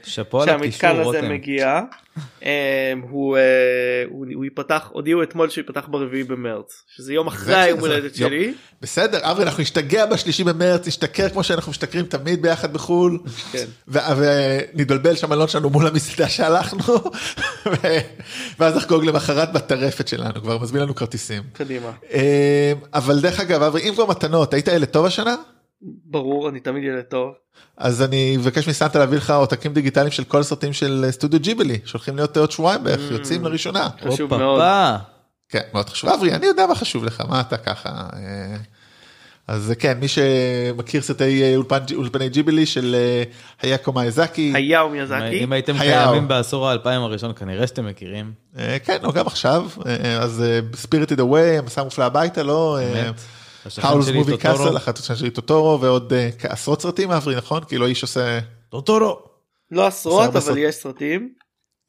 שהמתקן 0.05 0.91
הזה 0.91 1.03
רותם. 1.03 1.29
מגיע 1.29 1.81
הוא 3.11 3.37
אה, 3.37 3.43
הוא 4.09 4.27
הוא 4.35 4.45
ייפתח 4.45 4.89
הודיעו 4.93 5.23
אתמול 5.23 5.51
שהוא 5.51 5.63
ייפתח 5.63 5.89
ברביעי 5.91 6.25
במרץ 6.25 6.83
שזה 6.97 7.15
יום 7.15 7.27
אחרי 7.27 7.55
היום 7.55 7.81
הולדת 7.81 8.15
שלי. 8.15 8.55
בסדר 8.83 9.19
אברי 9.23 9.45
אנחנו 9.45 9.63
נשתגע 9.63 10.07
בשלישי 10.07 10.45
במרץ 10.45 10.87
נשתכר 10.87 11.29
כמו 11.29 11.43
שאנחנו 11.43 11.71
משתכרים 11.71 12.05
תמיד 12.05 12.43
ביחד 12.43 12.73
בחול 12.73 13.19
כן. 13.53 13.65
ונתבלבל 13.89 15.17
שהמלון 15.17 15.49
שלנו 15.49 15.71
מול 15.71 15.87
המסעדה 15.87 16.29
שהלכנו 16.29 16.95
ואז 18.59 18.77
נחגוג 18.77 19.05
למחרת 19.05 19.53
בטרפת 19.53 20.09
שלנו 20.09 20.43
כבר 20.43 20.59
מזמין 20.59 20.83
לנו 20.83 20.95
כרטיסים. 20.95 21.43
קדימה. 21.53 21.91
אה, 22.13 22.73
אבל 22.95 23.21
דרך 23.21 23.41
אגב 23.41 23.63
אברי 23.63 23.89
אם 23.89 23.95
כבר 23.95 24.07
מתנות 24.07 24.55
היית 24.55 24.69
ילד 24.69 24.89
טוב 24.89 25.07
השנה? 25.07 25.35
ברור 26.05 26.49
אני 26.49 26.61
תמיד 26.61 26.85
ילד 26.85 27.03
טוב. 27.03 27.33
אז 27.77 28.03
אני 28.03 28.37
מבקש 28.37 28.69
מסנטה 28.69 28.99
להביא 28.99 29.19
לך 29.19 29.31
עותקים 29.31 29.73
דיגיטליים 29.73 30.11
של 30.11 30.25
כל 30.25 30.41
הסרטים 30.41 30.73
של 30.73 31.05
אה, 31.07 31.13
סטודיו 31.13 31.41
ג'יבלי 31.41 31.79
שהולכים 31.85 32.17
להיות 32.17 32.37
עוד 32.37 32.51
שבועיים 32.51 32.85
בערך 32.85 33.11
יוצאים 33.11 33.45
לראשונה. 33.45 33.89
חשוב 34.09 34.37
מאוד. 34.37 34.63
כן 35.49 35.61
מאוד 35.73 35.89
חשוב 35.89 36.11
אברי 36.11 36.35
אני 36.35 36.47
יודע 36.47 36.67
מה 36.67 36.75
חשוב 36.75 37.05
לך 37.05 37.21
מה 37.29 37.41
אתה 37.41 37.57
ככה. 37.57 37.89
אה, 37.89 38.57
אז 39.49 39.73
כן 39.79 39.99
מי 40.01 40.09
שמכיר 40.09 41.03
סרטי 41.03 41.43
אה, 41.43 41.57
אולפן 41.57 41.79
אולפני 41.95 42.29
ג'יבלי 42.29 42.67
של 42.67 42.95
אה, 42.95 43.23
היאקו 43.63 43.93
מאיזקי 43.93 44.53
היה 44.55 44.85
מיאזקי. 44.87 45.45
אם 45.45 45.53
הייתם. 45.53 45.79
קיימים 45.79 46.29
בעשור 46.29 46.69
האלפיים 46.69 47.03
הראשון 47.03 47.33
כנראה 47.35 47.67
שאתם 47.67 47.87
מכירים. 47.87 48.33
אה, 48.59 48.77
כן 48.85 48.99
או 49.05 49.13
גם 49.13 49.27
עכשיו 49.27 49.67
אה, 49.87 50.19
אז 50.19 50.45
ספיריטד 50.75 51.21
אווי 51.21 51.59
המסע 51.59 51.81
המופלא 51.81 52.05
הביתה 52.05 52.43
לא. 52.43 52.79
באמת. 52.95 53.21
Howl's 53.83 54.09
Moving. 54.09 54.37
Castle 54.37 54.77
השכן 54.77 55.17
שלי 55.17 55.31
טוטורו 55.31 55.81
ועוד 55.81 56.13
אה, 56.13 56.29
עשרות 56.43 56.83
סרטים 56.83 57.11
אברי 57.11 57.37
נכון 57.37 57.63
כאילו 57.69 57.87
האיש 57.87 58.03
עושה. 58.03 58.39
טוטורו. 58.69 59.19
לא 59.71 59.87
עשרות 59.87 60.37
אבל 60.37 60.59
יש 60.59 60.75
סרטים. 60.75 61.29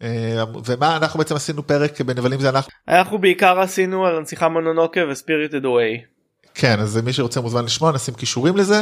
אה, 0.01 0.43
ומה 0.65 0.97
אנחנו 0.97 1.17
בעצם 1.17 1.35
עשינו 1.35 1.67
פרק 1.67 2.01
בנבלים 2.01 2.39
זה 2.39 2.49
אנחנו. 2.49 2.71
אנחנו 2.87 3.17
בעיקר 3.17 3.59
עשינו 3.59 4.05
על 4.05 4.15
הנסיכה 4.17 4.49
מונונוקה 4.49 5.01
ו 5.11 5.17
Spirited 5.17 5.65
Away. 5.65 6.01
כן 6.55 6.79
אז 6.79 6.97
מי 6.97 7.13
שרוצה 7.13 7.41
מוזמן 7.41 7.65
לשמוע 7.65 7.91
נשים 7.91 8.13
קישורים 8.13 8.57
לזה. 8.57 8.81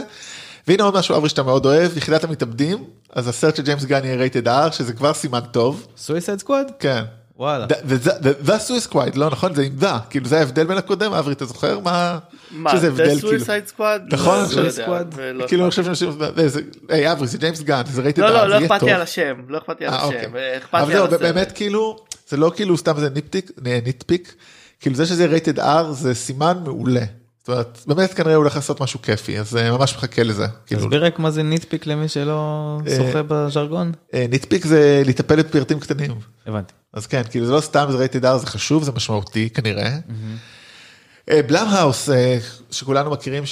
והנה 0.68 0.84
עוד 0.84 0.98
משהו 0.98 1.18
אברי 1.18 1.30
שאתה 1.30 1.44
מאוד 1.44 1.66
אוהב 1.66 1.98
יחידת 1.98 2.24
המתאבדים 2.24 2.84
אז 3.10 3.28
הסרט 3.28 3.56
של 3.56 3.64
ג'יימס 3.64 3.86
גן 3.86 4.06
יהיה 4.06 4.16
rated 4.16 4.48
R 4.48 4.72
שזה 4.72 4.94
כבר 4.94 5.14
סימן 5.14 5.40
טוב 5.52 5.88
Suicide 5.98 6.40
Squad? 6.40 6.72
כן. 6.80 7.04
וואלה. 7.42 7.66
וה 8.42 8.52
Suicide 8.52 8.89
Squad 8.89 9.16
לא 9.16 9.30
נכון 9.30 9.56
זה 9.56 9.62
עם 9.62 9.76
the 9.76 10.00
כאילו 10.10 10.26
זה 10.28 10.40
ההבדל 10.40 10.64
בין 10.66 10.78
הקודם 10.78 11.14
אברי 11.14 11.34
אתה 11.34 11.46
זוכר 11.46 11.80
מה 11.80 12.20
מה 12.52 12.78
זה 12.80 12.88
הבדל 12.88 13.06
כאילו 13.06 13.20
Suicide 13.20 13.68
Squad? 13.68 14.02
נכון, 14.14 14.40
לא 14.40 14.46
Suicide 14.70 15.16
ולא 15.16 15.48
כאילו 15.48 15.64
אני. 15.64 15.70
חושב 15.70 15.84
שאנשים 15.84 16.12
זה 16.46 16.62
היי 16.90 17.12
אברי 17.12 17.28
זה 17.28 17.38
ג'יימס 17.38 17.62
גן 17.62 17.82
זה 17.92 18.02
rated 18.02 18.22
R 18.24 18.26
לא 18.26 18.30
לא 18.34 18.40
זה 18.42 18.48
לא 18.48 18.56
יהיה 18.56 18.66
אכפת. 18.66 18.84
לי 18.84 18.92
על 18.92 19.02
השם 19.02 19.34
לא 19.48 19.58
אכפת 19.58 19.80
לי 19.80 19.86
על 19.86 19.94
אה, 19.94 20.00
השם 20.00 20.08
אוקיי. 20.08 20.58
אכפת 20.58 20.74
אבל 20.76 20.88
לי 20.88 20.94
על 20.94 21.00
זהו, 21.00 21.08
הסרט. 21.08 21.22
באמת 21.22 21.52
כאילו 21.52 21.98
זה 22.30 22.38
לא 22.38 22.52
כאילו 22.56 22.78
סתם 22.78 22.94
זה 23.00 23.10
nitpick 23.10 23.52
nitpick 23.86 24.34
כאילו 24.80 24.96
זה 24.96 25.06
שזה 25.06 25.26
rated 25.26 25.60
R 25.60 25.84
זה 25.92 26.14
סימן 26.14 26.58
מעולה. 26.66 27.04
זאת 27.42 27.50
אומרת 27.50 27.80
באמת 27.88 28.14
כנראה 28.14 28.36
הוא 28.36 28.42
הולך 28.42 28.56
לעשות 28.56 28.82
משהו 28.82 29.02
כיפי 29.02 29.40
אז 29.40 29.58
אה, 29.58 29.72
ממש 29.72 29.96
מחכה 29.96 30.24
לזה. 30.24 30.46
כאילו 30.66 30.82
תסביר 30.82 31.06
רק 31.06 31.20
מה 31.20 31.32
זה 31.32 31.44
nitpick 31.44 31.86
למי 31.86 32.08
שלא 32.08 32.80
אה, 32.88 32.98
שוחה 32.98 33.24
בז'רגון. 33.28 33.92
ניטפיק 34.14 34.66
זה 34.66 35.02
להיטפל 35.06 35.42
בפרטים 35.42 35.80
קטנים. 35.80 36.12
הבנתי. 36.48 36.74
אז 36.94 37.08
כן 37.08 37.22
כאילו 37.30 37.46
זה 37.46 37.52
לא 37.54 37.62
סתם 37.62 37.88
זה 37.92 37.98
rated 37.98 38.26
R 38.26 38.38
זה 38.38 38.48
חשוב 38.48 38.84
זה 38.84 38.92
משמעותי 38.92 39.50
כנראה. 39.50 39.98
אה, 41.30 41.42
בלאמהאוס 41.42 42.10
אה, 42.10 42.38
שכולנו 42.72 43.12
מכירים 43.12 43.44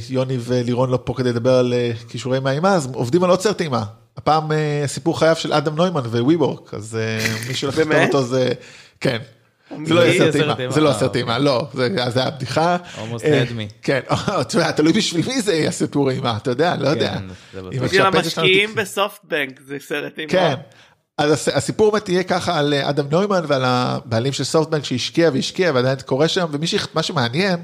שיוני 0.00 0.36
ולירון 0.40 0.90
לא 0.90 0.98
פה 1.04 1.14
כדי 1.16 1.28
לדבר 1.28 1.54
על 1.54 1.72
אה, 1.72 1.90
כישורי 2.08 2.40
מאימה 2.40 2.74
אז 2.74 2.88
עובדים 2.92 3.24
על 3.24 3.30
עוד 3.30 3.40
סרט 3.40 3.60
אימה. 3.60 3.84
הפעם 4.16 4.52
אה, 4.52 4.84
סיפור 4.86 5.18
חייו 5.18 5.36
של 5.36 5.52
אדם 5.52 5.76
נוימן 5.76 6.00
ווי 6.00 6.36
וורק 6.36 6.74
אז 6.74 6.96
אה, 6.96 7.34
מי 7.48 7.54
שהולך 7.54 7.78
לכתוב? 7.78 7.94
אותו 7.94 8.22
זה 8.22 8.52
כן. 9.00 9.18
זה 9.84 9.94
לא 9.94 10.00
יהיה 10.00 10.14
יהיה 10.14 10.32
סרט 10.32 10.42
סרט 10.44 10.60
אימה. 10.60 10.72
זה 10.72 10.80
לא 10.80 10.88
אה, 10.88 10.94
סרט 10.98 11.16
אימה 11.16 11.38
לא 11.38 11.68
זה 12.08 12.20
היה 12.20 12.30
בדיחה. 12.30 12.76
Almost 12.96 13.24
אה, 13.24 13.42
had 13.44 13.50
me. 13.50 13.72
כן 13.82 14.00
תשמע, 14.48 14.70
תלוי 14.70 14.92
בשביל 14.92 15.26
מי 15.26 15.42
זה 15.42 15.54
יהיה 15.54 15.70
סיפור 15.70 16.10
אימה 16.10 16.36
אתה 16.36 16.50
יודע 16.50 16.76
לא 16.76 16.88
יודע. 16.88 17.14
כן. 17.14 17.24
אם 17.72 17.80
בשביל 17.82 17.88
שלנו 18.02 18.16
המשקיעים. 18.18 18.74
בסופטבנק 18.74 19.60
זה 19.66 19.76
סרט 19.88 20.18
אימה. 20.18 20.30
כן. 20.32 20.54
אז 21.18 21.30
הס- 21.32 21.48
הסיפור 21.48 21.92
באמת 21.92 22.08
יהיה 22.08 22.22
ככה 22.22 22.58
על 22.58 22.74
אה, 22.74 22.88
אדם 22.90 23.06
נוימן 23.10 23.44
ועל 23.48 23.62
הבעלים 23.64 24.32
של 24.32 24.44
סופטבנק 24.44 24.84
שהשקיע 24.84 25.30
והשקיע 25.34 25.72
ועדיין 25.74 25.98
זה 25.98 26.04
קורה 26.04 26.28
שם 26.28 26.46
ומי 26.52 26.66
ש- 26.66 26.74
מה 26.94 27.02
שמעניין. 27.02 27.56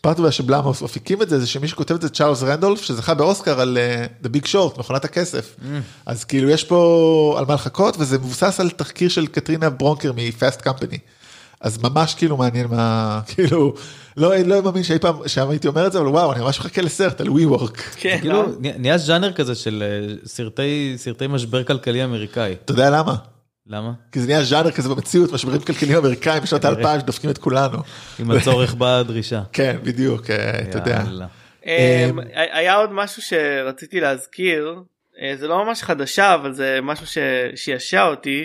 פרטו 0.00 0.32
שבלאמוס 0.32 0.82
מפיקים 0.82 1.22
את 1.22 1.28
זה 1.28 1.40
זה 1.40 1.46
שמי 1.46 1.68
שכותב 1.68 1.94
את 1.94 2.02
זה 2.02 2.08
צ'ארלס 2.08 2.42
רנדולף 2.42 2.82
שזכה 2.82 3.14
באוסקר 3.14 3.60
על 3.60 3.78
אה, 3.78 4.04
The 4.24 4.36
Big 4.36 4.46
Short 4.46 4.78
מכונת 4.80 5.04
הכסף. 5.04 5.56
אז 6.06 6.24
כאילו 6.24 6.50
יש 6.50 6.64
פה 6.64 7.34
על 7.38 7.44
מה 7.48 7.54
לחכות 7.54 7.96
וזה 7.98 8.18
מבוסס 8.18 8.60
על 8.60 8.70
תחקיר 8.70 9.08
של 9.08 9.26
קטרינה 9.26 9.70
ברונקר 9.70 10.12
מפאסט 10.16 10.60
קמפני. 10.60 10.98
אז 11.60 11.82
ממש 11.82 12.14
כאילו 12.14 12.36
מעניין 12.36 12.66
מה 12.66 13.20
כאילו 13.34 13.74
לא 14.16 14.36
לא 14.36 14.62
מאמין 14.62 14.82
שאי 14.82 14.98
פעם 14.98 15.16
שם 15.28 15.50
הייתי 15.50 15.68
אומר 15.68 15.86
את 15.86 15.92
זה 15.92 15.98
אבל 15.98 16.06
וואו 16.08 16.32
אני 16.32 16.40
ממש 16.40 16.58
מחכה 16.60 16.82
לסרט 16.82 17.20
על 17.20 17.30
ווי 17.30 17.46
וורק. 17.46 17.76
כן. 17.96 18.18
כאילו 18.20 18.42
נה- 18.60 18.78
נהיה 18.78 18.98
ז'אנר 18.98 19.32
כזה 19.32 19.54
של 19.54 19.82
אה, 19.86 20.14
סרטי 20.26 20.94
סרטי 20.96 21.26
משבר 21.26 21.64
כלכלי 21.64 22.04
אמריקאי. 22.04 22.52
אתה 22.64 22.72
יודע 22.72 22.90
למה? 22.90 23.14
למה? 23.66 23.92
כי 24.12 24.20
זה 24.20 24.26
נהיה 24.26 24.42
ז'אנר 24.42 24.70
כזה 24.70 24.88
במציאות 24.88 25.32
משברים 25.32 25.60
כלכליים 25.60 25.98
אמריקאים 25.98 26.42
בשנות. 26.42 26.64
האלפיים 26.64 27.00
שדופקים 27.00 27.30
את 27.30 27.38
כולנו. 27.38 27.78
עם 28.18 28.30
הצורך 28.30 28.74
באה 28.74 28.98
הדרישה. 28.98 29.42
כן 29.52 29.76
בדיוק 29.82 30.30
אה, 30.30 30.60
אתה 30.60 30.78
יודע. 30.78 31.02
יאללה. 31.06 31.26
אמ, 31.66 32.18
היה 32.34 32.74
עוד 32.74 32.92
משהו 32.92 33.22
שרציתי 33.22 34.00
להזכיר 34.00 34.74
אה, 35.22 35.34
זה 35.36 35.48
לא 35.48 35.64
ממש 35.64 35.82
חדשה 35.82 36.34
אבל 36.34 36.52
זה 36.52 36.78
משהו 36.82 37.06
ששישע 37.06 38.04
אותי 38.06 38.38
אה, 38.40 38.44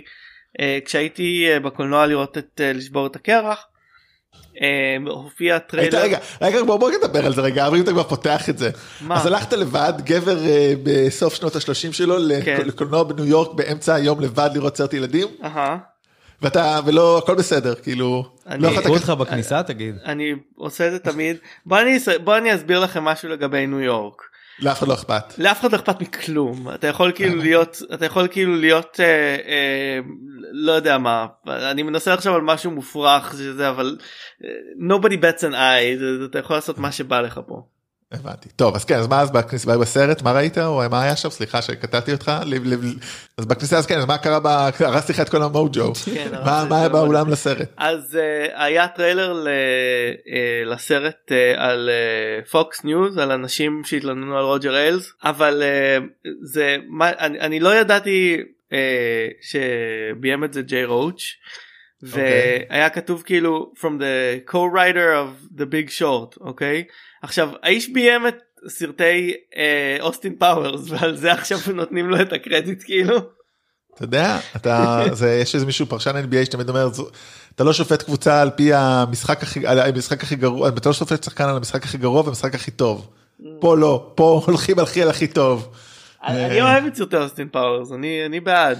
כשהייתי 0.85 1.47
אה, 1.51 1.59
בקולנוע 1.59 2.05
לראות 2.05 2.37
את 2.37 2.61
אה, 2.63 2.73
לשבור 2.73 3.07
את 3.07 3.15
הקרח. 3.15 3.65
הופיע 5.07 5.59
טריילר 5.59 5.97
רגע 6.01 6.17
רגע 6.41 6.63
בוא 6.63 6.77
בוא 6.77 6.91
נדבר 6.91 7.25
על 7.25 7.33
זה 7.33 7.41
רגע 7.41 7.67
אבל 7.67 7.77
אם 7.77 7.83
אתה 7.83 7.91
כבר 7.91 8.03
פותח 8.03 8.49
את 8.49 8.57
זה. 8.57 8.69
מה? 9.01 9.15
אז 9.15 9.25
הלכת 9.25 9.53
לבד 9.53 9.93
גבר 10.05 10.37
בסוף 10.83 11.33
שנות 11.35 11.55
ה-30 11.55 11.93
שלו 11.93 12.15
כן. 12.45 12.57
לק- 12.61 12.67
לקולנוע 12.67 13.03
בניו 13.03 13.25
יורק 13.25 13.53
באמצע 13.53 13.95
היום 13.95 14.19
לבד 14.21 14.49
לראות 14.53 14.77
סרט 14.77 14.93
ילדים. 14.93 15.27
ואתה 16.41 16.79
ולא 16.85 17.17
הכל 17.17 17.35
בסדר 17.35 17.75
כאילו. 17.75 18.25
אני- 18.47 18.63
לא 18.63 18.67
יכולת 18.67 18.85
אותך 18.87 19.09
בכניסה 19.09 19.63
תגיד. 19.63 19.95
אני 20.05 20.31
עושה 20.55 20.87
את 20.87 20.91
זה 20.91 20.99
תמיד 20.99 21.37
בוא 21.65 21.79
אני 21.79 21.97
אס- 21.97 22.07
בוא 22.23 22.37
אני 22.37 22.55
אסביר 22.55 22.79
לכם 22.79 23.03
משהו 23.03 23.29
לגבי 23.29 23.67
ניו 23.67 23.79
יורק. 23.81 24.21
לאף 24.59 24.79
אחד 24.79 24.87
לא 24.87 24.93
אכפת. 24.93 25.33
לאף 25.37 25.59
אחד 25.59 25.71
לא 25.71 25.77
אכפת 25.77 26.01
מכלום 26.01 26.69
אתה 26.73 26.87
יכול 26.87 27.11
כאילו 27.15 27.35
להיות 27.35 27.81
אתה 27.93 28.05
יכול 28.05 28.27
כאילו 28.31 28.55
להיות 28.55 28.99
אה, 28.99 29.05
אה, 29.45 29.99
לא 30.51 30.71
יודע 30.71 30.97
מה 30.97 31.27
אני 31.47 31.83
מנסה 31.83 32.13
לחשוב 32.13 32.35
על 32.35 32.41
משהו 32.41 32.71
מופרך 32.71 33.31
שזה 33.31 33.69
אבל 33.69 33.97
אה, 34.43 34.49
nobody 34.95 35.13
bats 35.13 35.41
an 35.41 35.53
eye 35.53 36.25
אתה 36.25 36.39
יכול 36.39 36.55
לעשות 36.55 36.77
מה 36.77 36.91
שבא 36.91 37.21
לך 37.21 37.39
פה. 37.47 37.72
הבנתי. 38.13 38.49
טוב 38.55 38.75
אז 38.75 38.85
כן 38.85 38.95
אז 38.95 39.07
מה 39.07 39.21
אז 39.21 39.31
בכניסה 39.31 39.77
בסרט 39.77 40.21
מה 40.21 40.31
ראית 40.31 40.57
או 40.57 40.81
מה 40.91 41.03
היה 41.03 41.15
שם 41.15 41.29
סליחה 41.29 41.61
שקטעתי 41.61 42.11
אותך 42.11 42.31
אז 43.37 43.45
בכניסה 43.45 43.77
אז 43.77 43.85
כן 43.85 43.97
אז 43.97 44.05
מה 44.05 44.17
קרה 44.17 44.39
ב- 44.39 44.69
הרסתי 44.79 45.13
לך 45.13 45.19
את 45.19 45.29
כל 45.29 45.41
המוג'ו. 45.43 45.93
כן, 46.15 46.31
מה 46.43 46.77
היה 46.77 46.89
באולם 46.89 47.29
לסרט. 47.29 47.69
אז 47.77 48.17
uh, 48.19 48.51
היה 48.55 48.87
טריילר 48.87 49.45
uh, 49.45 50.67
לסרט 50.67 51.31
uh, 51.31 51.59
על 51.59 51.89
פוקס 52.51 52.83
ניוז 52.83 53.17
על 53.17 53.31
אנשים 53.31 53.81
שהתלוננו 53.85 54.37
על 54.37 54.43
רוג'ר 54.43 54.75
איילס 54.75 55.13
אבל 55.23 55.63
זה 56.43 56.77
אני, 57.19 57.59
לא 57.59 57.75
ידעתי 57.75 58.37
שביים 59.41 60.43
את 60.43 60.53
זה 60.53 60.61
ג'יי 60.61 60.85
רואוץ' 60.85 61.21
אוקיי. 62.07 62.65
והיה 62.69 62.89
כתוב 62.89 63.23
כאילו 63.25 63.71
from 63.77 63.99
the 63.99 64.51
co-writer 64.51 65.09
of 65.23 65.59
the 65.59 65.65
big 65.65 65.99
short 65.99 66.37
אוקיי 66.41 66.83
עכשיו 67.23 67.49
האיש 67.63 67.89
ביים 67.89 68.27
את 68.27 68.35
סרטי 68.67 69.33
אה, 69.57 69.97
אוסטין 70.01 70.35
פאוורס 70.35 70.81
ועל 70.89 71.15
זה 71.17 71.31
עכשיו 71.33 71.57
נותנים 71.73 72.09
לו 72.09 72.21
את 72.21 72.33
הקרדיט 72.33 72.83
כאילו. 72.85 73.17
אתה 73.95 74.03
יודע 74.03 74.39
אתה 74.55 74.99
זה 75.11 75.39
יש 75.41 75.55
איזה 75.55 75.65
מישהו 75.65 75.85
פרשן 75.85 76.11
NBA 76.31 76.45
שתמיד 76.45 76.69
אומר 76.69 76.89
"זו- 76.93 77.07
אתה 77.55 77.63
לא 77.63 77.73
שופט 77.73 78.01
קבוצה 78.01 78.41
על 78.41 78.49
פי 78.49 78.73
המשחק 78.73 79.43
הכי 79.43 79.67
על 79.67 79.79
המשחק 79.79 80.23
הכי 80.23 80.35
גרוע 80.35 80.69
אתה 80.69 80.89
לא 80.89 80.93
שופט 80.93 81.23
שחקן 81.23 81.43
על 81.43 81.55
המשחק 81.57 81.83
הכי 81.83 81.97
גרוע 81.97 82.21
והמשחק 82.21 82.55
הכי 82.55 82.71
טוב. 82.71 83.09
פה 83.59 83.77
לא 83.77 84.11
פה 84.15 84.41
הולכים 84.45 84.79
על 84.79 84.85
הכי 84.85 85.01
על 85.01 85.09
הכי 85.09 85.27
טוב. 85.27 85.69
אני 86.23 86.45
אני 86.45 86.61
אוהב 86.61 86.85
את 86.85 86.95
סרטי 86.95 87.17
אוסטין 87.17 87.49
פאוורס 87.49 87.91
אני 87.91 88.25
אני 88.25 88.39
בעד. 88.39 88.79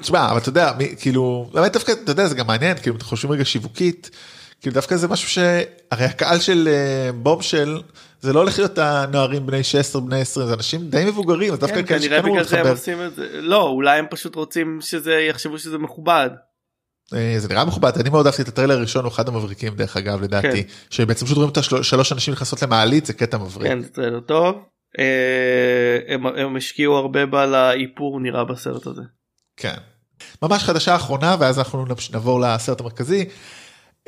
תשמע 0.00 0.30
אבל 0.30 0.38
אתה 0.38 0.48
יודע 0.48 0.72
מי, 0.78 0.94
כאילו 1.00 1.50
באמת 1.54 1.72
דווקא 1.72 1.92
אתה 1.92 2.10
יודע 2.12 2.26
זה 2.26 2.34
גם 2.34 2.46
מעניין 2.46 2.76
כאילו 2.76 2.96
אתם 2.96 3.04
חושבים 3.04 3.32
רגע 3.32 3.44
שיווקית. 3.44 4.10
כאילו 4.60 4.74
דווקא 4.74 4.96
זה 4.96 5.08
משהו 5.08 5.28
שהרי 5.28 6.04
הקהל 6.04 6.38
של 6.40 6.68
אה, 6.68 7.12
Bombshell 7.12 7.80
זה 8.20 8.32
לא 8.32 8.38
הולך 8.38 8.58
להיות 8.58 8.78
הנוערים 8.78 9.46
בני 9.46 9.62
16 9.64 10.02
בני 10.02 10.20
20 10.20 10.46
זה 10.46 10.54
אנשים 10.54 10.90
די 10.90 11.04
מבוגרים 11.04 11.52
אז 11.52 11.58
דווקא 11.58 11.82
כן, 11.82 11.86
כאלה. 11.86 12.70
עושים 12.70 13.04
את 13.06 13.14
זה 13.14 13.28
לא 13.32 13.62
אולי 13.68 13.98
הם 13.98 14.06
פשוט 14.10 14.34
רוצים 14.34 14.78
שזה 14.80 15.12
יחשבו 15.12 15.58
שזה 15.58 15.78
מכובד. 15.78 16.30
אה, 17.14 17.34
זה 17.38 17.48
נראה 17.48 17.64
מכובד 17.64 17.98
אני 17.98 18.10
מאוד 18.10 18.26
אהבתי 18.26 18.42
את 18.42 18.48
הטריילר 18.48 18.74
הראשון 18.74 19.04
הוא 19.04 19.12
אחד 19.12 19.28
המבריקים 19.28 19.74
דרך 19.74 19.96
אגב 19.96 20.22
לדעתי 20.22 20.62
שבעצם 20.90 21.26
פשוט 21.26 21.36
רואים 21.36 21.50
את 21.52 21.56
השלוש- 21.56 21.90
שלוש 21.90 22.12
אנשים 22.12 22.34
נכנסות 22.34 22.62
למעלית 22.62 23.06
זה 23.06 23.12
קטע 23.12 23.38
מבריק. 23.38 23.68
כן 23.68 23.80
זה 23.82 23.88
טריילר 23.88 24.20
טוב. 24.20 24.56
אה, 24.98 26.14
הם, 26.14 26.56
השקיעו 26.56 26.96
הרבה 26.96 27.26
באיפור 27.26 28.20
נראה 28.20 28.44
בסרט 28.44 28.86
הזה. 28.86 29.02
כן. 29.56 29.74
ממש 30.42 30.62
חדשה 30.64 30.96
אחרונה 30.96 31.36
ואז 31.40 31.58
אנחנו 31.58 31.84
נעבור 32.12 32.40
לסרט 32.40 32.80
המרכזי. 32.80 33.24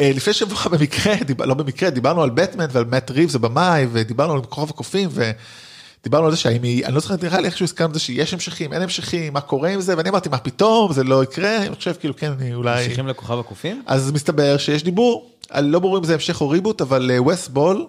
אה, 0.00 0.10
לפני 0.14 0.32
שבוע 0.32 0.58
במקרה. 0.72 1.14
לא 1.38 1.54
במקרה, 1.54 1.90
דיברנו 1.90 2.22
על 2.22 2.30
בטמן 2.30 2.66
ועל 2.72 2.84
מאט 2.84 3.10
ריבס 3.10 3.34
הבמאי 3.34 3.86
ודיברנו 3.92 4.32
על 4.32 4.42
כוכב 4.42 4.70
הקופים 4.70 5.08
ודיברנו 5.12 6.26
על 6.26 6.30
זה 6.30 6.36
שהאם 6.36 6.62
היא, 6.62 6.84
אני 6.84 6.94
לא 6.94 7.00
זוכר, 7.00 7.14
נראה 7.22 7.40
לי 7.40 7.46
איכשהו 7.46 7.64
הזכרנו 7.64 7.88
את 7.88 7.94
זה 7.94 8.00
שיש 8.00 8.32
המשכים, 8.32 8.72
אין 8.72 8.82
המשכים, 8.82 9.32
מה 9.32 9.40
קורה 9.40 9.68
עם 9.68 9.80
זה 9.80 9.96
ואני 9.96 10.08
אמרתי 10.08 10.28
מה 10.28 10.38
פתאום 10.38 10.92
זה 10.92 11.04
לא 11.04 11.24
יקרה, 11.24 11.56
אני 11.56 11.74
חושב 11.74 11.94
כאילו 12.00 12.16
כן 12.16 12.32
אני 12.32 12.54
אולי, 12.54 12.82
ממשיכים 12.82 13.08
לכוכב 13.08 13.38
הקופים? 13.38 13.82
אז 13.86 14.12
מסתבר 14.12 14.56
שיש 14.56 14.82
דיבור, 14.82 15.30
לא 15.56 15.78
ברור 15.78 15.98
אם 15.98 16.04
זה 16.04 16.14
המשך 16.14 16.40
או 16.40 16.48
reboot 16.48 16.80
אבל 16.80 17.10
וס 17.28 17.48
בול 17.48 17.86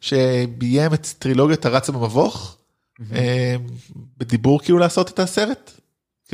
שביים 0.00 0.94
את 0.94 1.06
טרילוגיית 1.18 1.66
הרץ 1.66 1.92
במבוך, 1.92 2.56
אה, 3.12 3.56
בדיבור 4.18 4.60
כאילו 4.62 4.78
לעשות 4.78 5.10
את 5.10 5.18
הסרט. 5.18 5.81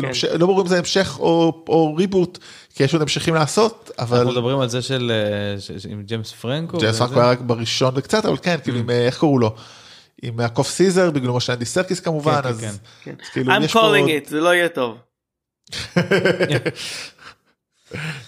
כאילו, 0.02 0.08
כן. 0.32 0.38
לא 0.38 0.46
ברור 0.46 0.62
אם 0.62 0.66
זה 0.66 0.78
המשך 0.78 1.16
או, 1.20 1.64
או 1.68 1.94
reboot, 1.94 2.38
כי 2.74 2.84
יש 2.84 2.92
עוד 2.92 3.02
המשכים 3.02 3.34
לעשות, 3.34 3.90
אבל 3.98 4.16
אנחנו 4.18 4.32
מדברים 4.32 4.60
על 4.60 4.68
זה 4.68 4.82
של 4.82 5.12
אה, 5.14 5.60
ש- 5.60 5.72
ש- 5.82 5.86
עם 5.86 6.02
ג'יימס 6.02 6.32
פרנקו? 6.32 6.78
ג'יימס? 6.78 6.98
פרנקו 6.98 7.20
היה 7.20 7.30
רק 7.30 7.40
בראשון 7.40 7.92
וקצת, 7.96 8.24
אבל 8.26 8.36
כן, 8.42 8.56
כאילו, 8.62 8.78
עם, 8.78 8.90
אה, 8.90 9.06
איך 9.06 9.18
קראו 9.18 9.38
לו? 9.38 9.54
עם 10.22 10.40
הקוף 10.40 10.68
סיזר, 10.70 11.10
בגילומו 11.10 11.40
של 11.40 11.52
אנדי 11.52 11.64
סרקיס 11.64 12.00
כמובן, 12.00 12.42
כן, 12.42 12.48
אז 12.48 12.60
כן. 12.60 12.72
כן. 13.04 13.14
אז 13.24 13.28
כאילו, 13.32 13.52
I'm 13.52 13.64
יש 13.64 13.72
פה- 13.72 13.80
calling 13.80 14.26
it 14.26 14.30
זה 14.30 14.40
לא 14.40 14.54
יהיה 14.54 14.68
טוב. 14.68 14.96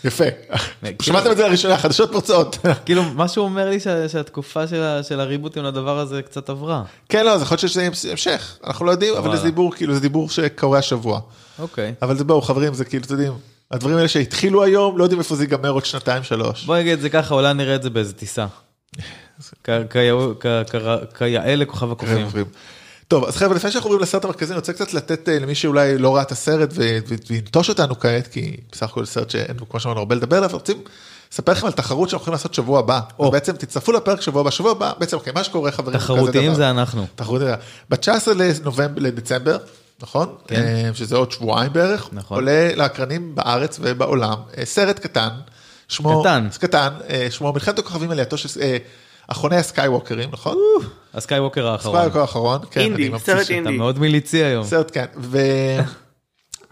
יפה. 0.04 0.24
שמעתם 1.02 1.30
את 1.30 1.36
זה 1.36 1.48
לראשונה, 1.48 1.78
חדשות 1.78 2.12
פורצות. 2.12 2.58
כאילו 2.84 3.02
משהו 3.14 3.44
אומר 3.44 3.68
לי 3.70 3.80
שה- 3.80 4.08
שהתקופה 4.08 4.66
של 5.02 5.20
הריבוטים 5.20 5.64
לדבר 5.64 5.98
הזה 5.98 6.22
קצת 6.22 6.48
עברה. 6.50 6.82
כן, 7.08 7.26
לא, 7.26 7.38
זה 7.38 7.42
יכול 7.44 7.54
להיות 7.62 7.72
שזה 7.72 7.88
המשך, 8.10 8.58
אנחנו 8.64 8.86
לא 8.86 8.90
יודעים, 8.90 9.14
אבל. 9.16 9.36
זה 9.36 9.42
דיבור, 9.42 9.74
כאילו, 9.74 9.94
זה 9.94 10.00
דיבור 10.00 10.30
שקורה 10.30 10.78
השבוע. 10.78 11.20
אוקיי. 11.60 11.94
אבל 12.02 12.16
זה 12.16 12.24
בואו, 12.24 12.42
חברים, 12.42 12.74
זה 12.74 12.84
כאילו, 12.84 13.04
אתם 13.04 13.14
יודעים, 13.14 13.32
הדברים 13.70 13.96
האלה 13.96 14.08
שהתחילו 14.08 14.64
היום, 14.64 14.98
לא 14.98 15.04
יודעים 15.04 15.18
איפה 15.20 15.36
זה 15.36 15.42
ייגמר 15.42 15.70
עוד 15.70 15.84
שנתיים, 15.84 16.22
שלוש. 16.22 16.64
בוא 16.64 16.76
נגיד 16.76 16.92
את 16.92 17.00
זה 17.00 17.08
ככה 17.10 17.34
אולי 17.34 17.54
נראה 17.54 17.74
את 17.74 17.82
זה 17.82 17.90
באיזה 17.90 18.12
טיסה. 18.12 18.46
כיאה- 21.18 21.56
לכוכב. 21.56 21.90
עוברים. 22.22 22.46
טוב 23.08 23.24
אז 23.24 23.36
חבר'ה 23.36 23.56
לפני 23.56 23.70
שאנחנו 23.70 23.88
עוברים 23.88 24.02
לסרט 24.02 24.24
המרכזי 24.24 24.52
אני 24.52 24.58
רוצה 24.58 24.72
קצת 24.72 24.94
לתת 24.94 25.28
אה, 25.28 25.38
למי 25.38 25.54
שאולי 25.54 25.98
לא 25.98 26.14
ראה 26.14 26.22
את 26.22 26.32
הסרט 26.32 26.70
וינטוש 27.30 27.68
אותנו 27.68 28.00
כעת 28.00 28.26
כי 28.26 28.56
בסך 28.72 28.82
הכל 28.82 29.04
סרט 29.04 29.30
שאין 29.30 29.56
בו 29.56 29.68
כמו 29.68 29.80
שאמרנו 29.80 30.00
הרבה 30.00 30.14
לדבר 30.14 30.36
עליו 30.36 30.50
רוצים 30.52 30.82
לספר 31.32 31.52
לכם 31.52 31.66
על 31.66 31.72
תחרות 31.72 32.08
שאנחנו 32.08 32.22
הולכים 32.24 32.32
לעשות 32.32 32.54
שבוע 32.54 32.78
הבא. 32.78 33.00
או. 33.18 33.30
בעצם 33.30 33.52
תצטרפו 33.52 33.92
לפרק 33.92 34.20
שבוע 34.20 34.40
הבא 34.40 34.50
שבוע 34.50 34.70
הבא 34.70 34.92
בעצם 34.98 35.16
אוקיי 35.16 35.32
מה 35.32 35.44
שקורה 35.44 35.70
חברים. 35.72 35.98
תחרותיים. 35.98 36.54
זה 36.54 36.70
אנחנו. 36.70 37.06
תחרות 37.14 37.42
ב-19 37.90 38.08
לנובמבר 38.36 39.02
לדצמבר 39.02 39.58
נכון 40.02 40.34
כן. 40.46 40.62
אה, 40.62 40.90
שזה 40.94 41.16
עוד 41.16 41.32
שבועיים 41.32 41.72
בערך 41.72 42.08
נכון. 42.12 42.36
עולה 42.36 42.74
לאקרנים 42.76 43.34
בארץ 43.34 43.78
ובעולם 43.82 44.36
אה, 44.58 44.64
סרט 44.64 44.98
קטן 44.98 45.28
שמו 45.88 46.20
קטן. 46.20 46.48
קטן 46.60 46.88
אה, 47.10 47.26
שמו 47.30 47.52
מלחמת 47.52 47.78
הכוכבים 47.78 48.10
עלייתו 48.10 48.36
של 48.38 48.48
אחרוני 49.28 49.56
הסקייווקרים 49.56 50.28
נכון? 50.32 50.56
הסקייווקר 51.14 51.66
האחרון. 51.66 51.96
הסקייווקר 51.96 52.20
האחרון 52.20 52.60
כן, 52.70 52.80
אינדי, 52.80 53.10
סרט 53.18 53.50
אינדי. 53.50 53.70
אתה 53.70 53.78
מאוד 53.78 53.98
מיליצי 53.98 54.44
היום. 54.44 54.64
סרט 54.64 54.90
כן 54.94 55.06
ו... 55.16 55.38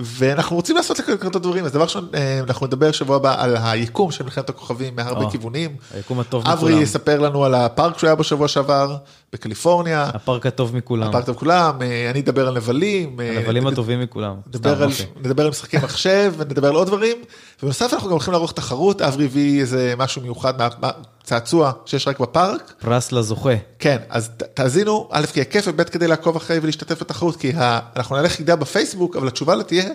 ואנחנו 0.00 0.56
רוצים 0.56 0.76
לעשות 0.76 0.98
לכאלה 0.98 1.30
דברים 1.30 1.64
אז 1.64 1.72
דבר 1.72 1.82
ראשון 1.82 2.08
אנחנו 2.48 2.66
נדבר 2.66 2.92
שבוע 2.92 3.16
הבא 3.16 3.42
על 3.42 3.56
היקום 3.60 4.10
של 4.10 4.24
מלחמת 4.24 4.48
הכוכבים 4.48 4.96
מהרבה 4.96 5.30
כיוונים. 5.30 5.76
היקום 5.94 6.20
הטוב 6.20 6.48
הטוב 6.48 6.70
מכולם. 6.70 6.82
יספר 6.82 7.18
לנו 7.20 7.44
על 7.44 7.54
הפארק 7.54 7.98
שהוא 7.98 8.08
היה 8.08 8.14
בשבוע 8.14 8.48
שעבר 8.48 8.96
בקליפורניה. 9.32 10.10
הפארק 10.14 10.46
הטוב 10.46 10.76
מכולם. 10.76 11.08
הפארק 11.08 11.26
טוב 11.26 11.36
כולם 11.36 11.82
אה, 11.82 12.10
אני 12.10 12.20
אדבר 12.20 12.48
על 12.48 12.54
נבלים. 12.56 13.20
אה, 13.20 13.36
הנבלים 13.38 13.66
נד- 13.66 13.72
הטובים 13.72 14.00
מכולם. 14.00 14.36
נדבר 14.46 14.82
על. 14.82 14.90
נדבר 15.20 15.42
על 15.42 15.50
משחקי 15.50 15.76
מחשב 15.78 16.34
ונדבר 16.38 16.68
על 16.68 16.74
עוד 16.74 16.86
דברים 16.86 17.16
ובנוסף 17.62 17.92
אנחנו 17.92 18.06
גם 18.08 18.12
הולכים 18.12 18.32
לערוך 18.32 18.52
תחרות 18.52 19.02
אברי 19.02 19.24
הביא 19.24 19.60
איזה 19.60 19.94
משהו 19.98 20.22
מיוחד 20.22 20.58
מה- 20.58 20.68
מה- 20.80 20.90
צעצוע 21.24 21.72
שיש 21.86 22.08
רק 22.08 22.20
בפארק 22.20 22.74
פרס 22.80 23.12
לזוכה. 23.12 23.50
כן 23.78 23.96
אז 24.08 24.28
ת- 24.36 24.42
תאזינו 24.42 25.08
א' 25.10 25.26
כי 25.32 25.40
הכיף 25.40 25.64
וב' 25.68 25.82
כדי 25.82 26.06
לעקוב 26.08 26.36
אחרי 26.36 26.58
ולהשתתף 26.62 27.00
בתחרות 27.02 27.36
כי 27.36 27.52
ה- 27.56 27.80
אנחנו 27.96 28.16
נעלה 28.16 28.28
חידה 28.28 28.56
בפייסבוק 28.56 29.16
אבל 29.16 29.28
התשובה 29.28 29.54
לא 29.54 29.62
תהיה. 29.62 29.88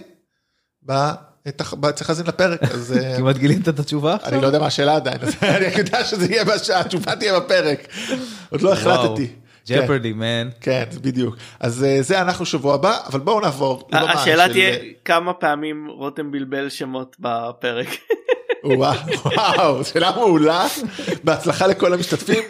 ב- 0.89 1.11
צריך 1.51 2.09
להאזין 2.09 2.25
לפרק 2.27 2.63
אז 2.63 2.97
אה, 2.97 3.13
כמעט 3.17 3.37
גילית 3.37 3.69
את 3.69 3.79
התשובה 3.79 4.15
עכשיו? 4.15 4.33
אני 4.33 4.41
לא 4.41 4.47
יודע 4.47 4.59
מה 4.59 4.65
השאלה 4.65 4.95
עדיין 4.95 5.17
אז 5.21 5.35
אני 5.43 5.65
יודע 5.77 6.03
שזה 6.05 6.25
יהיה 6.31 6.43
בשעה 6.45 6.79
התשובה 6.79 7.15
תהיה 7.15 7.39
בפרק 7.39 7.87
עוד 8.49 8.61
לא 8.61 8.73
החלטתי. 8.73 9.27
ג'פרדי 9.67 10.13
מן. 10.13 10.49
כן 10.61 10.83
בדיוק 11.01 11.35
אז 11.59 11.83
אה, 11.83 12.01
זה 12.01 12.21
אנחנו 12.21 12.45
שבוע 12.45 12.73
הבא 12.73 12.97
אבל 13.05 13.19
בואו 13.19 13.39
נעבור. 13.39 13.87
לבמה 13.91 14.11
השאלה 14.11 14.49
תהיה 14.49 14.75
כמה 15.05 15.33
פעמים 15.33 15.87
רותם 15.87 16.31
בלבל 16.31 16.69
שמות 16.69 17.15
בפרק. 17.19 17.87
וואו, 18.63 18.97
וואו, 19.25 19.83
שאלה 19.83 20.11
מעולה, 20.15 20.67
בהצלחה 21.23 21.67
לכל 21.67 21.93
המשתתפים. 21.93 22.43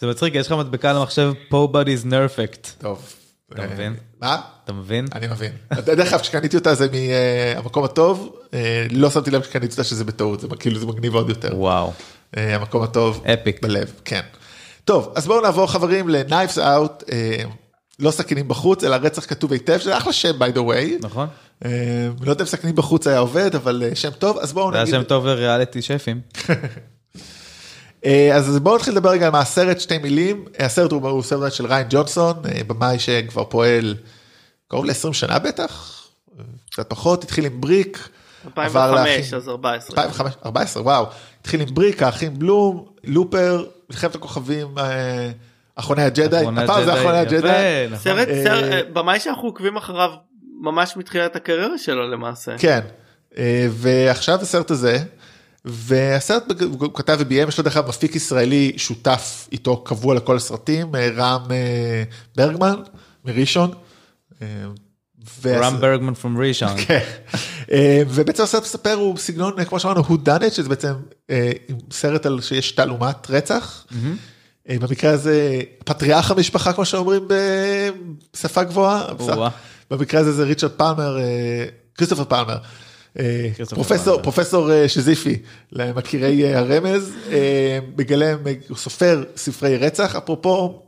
זה 0.00 0.06
מצחיק, 0.06 0.34
יש 0.34 0.46
לך 0.46 0.52
מדבקה 0.52 0.90
על 0.90 0.96
המחשב 0.96 1.32
פה 1.48 1.68
body's 1.72 2.06
nerfect. 2.06 2.68
טוב. 2.78 3.23
אתה 3.52 3.62
אה, 3.62 3.66
מבין? 3.66 3.94
מה? 4.20 4.40
אתה 4.64 4.72
מבין? 4.72 5.06
אני 5.14 5.26
מבין. 5.26 5.52
דרך 5.72 6.12
אגב, 6.12 6.20
כשקניתי 6.20 6.56
אותה 6.56 6.74
זה 6.74 6.88
מהמקום 7.56 7.84
הטוב, 7.84 8.36
אה, 8.54 8.86
לא 8.90 9.10
שמתי 9.10 9.30
לב 9.30 9.42
שקניתי 9.42 9.72
אותה 9.72 9.84
שזה 9.84 10.04
בטעות, 10.04 10.40
זה 10.40 10.48
כאילו 10.58 10.80
זה 10.80 10.86
מגניב 10.86 11.14
עוד 11.14 11.28
יותר. 11.28 11.56
וואו. 11.56 11.92
אה, 12.36 12.54
המקום 12.54 12.82
הטוב. 12.82 13.24
אפיק. 13.26 13.62
בלב, 13.62 13.92
כן. 14.04 14.20
טוב, 14.84 15.12
אז 15.16 15.26
בואו 15.26 15.40
נעבור 15.40 15.66
חברים 15.66 16.08
ל-Knives 16.08 16.56
Out, 16.56 17.04
לא 17.98 18.10
סכינים 18.10 18.48
בחוץ, 18.48 18.84
אלא 18.84 18.96
רצח 18.96 19.26
כתוב 19.26 19.52
היטב, 19.52 19.78
שזה 19.78 19.96
אחלה 19.96 20.12
שם 20.12 20.42
by 20.42 20.56
the 20.56 20.58
way. 20.58 21.00
נכון? 21.00 21.28
לא 22.20 22.30
יודע 22.30 22.42
אם 22.42 22.48
סכינים 22.48 22.76
בחוץ 22.76 23.06
היה 23.06 23.18
עובד, 23.18 23.54
אבל 23.54 23.82
שם 23.94 24.10
טוב, 24.10 24.38
אז 24.38 24.52
בואו 24.52 24.70
זה 24.70 24.76
היה 24.76 24.84
נגיד... 24.84 24.94
שם 24.94 25.02
טוב 25.02 25.26
לריאליטי 25.26 25.82
שפים. 25.82 26.20
אה, 28.04 28.36
אז 28.36 28.58
בואו 28.58 28.76
נתחיל 28.76 28.92
לדבר 28.92 29.10
רגע 29.10 29.26
על 29.26 29.32
מהסרט 29.32 29.80
שתי 29.80 29.98
מילים 29.98 30.44
הסרט 30.58 30.92
הוא 30.92 31.08
הוא 31.08 31.22
סרט 31.22 31.52
של 31.52 31.66
ריין 31.66 31.86
ג'ונסון 31.90 32.36
אה, 32.54 32.60
במאי 32.66 32.98
שכבר 32.98 33.44
פועל 33.44 33.94
קרוב 34.68 34.84
ל-20 34.84 35.12
שנה 35.12 35.38
בטח 35.38 36.00
קצת 36.70 36.90
פחות 36.90 37.24
התחיל 37.24 37.44
עם 37.46 37.60
בריק. 37.60 38.08
עבר 38.56 38.84
2005 38.84 39.08
לאחים- 39.08 39.36
אז 39.36 39.48
14. 39.48 40.04
2005 40.04 40.32
14 40.44 40.82
וואו 40.82 41.06
התחיל 41.40 41.60
עם 41.60 41.74
בריק 41.74 42.02
האחים 42.02 42.38
בלום 42.38 42.84
לופר 43.04 43.64
מלחמת 43.90 44.14
הכוכבים 44.14 44.78
אה, 44.78 45.30
אחרוני 45.76 46.02
הג'די 46.02 46.36
הפעם 46.56 46.84
זה 46.84 46.94
אחרוני 46.94 47.18
הג'די. 47.18 47.86
נכון. 47.90 47.98
סרט, 47.98 48.28
סרט, 48.44 48.86
במאי 48.92 49.20
שאנחנו 49.20 49.48
עוקבים 49.48 49.76
אחריו 49.76 50.10
ממש 50.60 50.96
מתחילת 50.96 51.36
הקריירה 51.36 51.78
שלו 51.78 52.10
למעשה. 52.10 52.58
כן 52.58 52.80
ועכשיו 53.70 54.38
הסרט 54.42 54.70
הזה 54.70 54.98
והסרט 55.64 56.62
הוא 56.62 56.94
כתב 56.94 57.16
וביים 57.20 57.48
יש 57.48 57.58
לו 57.58 57.64
דרך 57.64 57.76
אגב 57.76 57.88
מפיק 57.88 58.16
ישראלי 58.16 58.72
שותף 58.76 59.48
איתו 59.52 59.76
קבוע 59.76 60.14
לכל 60.14 60.36
הסרטים 60.36 60.94
אה, 60.94 61.08
רם 61.16 61.42
אה, 61.50 62.02
ברגמן 62.36 62.76
מראשון. 63.24 63.70
אה, 64.42 64.46
רם 65.46 65.80
ברגמן 65.80 66.12
from 66.12 66.38
ראשון. 66.38 66.68
כן. 66.86 67.04
ובעצם 68.08 68.42
הסרט 68.42 68.62
מספר 68.62 68.92
הוא 68.92 69.18
סגנון 69.18 69.64
כמו 69.64 69.80
שאמרנו 69.80 70.02
הוא 70.06 70.18
דאנט 70.22 70.52
שזה 70.52 70.68
בעצם 70.68 70.92
סרט 71.90 72.26
על 72.26 72.40
שיש 72.40 72.72
תעלומת 72.72 73.30
רצח. 73.30 73.86
אה, 74.68 74.76
במקרה 74.80 75.10
הזה 75.10 75.60
פטריארך 75.84 76.30
המשפחה 76.30 76.72
כמו 76.72 76.84
שאומרים 76.84 77.28
בשפה 78.32 78.64
גבוהה. 78.64 79.08
במקרה 79.90 80.20
הזה 80.20 80.32
זה 80.32 80.44
ריצ'רד 80.44 80.70
פלמר, 80.70 81.18
כריסטופר 81.94 82.24
פלמר. 82.24 82.56
אה, 83.18 83.48
פרופסור. 83.70 84.22
פרופסור 84.22 84.72
אה, 84.72 84.88
שזיפי 84.88 85.42
למכירי 85.72 86.44
אה, 86.44 86.58
הרמז 86.58 87.12
מגלם 87.96 88.38
הוא 88.68 88.76
סופר 88.76 89.24
ספרי 89.36 89.76
רצח 89.76 90.16
אפרופו 90.16 90.82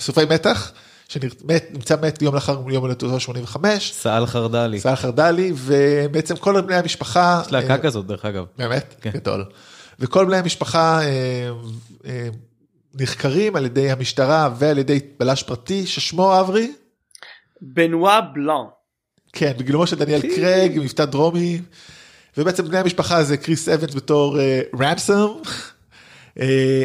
סופרי 0.00 0.24
מתח 0.24 0.72
שנמצא 1.08 1.96
מת 2.02 2.22
יום 2.22 2.34
לאחר 2.34 2.52
יום 2.70 2.82
הולדתו 2.82 3.20
85 3.20 3.92
סאל 3.92 4.26
חרדלי. 4.26 4.80
סל 4.80 4.94
חרדלי 4.94 5.52
ובעצם 5.56 6.36
כל 6.36 6.60
בני 6.60 6.74
המשפחה 6.74 7.42
יש 7.46 7.52
להקה 7.52 7.78
כזאת 7.78 8.06
דרך 8.06 8.24
אגב. 8.24 8.44
באמת 8.58 8.94
כן. 9.00 9.10
גדול 9.10 9.44
וכל 9.98 10.24
בני 10.24 10.36
המשפחה 10.36 11.00
נחקרים 12.94 13.56
על 13.56 13.66
ידי 13.66 13.90
המשטרה 13.90 14.50
ועל 14.58 14.78
ידי 14.78 15.00
בלש 15.18 15.42
פרטי 15.42 15.86
ששמו 15.86 16.40
אברי. 16.40 16.72
בנואה 17.60 18.20
בלאן. 18.20 18.64
כן, 19.32 19.52
בגילומו 19.58 19.86
של 19.86 19.96
דניאל 19.96 20.20
קרג, 20.20 20.78
מבטא 20.78 21.04
דרומי, 21.04 21.60
ובעצם 22.36 22.68
בני 22.68 22.78
המשפחה 22.78 23.22
זה 23.22 23.36
קריס 23.36 23.68
אבנס 23.68 23.94
בתור 23.94 24.38
רנסום, 24.80 25.42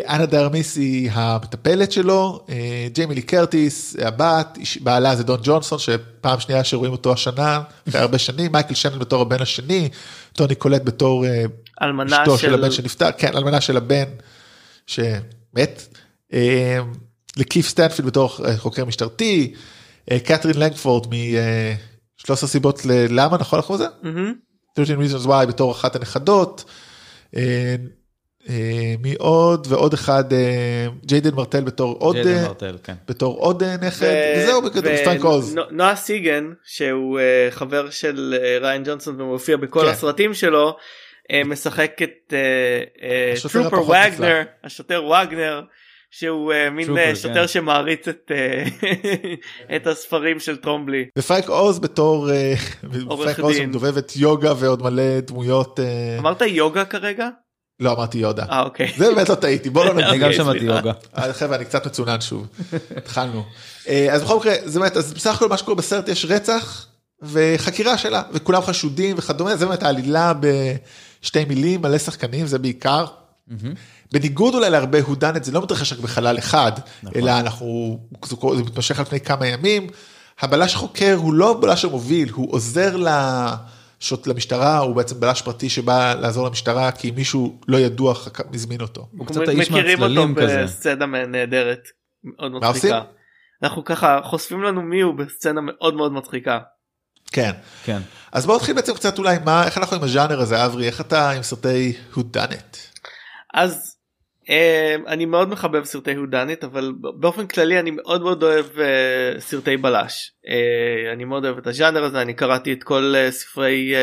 אנה 0.07 0.25
דרמיס 0.25 0.77
היא 0.77 1.09
המטפלת 1.13 1.91
שלו, 1.91 2.45
אה, 2.49 2.87
ג'יימי 2.93 3.15
לי 3.15 3.21
קרטיס, 3.21 3.95
הבת, 4.01 4.57
בעלה 4.81 5.15
זה 5.15 5.23
דון 5.23 5.39
ג'ונסון, 5.43 5.79
שפעם 5.79 6.39
שנייה 6.39 6.63
שרואים 6.63 6.91
אותו 6.91 7.13
השנה, 7.13 7.61
אחרי 7.89 8.01
הרבה 8.01 8.17
שנים, 8.17 8.51
מייקל 8.51 8.73
שנן 8.73 8.99
בתור 8.99 9.21
הבן 9.21 9.41
השני, 9.41 9.89
טוני 10.33 10.55
קולט 10.55 10.81
בתור 10.83 11.25
אה, 11.25 11.45
אשתו 12.05 12.37
של 12.37 12.47
של 12.47 12.53
הבן 12.53 12.71
שנפטר, 12.71 13.09
כן, 13.17 13.37
אלמנה 13.37 13.61
של 13.61 13.77
הבן 13.77 14.03
שמת. 14.87 15.87
אה, 16.33 16.79
לקית' 17.37 17.67
סטנפילד 17.67 18.07
בתור 18.07 18.37
אה, 18.45 18.57
חוקר 18.57 18.85
משטרתי, 18.85 19.53
אה, 20.11 20.19
קתרין 20.19 20.57
לנגפורד 20.57 21.07
מ-13 22.19 22.35
סיבות 22.35 22.85
ללמה, 22.85 23.37
נכון 23.37 23.59
אנחנו 23.59 23.77
זה? 23.77 23.87
מהמם. 24.01 24.33
13 24.75 24.97
reasons 25.05 25.27
why 25.27 25.45
בתור 25.45 25.71
אחת 25.71 25.95
הנכדות. 25.95 26.63
אה, 27.35 27.75
אה, 28.49 28.95
מי 28.99 29.15
עוד 29.19 29.67
ועוד 29.69 29.93
אחד 29.93 30.33
אה, 30.33 30.87
ג'יידן 31.05 31.35
מרטל 31.35 31.61
בתור 31.61 31.97
עוד 31.99 32.17
מרטל, 32.47 32.77
כן. 32.83 32.93
בתור 33.07 33.39
עוד 33.39 33.63
נכד 33.63 34.33
וזהו 34.37 34.61
בגדול 34.61 34.97
פרנק 35.03 35.23
עוז. 35.23 35.55
נו- 35.55 35.61
נואה 35.71 35.95
סיגן 35.95 36.53
שהוא 36.63 37.19
חבר 37.49 37.89
של 37.89 38.35
ריאן 38.61 38.83
ג'ונסון 38.85 39.21
ומופיע 39.21 39.57
בכל 39.57 39.81
כן. 39.81 39.87
הסרטים 39.87 40.33
שלו 40.33 40.77
משחק 41.45 42.01
את 42.03 42.33
טרופר 43.41 43.83
וגנר 43.83 44.41
השוטר 44.63 45.05
וגנר 45.05 45.61
שהוא 46.15 46.53
אה, 46.53 46.69
מין 46.69 46.85
טרופר, 46.85 47.01
אה, 47.01 47.07
כן. 47.07 47.15
שוטר 47.15 47.47
שמעריץ 47.47 48.07
את 48.07 48.31
אה, 48.31 48.65
את 49.75 49.87
הספרים 49.87 50.39
של 50.39 50.57
טרומבלי. 50.57 51.05
ופרנק 51.17 51.49
עוז 51.49 51.79
בתור 51.79 52.29
עורך 53.07 53.25
פרנק 53.25 53.39
עוז 53.39 53.55
דין. 53.55 53.69
מדובב 53.69 54.15
יודה 54.15 54.53
ועוד 54.57 54.81
מלא 54.83 55.19
דמויות 55.19 55.79
אה, 55.79 56.19
אמרת 56.19 56.41
יוגה 56.41 56.85
כרגע? 56.85 57.29
לא 57.79 57.91
אמרתי 57.91 58.17
יודה. 58.17 58.45
אה 58.49 58.61
אוקיי. 58.61 58.93
זה 58.97 59.13
באמת 59.13 59.29
לא 59.29 59.35
טעיתי 59.35 59.69
בוא 59.69 59.85
לא 59.85 59.91
אני 59.91 60.03
נגיד. 60.03 60.21
גם 60.21 60.29
אוקיי, 60.29 60.33
שמעתי. 60.33 60.59
יוגה. 60.59 60.91
חבר'ה 61.33 61.55
אני 61.55 61.65
קצת 61.65 61.85
מצונן 61.85 62.21
שוב 62.21 62.47
התחלנו 62.97 63.43
אז 64.11 64.23
בכל 64.23 64.37
מקרה 64.37 64.53
זה 64.65 64.79
באמת 64.79 64.97
אז 64.97 65.13
בסך 65.13 65.35
הכל 65.35 65.49
מה 65.49 65.57
שקורה 65.57 65.75
בסרט 65.75 66.09
יש 66.09 66.25
רצח 66.25 66.87
וחקירה 67.21 67.97
שלה 67.97 68.21
וכולם 68.31 68.61
חשודים 68.61 69.15
וכדומה 69.17 69.55
זה 69.55 69.65
באמת 69.65 69.83
העלילה 69.83 70.33
בשתי 71.21 71.45
מילים 71.45 71.81
מלא 71.81 71.97
שחקנים 71.97 72.45
זה 72.45 72.59
בעיקר. 72.59 73.05
בניגוד 74.13 74.53
אולי 74.53 74.69
להרבה 74.69 75.01
הודנת 75.01 75.43
זה 75.43 75.51
לא 75.51 75.61
מתרחש 75.61 75.93
רק 75.93 75.99
בחלל 75.99 76.37
אחד 76.37 76.71
אלא 77.15 77.39
אנחנו 77.39 77.99
זה 78.29 78.63
מתמשך 78.63 78.99
על 78.99 79.05
פני 79.05 79.19
כמה 79.19 79.47
ימים. 79.47 79.87
הבלש 80.39 80.75
החוקר 80.75 81.13
הוא 81.13 81.33
לא 81.33 81.57
בלש 81.61 81.85
המוביל 81.85 82.29
הוא 82.29 82.53
עוזר 82.53 82.95
לשוט 82.97 84.27
למשטרה 84.27 84.77
הוא 84.77 84.95
בעצם 84.95 85.19
בלש 85.19 85.41
פרטי 85.41 85.69
שבא 85.69 86.13
לעזור 86.13 86.47
למשטרה 86.47 86.91
כי 86.91 87.11
מישהו 87.11 87.59
לא 87.67 87.77
ידוע 87.77 88.13
הזמין 88.53 88.81
אותו. 88.81 89.07
הוא 89.17 89.27
קצת 89.27 89.47
האיש 89.47 89.71
מכירים 89.71 90.01
אותו 90.01 90.27
מהצללים 90.27 90.35
כזה. 90.35 90.63
בסצנה 90.63 91.05
נהדרת. 91.05 91.87
מאוד 92.23 92.51
מה 92.51 92.67
עושים? 92.67 92.73
מצחיקה. 92.73 93.01
אנחנו 93.63 93.83
ככה 93.83 94.19
חושפים 94.23 94.63
לנו 94.63 94.81
מי 94.81 95.01
הוא 95.01 95.13
בסצנה 95.13 95.61
מאוד 95.61 95.93
מאוד 95.93 96.11
מצחיקה. 96.11 96.59
כן. 97.31 97.51
כן. 97.83 97.99
אז 98.31 98.45
בוא 98.45 98.55
נתחיל 98.55 98.75
בעצם 98.75 98.93
קצת 98.93 99.19
אולי 99.19 99.37
מה 99.45 99.65
איך 99.65 99.77
אנחנו 99.77 99.97
עם 99.97 100.03
הז'אנר 100.03 100.39
הזה 100.39 100.65
אברי 100.65 100.87
איך 100.87 101.01
אתה 101.01 101.29
עם 101.29 101.43
סרטי 101.43 101.93
הודנת. 102.13 102.77
אז 103.53 103.92
אני 105.07 105.25
מאוד 105.25 105.49
מחבב 105.49 105.83
סרטי 105.83 106.15
הודנית 106.15 106.63
אבל 106.63 106.93
באופן 107.19 107.47
כללי 107.47 107.79
אני 107.79 107.91
מאוד 107.91 108.21
מאוד 108.21 108.43
אוהב 108.43 108.65
אה, 108.79 109.39
סרטי 109.39 109.77
בלש. 109.77 110.31
אה, 110.47 111.13
אני 111.13 111.25
מאוד 111.25 111.45
אוהב 111.45 111.57
את 111.57 111.67
הז'אנר 111.67 112.03
הזה 112.03 112.21
אני 112.21 112.33
קראתי 112.33 112.73
את 112.73 112.83
כל 112.83 113.13
אה, 113.15 113.31
ספרי 113.31 113.93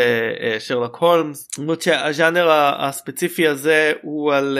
שרלוק 0.59 0.97
הולמס. 0.97 1.49
למרות 1.59 1.83
שהז'אנר 1.83 2.49
הספציפי 2.79 3.49
הזה 3.49 3.93
הוא 4.03 4.33
על 4.33 4.59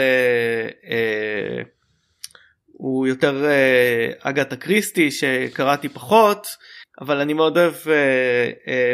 הוא 2.81 3.07
יותר 3.07 3.45
אה, 3.45 4.11
אגתה 4.19 4.55
קריסטי 4.55 5.11
שקראתי 5.11 5.89
פחות 5.89 6.47
אבל 7.01 7.19
אני 7.19 7.33
מאוד 7.33 7.57
אוהב 7.57 7.73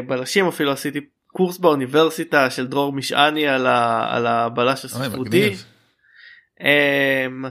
בלשים 0.08 0.48
אפילו 0.48 0.72
עשיתי 0.72 1.00
קורס 1.28 1.58
באוניברסיטה 1.58 2.50
של 2.50 2.68
דרור 2.68 2.94
משעני 2.94 3.48
על, 3.48 3.68
הבלש 4.28 4.86
הספרותי. 4.86 5.56
אמ, 6.62 7.46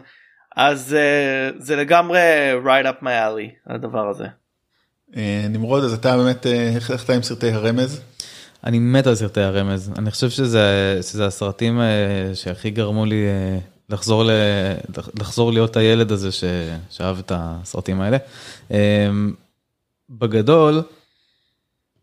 אז 0.56 0.94
אה, 0.94 1.50
זה 1.58 1.76
לגמרי 1.76 2.18
right 2.64 2.86
up 2.86 3.02
my 3.02 3.06
alley 3.06 3.72
הדבר 3.74 4.08
הזה. 4.08 4.24
אה, 5.16 5.46
נמרוד 5.48 5.84
אז 5.84 5.92
אתה 5.92 6.16
באמת 6.16 6.46
איך 6.46 7.04
אתה 7.04 7.12
עם 7.12 7.22
סרטי 7.22 7.52
הרמז. 7.52 8.00
אני 8.64 8.78
מת 8.78 9.06
על 9.06 9.14
סרטי 9.14 9.40
הרמז. 9.40 9.92
אני 9.98 10.10
חושב 10.10 10.30
שזה 10.30 10.98
שזה 11.02 11.26
הסרטים 11.26 11.80
אה, 11.80 11.84
שהכי 12.34 12.70
גרמו 12.70 13.04
לי 13.04 13.26
אה, 13.26 13.58
לחזור 13.90 14.24
ל- 14.24 14.30
לחזור 15.20 15.52
להיות 15.52 15.76
הילד 15.76 16.12
הזה 16.12 16.32
ש- 16.32 16.44
שאהב 16.90 17.18
את 17.18 17.32
הסרטים 17.34 18.00
האלה. 18.00 18.16
אה, 18.70 19.08
בגדול, 20.10 20.82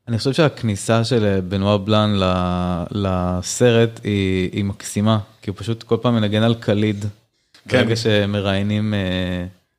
אני 0.07 0.17
חושב 0.17 0.33
שהכניסה 0.33 1.03
של 1.03 1.25
אה, 1.25 1.41
בנואר 1.41 1.77
בלאן 1.77 2.15
ל- 2.19 2.83
לסרט 2.91 3.99
היא, 4.03 4.49
היא 4.53 4.63
מקסימה, 4.63 5.19
כי 5.41 5.49
הוא 5.49 5.57
פשוט 5.59 5.83
כל 5.83 5.97
פעם 6.01 6.15
מנגן 6.15 6.43
על 6.43 6.55
קליד, 6.55 7.05
כן. 7.69 7.77
ברגע 7.77 7.95
שמראיינים 7.95 8.93
אה, 8.93 8.99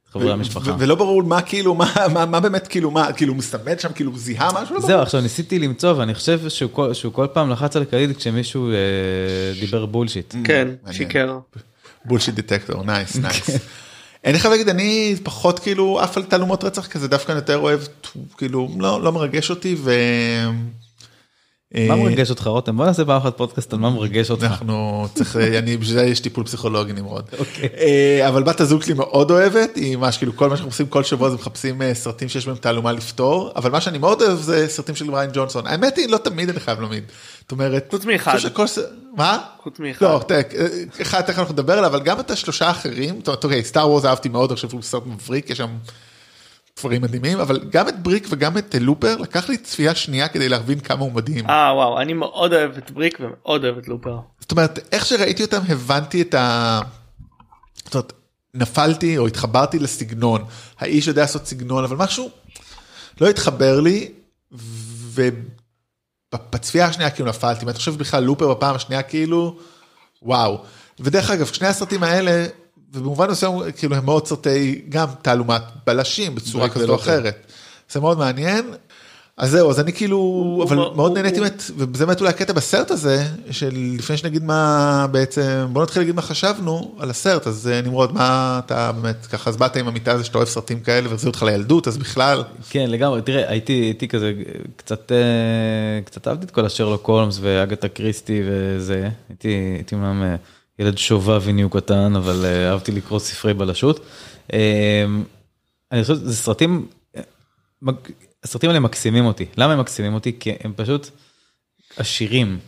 את 0.05 0.13
חברי 0.13 0.33
המשפחה. 0.33 0.77
ולא 0.79 0.95
ברור 0.95 1.23
מה 1.23 1.43
כאילו 1.43 1.75
מה 1.75 1.93
מה 2.15 2.27
מה 2.27 2.41
באמת 2.41 2.69
כאילו 2.69 2.91
מה 2.91 3.13
כאילו 3.13 3.33
הוא 3.33 3.39
מסתמן 3.39 3.79
שם 3.79 3.89
כאילו 3.95 4.11
הוא 4.11 4.19
זיהה 4.19 4.49
משהו. 4.63 4.75
לא 4.75 4.81
זהו, 4.81 4.89
ברור. 4.91 5.03
עכשיו 5.03 5.21
ניסיתי 5.21 5.59
למצוא 5.59 5.93
ואני 5.93 6.15
חושב 6.15 6.49
שהוא 6.49 6.71
כל, 6.73 6.95
שהוא 6.95 7.13
כל 7.13 7.27
פעם 7.33 7.51
לחץ 7.51 7.77
על 7.77 7.85
קליד 7.85 8.17
כשמישהו 8.17 8.71
אה, 8.71 8.75
דיבר 9.61 9.87
bullshit. 9.87 10.35
כן. 10.45 10.69
שיקר. 10.91 11.39
bullshit 12.05 12.35
detector 12.35 12.85
nice 12.85 13.17
nice. 13.17 13.51
אני 14.25 14.39
חייב 14.39 14.53
להגיד 14.53 14.69
אני 14.69 15.17
פחות 15.23 15.59
כאילו 15.59 16.01
עף 16.01 16.17
על 16.17 16.23
תעלומות 16.23 16.65
רצח 16.65 16.87
כזה 16.87 17.09
דווקא 17.09 17.33
אני 17.33 17.39
יותר 17.39 17.59
אוהב 17.59 17.81
כאילו 18.39 18.69
לא 18.79 19.03
לא 19.03 19.13
מרגש 19.13 19.51
אותי 19.51 19.77
ו... 19.79 19.93
מה 21.75 21.95
אה, 21.95 21.97
מרגש 21.97 22.31
אותך 22.31 22.47
רותם? 22.47 22.77
בוא 22.77 22.87
נעשה 22.87 23.05
פעם 23.05 23.17
אחת 23.17 23.37
פודקאסט 23.37 23.73
על 23.73 23.79
מה 23.79 23.91
מרגש 23.91 24.31
אותך. 24.31 24.45
אנחנו 24.45 25.07
צריך 25.15 25.37
אני 25.37 25.77
בשביל 25.77 25.99
זה 25.99 26.07
יש 26.07 26.21
טיפול 26.21 26.45
פסיכולוגי 26.45 26.93
נמרוד. 26.93 27.25
אוקיי. 27.39 27.69
אה, 27.79 28.29
אבל 28.29 28.43
בת 28.43 28.61
הזוג 28.61 28.83
שלי 28.83 28.95
מאוד 28.95 29.31
אוהבת 29.31 29.77
היא 29.77 29.97
ממש 29.97 30.17
כאילו 30.19 30.37
כל 30.37 30.49
מה 30.49 30.57
שאנחנו 30.57 30.71
עושים 30.71 30.87
כל 30.87 31.03
שבוע 31.03 31.31
זה 31.31 31.37
מחפשים 31.37 31.83
אה, 31.83 31.95
סרטים 31.95 32.29
שיש 32.29 32.47
בהם 32.47 32.57
תעלומה 32.57 32.93
לפתור 32.93 33.53
אבל 33.57 33.71
מה 33.71 33.81
שאני 33.81 33.99
מאוד 33.99 34.23
אוהב 34.23 34.39
זה 34.39 34.69
סרטים 34.69 34.95
של 34.95 35.15
ריין 35.15 35.31
ג'ונסון 35.33 35.67
האמת 35.67 35.97
היא 35.97 36.09
לא 36.09 36.19
תמיד 36.19 36.49
אני 36.49 36.61
חייב 36.61 36.81
להעמיד. 36.81 37.05
זאת 37.41 37.53
אומרת 37.53 37.87
חוץ 37.91 38.05
מאחד. 38.05 38.33
מה? 39.17 39.39
חוץ 39.63 39.79
מאחד. 39.79 40.07
לא, 40.07 40.21
תראה, 40.29 40.41
אחד 41.03 41.21
תכף 41.21 41.39
אנחנו 41.39 41.53
נדבר 41.53 41.73
עליו, 41.73 41.91
אבל 41.91 42.01
גם 42.01 42.21
את 42.21 42.31
השלושה 42.31 42.67
האחרים, 42.67 43.17
זאת 43.19 43.29
אומרת, 43.29 43.45
אוקיי, 43.45 43.65
סטאר 43.65 43.91
וורז 43.91 44.07
אהבתי 44.07 44.29
מאוד, 44.29 44.51
אני 44.51 44.57
חושב 44.57 44.69
שהוא 44.71 44.83
סרט 44.83 45.03
מבריק, 45.07 45.51
יש 45.51 45.59
שם 45.59 45.69
דברים 46.79 47.03
מדהימים, 47.03 47.41
אבל 47.41 47.61
גם 47.71 47.89
את 47.89 48.03
בריק 48.03 48.27
וגם 48.31 48.59
את 48.59 48.75
לופר, 48.81 49.17
לקח 49.17 49.49
לי 49.49 49.57
צפייה 49.57 49.95
שנייה 49.95 50.29
כדי 50.29 50.49
להבין 50.49 50.81
כמה 50.81 51.01
הוא 51.01 51.13
מדהים. 51.13 51.51
אה 51.51 51.73
וואו 51.75 52.01
אני 52.01 52.13
מאוד 52.13 52.53
אוהב 52.53 52.77
את 52.77 52.91
בריק 52.91 53.19
ומאוד 53.21 53.65
אוהב 53.65 53.79
את 53.79 53.89
לופר. 53.89 54.19
זאת 54.41 54.51
אומרת, 54.51 54.79
איך 54.93 55.07
שראיתי 55.07 55.43
אותם 55.43 55.61
הבנתי 55.69 56.23
את 56.23 56.35
ה... 56.35 56.81
זאת 57.85 57.95
אומרת, 57.95 58.13
נפלתי 58.55 59.19
או 59.19 59.27
התחברתי 59.27 59.79
לסגנון, 59.79 60.45
האיש 60.79 61.07
יודע 61.07 61.23
לעשות 61.23 61.47
סגנון, 61.47 61.85
אבל 61.85 61.97
משהו 61.97 62.31
לא 63.21 63.29
התחבר 63.29 63.81
לי, 63.81 64.13
ובצפייה 66.33 66.87
השנייה 66.87 67.11
כאילו 67.11 67.29
נפלתי, 67.29 67.65
ואני 67.65 67.77
חושב 67.77 67.99
בכלל 67.99 68.23
לופר 68.23 68.55
בפעם 68.55 68.75
השנייה 68.75 69.03
כאילו, 69.03 69.59
וואו. 70.23 70.63
ודרך 71.01 71.31
אגב, 71.31 71.47
שני 71.47 71.67
הסרטים 71.67 72.03
האלה, 72.03 72.47
ובמובן 72.95 73.31
מסוים 73.31 73.53
כאילו 73.77 73.97
הם 73.97 74.05
מאוד 74.05 74.27
סרטי 74.27 74.83
גם 74.89 75.07
תעלומת 75.23 75.63
בלשים 75.87 76.35
בצורה 76.35 76.69
כזאת 76.69 76.89
או. 76.89 76.95
אחרת. 76.95 77.47
זה 77.91 78.01
מאוד 78.01 78.19
מעניין. 78.19 78.65
אז 79.37 79.51
זהו, 79.51 79.71
אז 79.71 79.81
אני 79.81 79.93
כאילו, 79.93 80.61
אבל 80.69 80.77
מאוד 80.77 81.13
נהניתי 81.13 81.41
וזה 81.77 82.07
באמת 82.07 82.21
אולי 82.21 82.31
הקטע 82.31 82.53
בסרט 82.53 82.91
הזה, 82.91 83.25
של 83.51 83.71
לפני 83.99 84.17
שנגיד 84.17 84.45
מה 84.45 85.07
בעצם, 85.11 85.67
בוא 85.73 85.83
נתחיל 85.83 86.03
להגיד 86.03 86.15
מה 86.15 86.23
חשבנו 86.23 86.95
על 86.99 87.11
הסרט, 87.11 87.47
אז 87.47 87.69
אה, 87.73 87.81
נמרוד, 87.81 88.13
מה 88.13 88.61
אתה 88.65 88.93
באמת, 88.93 89.27
ככה, 89.27 89.51
אז 89.51 89.57
באת 89.57 89.77
עם 89.77 89.89
המיטה 89.89 90.13
הזה 90.13 90.25
שאתה 90.25 90.39
אוהב 90.39 90.49
סרטים 90.49 90.81
כאלה 90.81 91.09
והחזיר 91.09 91.31
אותך 91.31 91.43
לילדות, 91.43 91.89
אז 91.89 91.99
בכלל, 91.99 92.45
כן 92.71 92.91
לגמרי 92.91 93.23
תראה 93.23 93.51
הייתי 93.51 93.73
הייתי 93.73 94.09
כזה 94.09 94.33
קצת 94.77 95.13
אה, 95.13 96.01
קצת 96.05 96.29
אהבתי 96.29 96.47
את 96.47 96.51
כל 96.51 96.67
השרלוק 96.67 97.07
הולמס 97.07 97.39
ואגתה 97.41 97.89
קריסטי 97.89 98.43
וזה 98.47 99.09
הייתי 99.29 99.49
הייתי 99.49 99.95
אמנם 100.81 100.87
אה, 100.87 100.89
ילד 100.89 100.99
שובביני 100.99 101.65
קטן 101.71 102.17
אבל 102.17 102.45
אה, 102.45 102.71
אהבתי 102.71 102.93
לקרוא 102.93 103.19
ספרי 103.19 103.55
בלשות. 103.55 104.01
אה, 104.53 105.05
אני 105.93 106.03
חושב 106.03 106.15
זה 106.15 106.37
סרטים 106.37 106.87
אה, 107.17 107.23
הסרטים 108.45 108.71
האלה 108.71 108.81
מקסימים 108.81 109.27
אותי 109.27 109.47
למה 109.57 109.73
הם 109.73 109.81
מקסימים 109.81 110.15
אותי 110.15 110.33
כי 110.41 110.53
הם 110.65 110.73
פשוט 110.77 111.11
עשירים. 111.97 112.59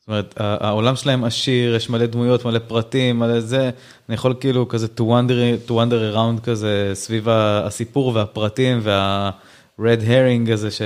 זאת 0.00 0.08
אומרת 0.08 0.34
העולם 0.38 0.96
שלהם 0.96 1.24
עשיר 1.24 1.74
יש 1.74 1.90
מלא 1.90 2.06
דמויות 2.06 2.44
מלא 2.44 2.58
פרטים 2.58 3.18
מלא 3.18 3.40
זה 3.40 3.70
אני 4.08 4.14
יכול 4.14 4.34
כאילו 4.40 4.68
כזה 4.68 4.86
to 4.96 5.00
wander 5.00 5.68
to 5.68 5.70
wander 5.70 6.14
around 6.14 6.40
כזה 6.44 6.90
סביב 6.94 7.28
הסיפור 7.28 8.14
והפרטים 8.14 8.80
וה 8.82 9.30
red 9.80 10.00
herring 10.06 10.52
הזה 10.52 10.70
ש... 10.70 10.82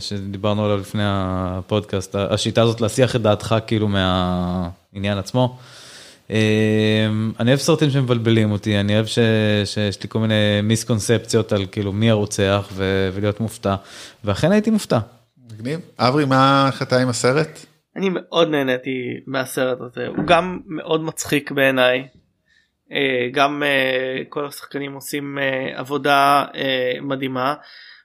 שדיברנו 0.00 0.64
עליו 0.64 0.76
לפני 0.76 1.02
הפודקאסט 1.06 2.14
השיטה 2.14 2.62
הזאת 2.62 2.80
להסיח 2.80 3.16
את 3.16 3.22
דעתך 3.22 3.54
כאילו 3.66 3.88
מהעניין 3.88 5.18
עצמו. 5.18 5.58
אמ, 6.30 7.32
אני 7.40 7.50
אוהב 7.50 7.60
סרטים 7.60 7.90
שמבלבלים 7.90 8.52
אותי 8.52 8.80
אני 8.80 8.94
אוהב 8.94 9.06
ש... 9.06 9.18
שיש 9.64 10.02
לי 10.02 10.08
כל 10.08 10.18
מיני 10.18 10.60
מיסקונספציות 10.62 11.52
על 11.52 11.66
כאילו 11.72 11.92
מי 11.92 12.10
הרוצח 12.10 12.68
ו... 12.72 13.10
ולהיות 13.12 13.40
מופתע 13.40 13.74
ואכן 14.24 14.52
הייתי 14.52 14.70
מופתע. 14.70 14.98
מגניב. 15.52 15.80
אברי, 15.98 16.24
מה, 16.24 16.70
אתה 16.82 17.00
עם 17.00 17.08
הסרט? 17.08 17.66
אני 17.96 18.08
מאוד 18.12 18.48
נהניתי 18.48 19.20
מהסרט 19.26 19.78
הזה 19.80 20.06
הוא 20.06 20.26
גם 20.26 20.60
מאוד 20.66 21.04
מצחיק 21.04 21.50
בעיניי. 21.50 22.08
אה, 22.92 23.28
גם 23.32 23.62
אה, 23.62 24.22
כל 24.28 24.46
השחקנים 24.46 24.92
עושים 24.92 25.38
אה, 25.38 25.78
עבודה 25.78 26.44
מדהימה. 27.02 27.54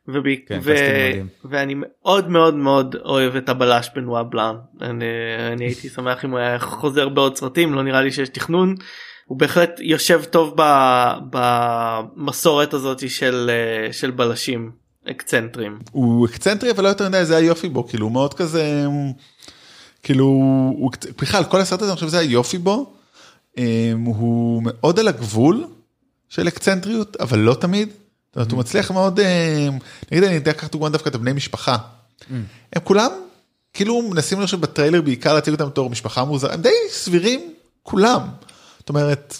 ובעיק- 0.08 0.45
כן, 0.47 0.60
ו-. 0.64 1.22
ואני 1.50 1.74
מאוד 1.78 2.30
מאוד 2.30 2.56
מאוד 2.56 2.95
אוהב 3.06 3.36
את 3.36 3.50
הבלש 3.50 3.89
בנועה 3.95 4.24
בלאן 4.24 4.56
אני, 4.82 5.06
אני 5.54 5.66
הייתי 5.66 5.89
שמח 5.95 6.26
אם 6.26 6.32
הוא 6.32 6.39
היה 6.39 6.60
חוזר 6.60 7.10
בעוד 7.10 7.38
סרטים 7.38 7.74
לא 7.74 7.84
נראה 7.84 8.02
לי 8.02 8.12
שיש 8.12 8.30
תכנון 8.30 8.76
הוא 9.26 9.39
בהחלט 9.39 9.70
יושב 9.80 10.24
טוב 10.24 10.54
ב- 10.58 11.14
במסורת 11.32 12.74
הזאת 12.74 13.10
של 13.10 13.50
אה, 13.50 13.93
של 13.93 14.12
בלשים 14.12 14.72
אקצנטרים. 15.12 15.80
הוא 15.91 16.26
אקצנטרי 16.28 16.72
אבל 16.72 16.84
לא 16.84 16.89
יותר 16.89 17.10
מדי 17.10 17.26
זה 17.26 17.38
היופי 17.38 17.70
בו 17.70 17.88
כאילו 17.88 18.06
הוא 18.06 18.12
מאוד 18.14 18.34
כזה 18.34 18.86
כאילו 20.04 20.26
הוא 20.78 20.91
בכלל 21.22 21.43
כל 21.43 21.60
הסרט 21.62 21.82
הזה 21.82 21.91
אני 21.91 21.95
חושב 21.95 22.08
שזה 22.08 22.20
היופי 22.20 22.58
בו 22.58 22.93
אמ, 23.58 23.64
הוא 24.06 24.62
מאוד 24.66 25.00
על 25.00 25.08
הגבול 25.08 25.64
של 26.30 26.47
אקצנטריות 26.47 27.18
אבל 27.22 27.39
לא 27.39 27.54
תמיד. 27.54 27.89
זאת 28.30 28.36
אומרת, 28.36 28.51
הוא 28.51 28.59
מצליח 28.59 28.91
מאוד 28.91 29.19
אמ, 29.19 29.77
נגיד 30.11 30.23
אני 30.23 30.38
אתן 30.38 30.49
לקחת 30.51 30.71
דוגמא 30.71 30.89
דווקא 30.89 31.09
את 31.09 31.15
הבני 31.15 31.34
משפחה. 31.34 31.77
הם 32.73 32.82
כולם 32.84 33.11
כאילו 33.73 34.01
מנסים 34.01 34.41
לחשוב 34.41 34.61
בטריילר 34.61 35.01
בעיקר 35.01 35.34
להציג 35.34 35.53
אותם 35.53 35.65
בתור 35.67 35.89
משפחה 35.89 36.23
מוזרה 36.23 36.53
הם 36.53 36.61
די 36.61 36.69
סבירים 36.89 37.53
כולם. 37.84 38.21
זאת 38.80 38.89
אומרת 38.89 39.38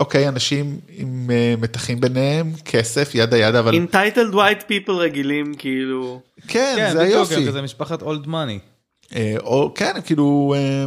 אוקיי 0.00 0.28
אנשים 0.28 0.78
עם 0.88 1.30
אה, 1.32 1.54
מתחים 1.58 2.00
ביניהם 2.00 2.52
כסף 2.64 3.10
ידה 3.14 3.38
ידה 3.38 3.58
אבל 3.58 3.74
entitled 3.74 4.34
white 4.34 4.62
people 4.68 4.92
רגילים 4.92 5.54
כאילו 5.54 6.20
כן 6.48 6.74
כן, 6.76 6.92
זה 6.92 7.00
היופי. 7.02 7.34
הם 7.34 7.48
כזה 7.48 7.62
משפחת 7.62 8.02
אולד 8.02 8.26
מאני. 8.26 8.58
אה, 9.16 9.34
או 9.40 9.72
כן 9.74 9.92
כאילו 10.04 10.54
אה, 10.56 10.84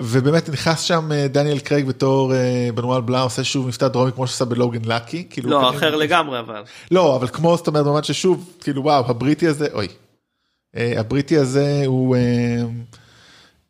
ובאמת 0.00 0.48
נכנס 0.48 0.80
שם 0.80 1.12
אה, 1.12 1.28
דניאל 1.28 1.58
קרייג 1.58 1.86
בתור 1.86 2.34
אה, 2.34 2.68
בנואל 2.74 3.00
בלאו 3.00 3.20
עושה 3.22 3.44
שוב 3.44 3.66
מבטא 3.66 3.88
דרומי 3.88 4.12
כמו 4.12 4.26
שעשה 4.26 4.44
בלוגן 4.44 4.84
לקי 4.84 5.26
כאילו 5.30 5.50
לא 5.50 5.70
אחר 5.70 5.96
לגמרי 5.96 6.40
אבל 6.40 6.62
לא 6.90 7.16
אבל 7.16 7.28
כמו 7.28 7.56
זאת 7.56 7.66
אומרת 7.66 7.84
במובן 7.84 8.02
ששוב 8.02 8.52
כאילו 8.60 8.82
וואו 8.82 9.04
הבריטי 9.10 9.46
הזה 9.48 9.66
אוי 9.72 9.88
אה, 10.76 10.92
הבריטי 11.00 11.38
הזה 11.38 11.82
הוא 11.86 12.16
אה, 12.16 12.62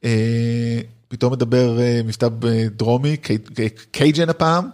אה, 0.05 0.79
פתאום 1.09 1.33
מדבר 1.33 1.73
מבטא 2.05 2.29
דרומי 2.77 3.17
קי- 3.17 3.39
קי- 3.39 3.69
Cajun 3.91 4.29
הפעם. 4.29 4.69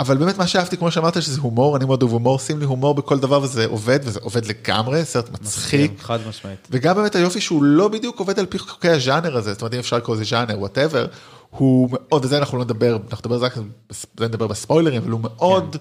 אבל 0.00 0.16
באמת 0.16 0.38
מה 0.38 0.46
שאהבתי 0.46 0.76
כמו 0.76 0.90
שאמרת 0.90 1.22
שזה 1.22 1.40
הומור 1.40 1.76
אני 1.76 1.84
מאוד 1.84 2.02
אוהב 2.02 2.12
הומור 2.12 2.38
שים 2.38 2.58
לי 2.58 2.64
הומור 2.64 2.94
בכל 2.94 3.18
דבר 3.18 3.42
וזה 3.42 3.66
עובד 3.66 3.98
וזה 4.02 4.20
עובד 4.22 4.46
לגמרי 4.46 5.04
סרט 5.04 5.30
מצחיק 5.30 5.90
כן, 5.90 6.02
חד 6.02 6.18
משמעית. 6.28 6.68
וגם 6.70 6.94
באמת 6.96 7.14
היופי 7.14 7.40
שהוא 7.40 7.62
לא 7.62 7.88
בדיוק 7.88 8.18
עובד 8.18 8.38
על 8.38 8.46
פי 8.46 8.58
חוקי 8.58 8.88
הז'אנר 8.88 9.36
הזה, 9.36 9.52
זאת 9.52 9.62
אומרת 9.62 9.74
אם 9.74 9.78
אפשר 9.78 9.96
לקרוא 9.96 10.16
לזה 10.16 10.24
ז'אנר, 10.24 10.58
whatever, 10.58 11.06
הוא 11.50 11.88
מאוד, 11.92 12.24
וזה 12.24 12.38
אנחנו 12.38 12.58
לא 12.58 12.64
נדבר, 12.64 12.98
אנחנו 13.10 13.30
נדבר 13.30 13.44
רק, 13.44 13.54
נדבר 14.20 14.46
בספוילרים, 14.46 15.02
אבל 15.02 15.10
הוא 15.10 15.20
מאוד 15.20 15.76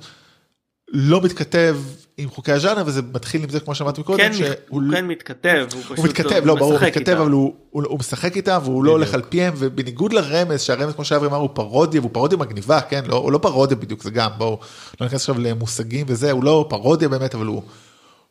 לא 0.94 1.22
מתכתב 1.22 1.78
עם 2.18 2.30
חוקי 2.30 2.52
הז'אנר, 2.52 2.84
וזה 2.86 3.02
מתחיל 3.14 3.44
עם 3.44 3.50
זה 3.50 3.60
כמו 3.60 3.76
שאמרתי 3.76 4.02
מקודם, 4.02 4.18
כן, 4.18 4.34
שהוא 4.34 4.48
הוא 4.70 4.82
לא- 4.82 4.96
כן 4.98 5.08
מתכתב 5.08 5.66
הוא 5.74 5.82
פשוט 5.84 5.98
הוא 5.98 6.06
מתכתב, 6.06 6.42
לא 6.46 6.56
ברור, 6.56 6.74
הוא 6.74 6.88
מתכתב. 6.88 7.12
אבל 7.12 7.32
הוא, 7.32 7.54
הוא, 7.70 7.84
הוא 7.88 8.00
משחק 8.00 8.36
איתם 8.38 8.60
והוא 8.64 8.84
לא 8.84 8.92
הולך 8.92 9.14
על 9.14 9.22
פיהם, 9.30 9.54
ובניגוד 9.58 10.14
לרמז, 10.14 10.62
שהרמז 10.62 10.94
כמו 10.94 11.06
שאברי 11.06 11.28
אמר 11.28 11.38
הוא 11.38 11.50
פרודיה, 11.54 12.02
והוא 12.02 12.12
פרודיה 12.14 12.38
מגניבה, 12.38 12.82
כן, 12.82 13.04
לא, 13.08 13.16
הוא 13.16 13.32
לא 13.32 13.38
פרודיה 13.38 13.78
בדיוק, 13.78 14.04
זה 14.04 14.12
גם, 14.12 14.30
בואו, 14.38 14.60
לא 15.02 15.06
ניכנס 15.06 15.22
עכשיו 15.22 15.40
למושגים 15.40 16.06
וזה, 16.10 16.32
הוא 16.32 16.44
לא 16.44 16.66
פרודיה 16.70 17.10
באמת, 17.10 17.36
אבל 17.36 17.46
הוא, 17.46 17.62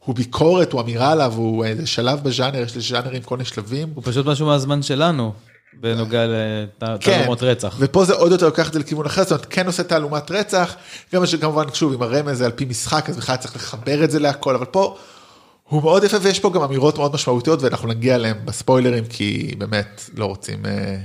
הוא 0.05 0.15
ביקורת, 0.15 0.73
הוא 0.73 0.81
אמירה 0.81 1.13
עליו, 1.13 1.33
הוא 1.37 1.65
איזה 1.65 1.87
שלב 1.87 2.23
בז'אנר, 2.23 2.59
יש 2.63 2.77
לז'אנרים 2.77 3.23
כל 3.23 3.37
מיני 3.37 3.49
שלבים. 3.49 3.89
הוא 3.95 4.03
פשוט 4.07 4.27
משהו 4.27 4.47
מהזמן 4.47 4.83
שלנו, 4.83 5.33
בנוגע 5.81 6.25
לתעלומות 6.83 7.43
רצח. 7.43 7.77
ופה 7.79 8.05
זה 8.05 8.15
עוד 8.15 8.33
יותר 8.33 8.47
לוקח 8.47 8.69
את 8.69 8.73
זה 8.73 8.79
לכיוון 8.79 9.07
אחר, 9.07 9.23
זאת 9.23 9.31
אומרת 9.33 9.47
כן 9.51 9.67
עושה 9.67 9.83
תעלומת 9.83 10.31
רצח, 10.31 10.75
גם 11.15 11.27
שכמובן 11.27 11.65
שוב 11.75 11.93
עם 11.93 12.03
הרמז 12.03 12.39
זה 12.39 12.45
על 12.45 12.53
פי 12.53 12.65
משחק 12.65 13.11
אז 13.11 13.17
בכלל 13.17 13.37
צריך 13.37 13.57
לחבר 13.57 14.05
את 14.05 14.11
זה 14.11 14.19
להכל, 14.19 14.55
אבל 14.55 14.65
פה 14.65 14.97
הוא 15.69 15.83
מאוד 15.83 16.05
יפה 16.05 16.17
ויש 16.23 16.41
פה 16.41 16.51
גם 16.51 16.63
אמירות 16.63 16.99
מאוד 16.99 17.15
משמעותיות 17.15 17.63
ואנחנו 17.63 17.89
נגיע 17.89 18.15
אליהם 18.15 18.37
בספוילרים 18.45 19.05
כי 19.09 19.55
באמת 19.59 20.11
לא 20.17 20.25
רוצים 20.27 20.67
אה, 20.67 20.97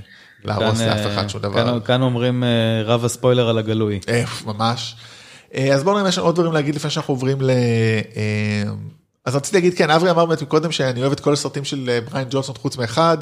להרוס 0.44 0.82
לאף 0.82 0.98
אה, 0.98 1.14
אחד 1.14 1.28
שום 1.30 1.42
דבר. 1.42 1.66
כאן- 1.66 1.80
כאן 1.86 2.02
אומרים 2.02 2.44
אה, 2.44 2.48
רב 2.86 3.06
הספוילר 3.06 3.50
על 3.50 3.58
הגלוי. 3.58 4.00
אה, 4.10 4.24
ממש. 4.46 4.96
אה, 5.56 5.74
אז 5.74 5.84
בואו 5.84 5.96
נראה 5.96 6.04
אם 6.06 6.10
יש 6.10 6.18
לנו 6.18 6.28
עוד 6.28 6.36
דברים 6.36 6.54
להגיד 6.54 6.76
לפני 6.76 6.90
שאנחנו 6.92 7.14
עוברים 7.14 7.42
ל... 7.42 7.50
אה, 7.50 8.64
אז 9.26 9.36
רציתי 9.36 9.58
להגיד 9.58 9.74
כן 9.78 9.90
אברי 9.90 10.12
אמר 10.12 10.26
באמת 10.26 10.42
מקודם 10.42 10.72
שאני 10.72 11.02
אוהב 11.02 11.12
את 11.12 11.20
כל 11.20 11.34
הסרטים 11.34 11.64
של 11.64 11.90
אה, 11.90 12.02
בריין 12.02 12.28
ג'ונסון 12.32 12.56
חוץ 12.56 12.78
מאחד 12.78 13.18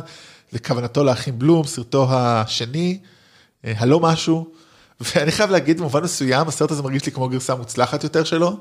וכוונתו 0.56 1.04
לאחים 1.04 1.40
בלום 1.40 1.64
סרטו 1.64 2.08
השני 2.10 3.00
אה, 3.66 3.74
הלא 3.78 4.00
משהו 4.00 4.48
ואני 5.00 5.32
חייב 5.32 5.50
להגיד 5.50 5.78
במובן 5.80 6.04
מסוים 6.04 6.48
הסרט 6.48 6.72
הזה 6.72 6.84
מרגיש 6.84 7.06
לי 7.06 7.12
כמו 7.12 7.30
גרסה 7.30 7.56
מוצלחת 7.56 8.04
יותר 8.04 8.24
שלו 8.24 8.58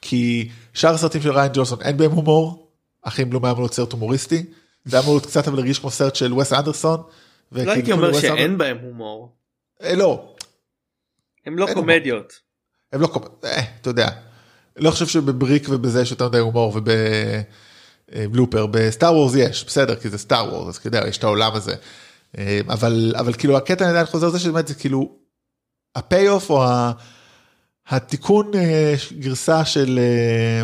כי 0.00 0.48
שאר 0.74 0.94
הסרטים 0.94 1.22
של 1.22 1.30
ריין 1.30 1.50
ג'ונסון 1.54 1.82
אין 1.82 1.96
בהם 1.96 2.10
הומור 2.10 2.68
אחים 3.02 3.30
בלום 3.30 3.44
היה 3.44 3.52
אמור 3.52 3.62
להיות 3.62 3.74
סרט 3.74 3.92
הומוריסטי 3.92 4.46
זה 4.84 4.96
היה 4.96 5.02
אמור 5.04 5.14
להיות 5.14 5.26
קצת 5.26 5.48
אבל 5.48 5.56
להרגיש 5.56 5.78
כמו 5.78 5.90
סרט 5.90 6.14
של 6.14 6.34
וס 6.34 6.52
אנדרסון. 6.52 7.02
לא 7.52 7.72
הייתי 7.72 7.92
אומר 7.92 8.20
שאין 8.20 8.58
בהם 8.58 8.78
הומור 8.82 9.32
לא 9.82 10.34
הם 11.46 11.58
לא 11.58 11.68
קומדיות. 11.74 12.32
הם 12.92 13.00
לא 13.00 13.06
קומ... 13.06 13.22
אה, 13.44 13.62
אתה 13.80 13.90
יודע. 13.90 14.08
לא 14.76 14.90
חושב 14.90 15.06
שבבריק 15.06 15.66
ובזה 15.68 16.02
יש 16.02 16.10
יותר 16.10 16.28
מדי 16.28 16.38
הומור 16.38 16.72
ובבלופר 18.12 18.66
בסטאר 18.66 19.14
וורס 19.14 19.34
יש 19.36 19.64
בסדר 19.64 19.94
כי 19.96 20.08
זה 20.08 20.18
סטאר 20.18 20.54
וורס 20.54 20.68
אז 20.68 20.76
אתה 20.76 20.86
יודע 20.86 21.08
יש 21.08 21.18
את 21.18 21.24
העולם 21.24 21.54
הזה. 21.54 21.74
אה, 22.38 22.60
אבל 22.68 23.12
אבל 23.18 23.32
כאילו 23.32 23.56
הקטע 23.56 23.84
אני 23.84 23.90
עדיין 23.90 24.06
חוזר 24.06 24.26
לזה 24.26 24.38
שבאמת 24.38 24.68
זה 24.68 24.74
כאילו 24.74 25.12
הפיי 25.96 26.28
אוף 26.28 26.50
או 26.50 26.64
ה- 26.64 26.92
התיקון 27.88 28.50
אה, 28.54 28.94
גרסה 29.18 29.64
של 29.64 29.98
אה, 29.98 30.62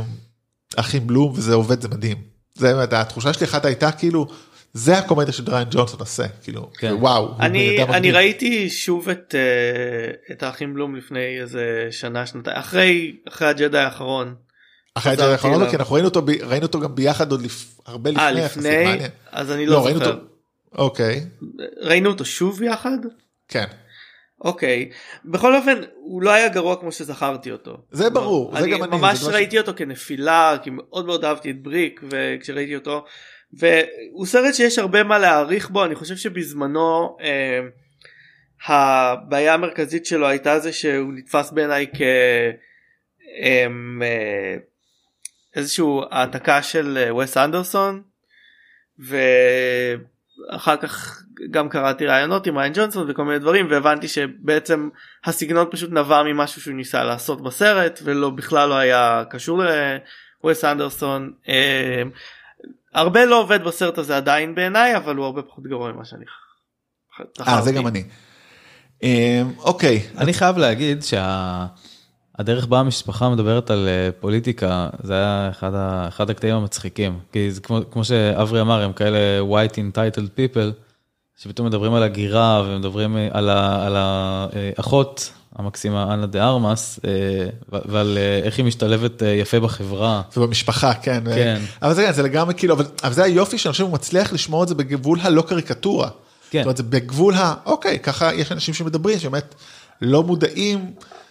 אחים 0.77 1.07
בלום 1.07 1.33
וזה 1.33 1.55
עובד 1.55 1.81
זה 1.81 1.89
מדהים. 1.89 2.17
זה 2.55 2.75
באמת 2.75 2.93
התחושה 2.93 3.33
שלי 3.33 3.47
אחת 3.47 3.65
הייתה 3.65 3.93
כאילו 3.93 4.27
זה 4.73 4.99
הקומדיה 4.99 5.33
שדריין 5.33 5.69
ג'ונסון 5.71 6.01
עושה 6.01 6.29
כאילו 6.29 6.71
כן. 6.79 6.93
וואו. 6.99 7.37
אני 7.41 7.83
אני. 7.83 8.13
ראיתי 8.13 8.71
שוב 8.71 9.09
את 9.09 9.35
אה, 9.35 10.35
את 10.35 10.43
האחים 10.43 10.75
בלום 10.75 10.97
לפני 10.97 11.41
איזה 11.41 11.89
שנה 11.91 12.27
שנתיים 12.27 12.57
אחרי 12.57 13.17
אחרי 13.29 13.49
הג'די 13.49 13.79
האחרון. 13.79 14.35
אחרי 14.95 15.13
האחרון, 15.23 15.55
אליו. 15.55 15.71
כי 15.71 15.77
אנחנו 15.77 15.95
ראינו 15.95 16.09
אותו, 16.09 16.23
ראינו 16.43 16.67
אותו 16.67 16.81
גם 16.81 16.95
ביחד 16.95 17.31
עוד 17.31 17.43
לפ... 17.43 17.79
הרבה 17.87 18.11
לפני. 18.11 18.23
אה 18.23 18.31
לפני. 18.31 18.97
אז 19.33 19.51
אני 19.51 19.67
לא, 19.67 19.73
לא 19.73 19.85
ראינו 19.85 19.99
זוכר. 19.99 20.11
אותו. 20.11 20.27
אוקיי, 20.79 21.25
ראינו 21.81 22.11
אותו 22.11 22.25
שוב 22.25 22.63
יחד? 22.63 22.99
כן. 23.49 23.65
אוקיי 24.45 24.91
בכל 25.25 25.57
אופן 25.57 25.81
הוא 25.95 26.23
לא 26.23 26.31
היה 26.31 26.49
גרוע 26.49 26.77
כמו 26.81 26.93
שזכרתי 26.93 27.51
אותו. 27.51 27.77
זה 27.91 28.11
ברור, 28.11 28.53
זה 28.53 28.59
אני 28.59 28.71
גם 28.71 28.85
אני, 28.85 28.97
ממש 28.97 29.19
זה 29.19 29.31
לא 29.31 29.35
ראיתי 29.35 29.59
אותו 29.59 29.73
כנפילה 29.77 30.57
כי 30.63 30.71
מאוד 30.73 31.07
מאוד 31.07 31.25
אהבתי 31.25 31.51
את 31.51 31.63
בריק 31.63 32.01
וכשראיתי 32.11 32.75
אותו 32.75 33.05
והוא 33.53 34.27
סרט 34.27 34.55
שיש 34.55 34.79
הרבה 34.79 35.03
מה 35.03 35.19
להעריך 35.19 35.71
בו 35.71 35.85
אני 35.85 35.95
חושב 35.95 36.17
שבזמנו 36.17 37.17
אה, 37.21 37.61
הבעיה 38.67 39.55
המרכזית 39.55 40.07
שלו 40.07 40.27
הייתה 40.27 40.59
זה 40.59 40.73
שהוא 40.73 41.13
נתפס 41.13 41.51
בעיניי 41.51 41.87
כ... 41.87 42.01
אה, 42.01 43.67
אה, 44.03 44.57
איזשהו 45.55 46.03
העתקה 46.11 46.63
של 46.63 46.99
אה, 47.01 47.15
וס 47.15 47.37
אנדרסון 47.37 48.03
ואחר 48.99 50.77
כך 50.77 51.23
גם 51.51 51.69
קראתי 51.69 52.07
ראיונות 52.07 52.47
עם 52.47 52.59
ריין 52.59 52.73
ג'ונסון 52.77 53.11
וכל 53.11 53.25
מיני 53.25 53.39
דברים 53.39 53.67
והבנתי 53.71 54.09
שבעצם 54.09 54.89
הסגנון 55.25 55.67
פשוט 55.71 55.91
נבע 55.93 56.23
ממשהו 56.23 56.61
שהוא 56.61 56.75
ניסה 56.75 57.05
לעשות 57.05 57.43
בסרט 57.43 58.01
ולא 58.05 58.31
בכלל 58.31 58.69
לא 58.69 58.75
היה 58.75 59.25
קשור 59.31 59.63
לווס 60.43 60.65
אנדרסון. 60.65 61.33
אה, 61.49 62.03
הרבה 62.95 63.25
לא 63.25 63.41
עובד 63.41 63.65
בסרט 63.65 63.99
הזה 63.99 64.17
עדיין 64.17 64.55
בעיניי 64.55 64.97
אבל 64.97 65.17
הוא 65.17 65.25
הרבה 65.25 65.43
פחות 65.43 65.65
גרוע 65.65 65.93
ממה 65.93 66.05
שאני 66.05 66.25
אה, 67.49 67.61
זה 67.63 67.73
גם 67.73 67.87
אני. 67.87 68.05
אה, 69.03 69.43
אוקיי, 69.59 70.03
אני 70.19 70.33
חייב 70.33 70.59
להגיד 70.59 71.03
שהדרך 72.37 72.67
בה 72.67 72.81
המשפחה 72.81 73.29
מדברת 73.29 73.71
על 73.71 73.89
אה, 73.89 74.13
פוליטיקה 74.21 74.89
זה 75.03 75.15
היה 75.15 75.49
אחד, 75.51 75.75
ה... 75.75 76.09
אחד 76.09 76.31
הקטעים 76.31 76.55
המצחיקים 76.55 77.19
כי 77.33 77.53
זה 77.53 77.61
כמו, 77.61 77.81
כמו 77.91 78.05
שאברי 78.05 78.61
אמר 78.61 78.83
הם 78.83 78.93
כאלה 78.93 79.19
white 79.41 79.75
entitled 79.75 80.39
people 80.39 80.73
שפתאום 81.37 81.67
מדברים 81.67 81.95
על 81.95 82.03
הגירה 82.03 82.63
ומדברים 82.67 83.17
אה, 83.17 83.29
על, 83.33 83.49
ה... 83.49 83.87
על 83.87 83.97
האחות 83.97 85.33
המקסימה 85.57 86.15
אנה 86.15 86.27
דה 86.27 86.45
ארמאס 86.45 87.01
אה, 87.05 87.47
ועל 87.69 88.19
אה, 88.19 88.41
איך 88.45 88.59
היא 88.59 88.65
משתלבת 88.65 89.23
אה, 89.23 89.29
יפה 89.29 89.61
בחברה. 89.61 90.23
ובמשפחה, 90.37 90.95
כן. 90.95 91.23
כן. 91.35 91.61
אבל 91.83 91.95
זה, 91.95 92.13
זה 92.13 92.23
לגמרי 92.23 92.55
כאילו, 92.55 92.75
אבל, 92.75 92.85
אבל 93.05 93.13
זה 93.13 93.25
היופי 93.25 93.59
שאני 93.59 93.73
חושב 93.73 93.85
שהוא 93.85 93.93
מצליח 93.93 94.33
לשמור 94.33 94.63
את 94.63 94.69
זה 94.69 94.75
בגבול 94.75 95.19
הלא 95.23 95.43
קריקטורה. 95.43 96.09
כן. 96.51 96.59
זאת 96.59 96.65
אומרת, 96.65 96.77
זה 96.77 96.83
בגבול 96.83 97.35
ה... 97.35 97.55
אוקיי, 97.67 97.99
ככה 97.99 98.35
יש 98.35 98.53
אנשים 98.53 98.75
שמדברים, 98.75 99.19
שבאמת 99.19 99.55
לא 100.03 100.23
מודעים 100.23 100.79
אה, 100.79 101.24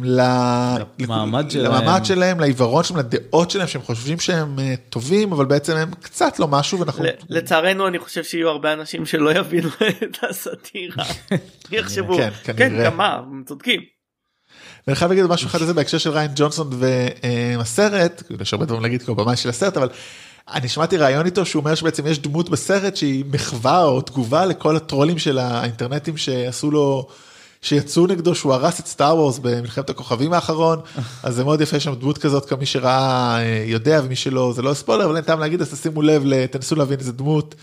למעמד 0.00 1.50
שלהם. 1.50 1.64
למעמד 1.64 2.04
שלהם, 2.04 2.40
לעיוורון 2.40 2.84
שלהם, 2.84 3.00
לדעות 3.00 3.50
שלהם, 3.50 3.66
שהם 3.66 3.82
חושבים 3.82 4.20
שהם 4.20 4.58
אה, 4.58 4.74
טובים, 4.90 5.32
אבל 5.32 5.44
בעצם 5.44 5.76
הם 5.76 5.90
קצת 6.00 6.38
לא 6.38 6.48
משהו, 6.48 6.78
ואנחנו... 6.80 7.04
לצערנו 7.28 7.88
אני 7.88 7.98
חושב 7.98 8.24
שיהיו 8.24 8.48
הרבה 8.48 8.72
אנשים 8.72 9.06
שלא 9.06 9.30
יבינו 9.30 9.68
את 10.04 10.16
הסאטירה. 10.30 11.04
יחשבו, 11.72 12.16
כן, 12.16 12.30
כן. 12.56 12.84
גם 12.84 12.96
מה, 12.96 13.14
הם 13.14 13.42
צודקים. 13.46 13.80
ואני 14.86 14.96
חייב 14.96 15.10
להגיד 15.10 15.26
משהו 15.26 15.48
אחד 15.48 15.60
על 15.60 15.66
זה 15.66 15.74
בהקשר 15.74 15.98
של 15.98 16.10
ריין 16.10 16.30
ג'ונסון 16.34 16.70
והסרט, 16.72 18.22
יש 18.40 18.52
הרבה 18.52 18.64
דברים 18.64 18.82
להגיד 18.82 19.02
כמו 19.02 19.14
במאי 19.14 19.36
של 19.36 19.48
הסרט, 19.48 19.76
אבל 19.76 19.88
אני 20.52 20.68
שמעתי 20.68 20.96
ראיון 20.96 21.26
איתו 21.26 21.46
שהוא 21.46 21.60
אומר 21.60 21.74
שבעצם 21.74 22.06
יש 22.06 22.18
דמות 22.18 22.48
בסרט 22.48 22.96
שהיא 22.96 23.24
מחווה 23.32 23.84
או 23.84 24.00
תגובה 24.00 24.46
לכל 24.46 24.76
הטרולים 24.76 25.18
של 25.18 25.38
האינטרנטים 25.38 26.16
שעשו 26.16 26.70
לו, 26.70 27.08
שיצאו 27.62 28.06
נגדו 28.06 28.34
שהוא 28.34 28.54
הרס 28.54 28.80
את 28.80 28.86
סטאר 28.86 29.16
וורס 29.16 29.38
במלחמת 29.38 29.90
הכוכבים 29.90 30.32
האחרון, 30.32 30.80
אז 31.22 31.34
זה 31.34 31.44
מאוד 31.44 31.60
יפה 31.60 31.80
שם 31.80 31.94
דמות 31.94 32.18
כזאת 32.18 32.46
כמי 32.46 32.66
שראה 32.66 33.38
אה, 33.40 33.64
יודע 33.66 34.00
ומי 34.04 34.16
שלא 34.16 34.52
זה 34.56 34.62
לא 34.62 34.74
ספוילר 34.74 35.04
אבל 35.04 35.16
אין 35.16 35.24
טעם 35.24 35.40
להגיד 35.40 35.60
אז 35.60 35.74
תשימו 35.74 36.02
לב 36.02 36.46
תנסו 36.46 36.76
להבין 36.76 36.98
איזה 36.98 37.12
דמות 37.12 37.54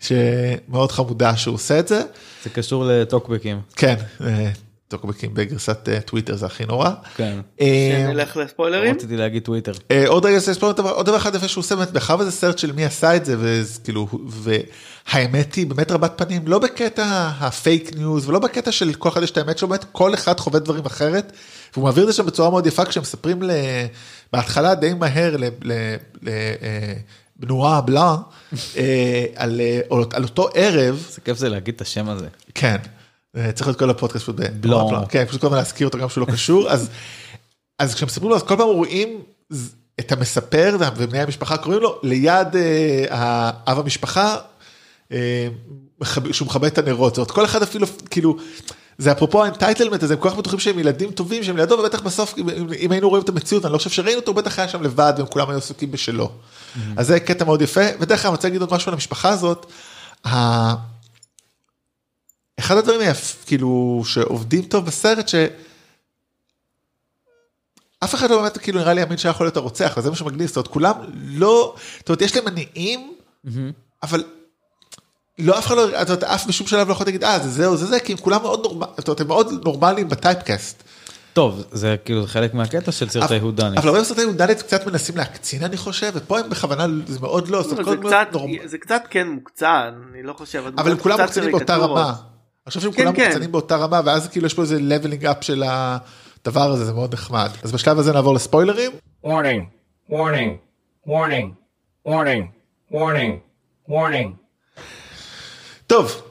שמאוד 0.00 0.92
חמודה 0.92 1.36
שהוא 1.36 1.54
עושה 1.54 1.78
את 1.78 1.88
זה. 1.88 2.02
זה 2.44 2.50
קשור 2.50 2.84
לטוקבקים. 2.84 3.60
כן, 3.76 3.94
אה, 4.20 4.50
טוקבקים 4.96 5.34
בגרסת 5.34 5.88
אה, 5.88 6.00
טוויטר 6.00 6.36
זה 6.36 6.46
הכי 6.46 6.64
נורא. 6.64 6.90
כן. 7.16 7.40
אה, 7.60 8.04
שנלך 8.06 8.36
לספוילרים. 8.36 8.94
רציתי 8.94 9.16
להגיד 9.16 9.42
טוויטר. 9.42 9.72
אה, 9.90 10.08
עוד 10.08 10.26
רגע 10.26 10.38
זה 10.38 10.52
אבל 10.60 10.90
עוד 10.90 11.06
דבר 11.06 11.16
אחד 11.16 11.34
יפה 11.34 11.48
שהוא 11.48 11.62
עושה, 11.62 11.76
באמת, 11.76 11.94
מאחר 11.94 12.16
וזה 12.18 12.30
סרט 12.30 12.58
של 12.58 12.72
מי 12.72 12.84
עשה 12.84 13.16
את 13.16 13.24
זה, 13.24 13.36
וכאילו, 13.38 14.08
והאמת 14.28 15.54
היא 15.54 15.66
באמת 15.66 15.90
רבת 15.90 16.12
פנים, 16.16 16.42
לא 16.46 16.58
בקטע 16.58 17.30
הפייק 17.40 17.96
ניוז, 17.96 18.28
ולא 18.28 18.38
בקטע 18.38 18.72
של 18.72 18.92
כל 18.92 19.08
אחד 19.08 19.22
יש 19.22 19.30
את 19.30 19.38
האמת 19.38 19.58
שלו, 19.58 19.68
באמת 19.68 19.84
כל 19.92 20.14
אחד 20.14 20.40
חווה 20.40 20.60
דברים 20.60 20.86
אחרת, 20.86 21.32
והוא 21.72 21.84
מעביר 21.84 22.02
את 22.02 22.08
זה 22.08 22.14
שם 22.14 22.26
בצורה 22.26 22.50
מאוד 22.50 22.66
יפה, 22.66 22.84
כשהם 22.84 23.02
מספרים 23.02 23.42
ל... 23.42 23.50
בהתחלה 24.32 24.74
די 24.74 24.94
מהר 24.94 25.36
ל... 25.36 25.44
ל... 25.44 25.72
ל... 26.22 26.28
אה, 26.28 26.94
בנועה 27.36 27.80
בלה, 27.80 28.16
על, 29.36 29.60
אותו 30.22 30.48
ערב, 30.54 31.06
זה 31.10 31.20
כיף 31.20 31.38
זה 31.38 31.48
להגיד 31.48 31.74
את 31.74 31.80
השם 31.80 32.08
הזה. 32.08 32.28
כן, 32.54 32.76
צריך 33.54 33.66
להיות 33.66 33.78
כל 33.78 33.90
הפודקאסט 33.90 34.22
פשוט 34.22 34.36
בלו. 34.36 34.88
בלו, 34.88 34.98
כן, 35.08 35.24
פשוט 35.24 35.40
כל 35.40 35.46
הזמן 35.46 35.58
להזכיר 35.58 35.86
אותו 35.86 35.98
גם 35.98 36.08
שהוא 36.08 36.26
לא 36.26 36.32
קשור, 36.32 36.70
אז, 36.70 36.88
אז 37.78 37.94
כשהם 37.94 38.06
מספרים 38.06 38.30
לו, 38.30 38.36
אז 38.36 38.42
כל 38.42 38.56
פעם 38.56 38.68
רואים 38.68 39.22
את 40.00 40.12
המספר 40.12 40.76
ובני 40.96 41.20
המשפחה 41.20 41.56
קוראים 41.56 41.82
לו, 41.82 41.98
ליד 42.02 42.56
אה, 42.56 43.04
האב 43.10 43.78
המשפחה, 43.78 44.36
אה, 45.12 45.48
שהוא 46.32 46.46
מכבה 46.46 46.66
את 46.66 46.78
הנרות, 46.78 47.14
זאת 47.14 47.18
אומרת, 47.18 47.30
כל 47.30 47.44
אחד 47.44 47.62
אפילו, 47.62 47.86
כאילו, 48.10 48.36
זה 48.98 49.12
אפרופו 49.12 49.44
האנטייטלמנט 49.44 50.02
הזה, 50.02 50.14
הם 50.14 50.20
כל 50.20 50.30
כך 50.30 50.36
בטוחים 50.36 50.58
שהם 50.58 50.78
ילדים 50.78 51.10
טובים, 51.10 51.42
שהם 51.42 51.56
לידו, 51.56 51.74
ובטח 51.74 52.00
בסוף, 52.00 52.34
אם, 52.38 52.48
אם 52.80 52.92
היינו 52.92 53.08
רואים 53.08 53.24
את 53.24 53.28
המציאות, 53.28 53.64
אני 53.64 53.72
לא 53.72 53.78
חושב 53.78 53.90
שראינו 53.90 54.20
אותו, 54.20 54.30
הוא 54.30 54.36
בטח 54.36 54.58
היה 54.58 54.68
שם 54.68 54.82
לבד, 54.82 55.12
והם 55.16 55.26
כולם 55.26 55.50
היו 55.50 55.58
עסוקים 55.58 55.90
בשלו. 55.90 56.30
אז 56.96 57.06
זה 57.06 57.20
קטע 57.20 57.44
מאוד 57.44 57.62
יפה, 57.62 57.80
ודרך 58.00 58.20
אגב, 58.20 58.26
אני 58.26 58.36
רוצה 58.36 58.48
להגיד 58.48 58.60
עוד 58.60 58.74
משהו 58.74 58.88
על 58.88 58.94
המשפחה 58.94 59.28
הזאת. 59.28 59.72
אחד 62.58 62.76
הדברים 62.76 63.00
היפ, 63.00 63.44
כאילו 63.46 64.02
שעובדים 64.06 64.62
טוב 64.62 64.86
בסרט 64.86 65.28
ש... 65.28 65.34
אף 68.04 68.14
אחד 68.14 68.30
לא 68.30 68.40
באמת 68.42 68.58
כאילו 68.58 68.80
נראה 68.80 68.94
לי 68.94 69.00
יאמין 69.00 69.18
שיכול 69.18 69.46
להיות 69.46 69.56
הרוצח 69.56 69.94
וזה 69.96 70.10
מה 70.10 70.16
שמגניב 70.16 70.46
זאת 70.48 70.56
אומרת 70.56 70.68
כולם 70.68 70.92
לא 71.24 71.74
זאת 71.98 72.08
אומרת 72.08 72.22
יש 72.22 72.36
להם 72.36 72.44
מניעים 72.44 73.14
אבל 74.02 74.24
לא 75.38 75.58
אף 75.58 75.66
אחד 75.66 75.76
לא 75.76 75.86
זאת 75.86 76.08
אומרת, 76.08 76.24
אף 76.24 76.46
בשום 76.46 76.66
שלב 76.66 76.88
לא 76.88 76.92
יכול 76.92 77.06
להגיד 77.06 77.24
אה 77.24 77.38
זה 77.38 77.48
זה 77.50 77.66
או 77.66 77.76
זה 77.76 77.86
זה 77.86 78.00
כי 78.00 78.12
הם 78.12 78.18
כולם 78.18 78.42
מאוד 78.42 78.60
נורמליים 78.62 78.94
זאת 78.98 79.08
אומרת 79.08 79.20
הם 79.20 79.26
מאוד 79.28 79.64
נורמליים 79.64 80.08
בטייפקאסט. 80.08 80.82
טוב, 81.32 81.64
זה 81.72 81.96
כאילו 82.04 82.26
חלק 82.26 82.54
מהקטע 82.54 82.92
של 82.92 83.08
סרטי 83.08 83.38
הודני. 83.38 83.78
אבל 83.78 83.88
הרבה 83.88 84.04
סרטי 84.04 84.22
הודנית 84.22 84.62
קצת 84.62 84.86
מנסים 84.86 85.16
להקצין 85.16 85.64
אני 85.64 85.76
חושב 85.76 86.12
ופה 86.14 86.38
הם 86.38 86.50
בכוונה 86.50 86.86
זה 87.06 87.20
מאוד 87.20 87.48
לא 87.48 87.62
זה 87.62 87.76
קצת, 87.76 88.26
נורמ- 88.32 88.66
זה 88.66 88.78
קצת 88.78 89.02
כן 89.10 89.28
מוקצן, 89.28 89.94
אני 90.12 90.22
לא 90.22 90.32
חושב. 90.32 90.64
אבל 90.78 90.90
הם 90.90 90.98
כולם 90.98 91.20
מוקצנים 91.20 91.50
באותה. 91.52 91.76
רמה. 91.76 92.31
אני 92.66 92.70
חושב 92.70 92.80
שהם 92.80 92.92
כן, 92.92 93.02
כולם 93.02 93.14
כן. 93.16 93.24
מוקצנים 93.24 93.52
באותה 93.52 93.76
רמה 93.76 94.00
ואז 94.04 94.28
כאילו 94.28 94.46
יש 94.46 94.54
פה 94.54 94.62
איזה 94.62 94.78
leveling 94.78 95.24
up 95.24 95.42
של 95.42 95.62
הדבר 95.66 96.70
הזה 96.70 96.84
זה 96.84 96.92
מאוד 96.92 97.14
נחמד 97.14 97.50
אז 97.62 97.72
בשלב 97.72 97.98
הזה 97.98 98.12
נעבור 98.12 98.34
לספוילרים. 98.34 98.92
Warning, 99.24 99.62
warning, 100.10 100.50
warning, 101.08 101.48
warning, 102.08 102.44
warning, 102.92 103.32
warning. 103.88 104.28
טוב, 105.86 106.22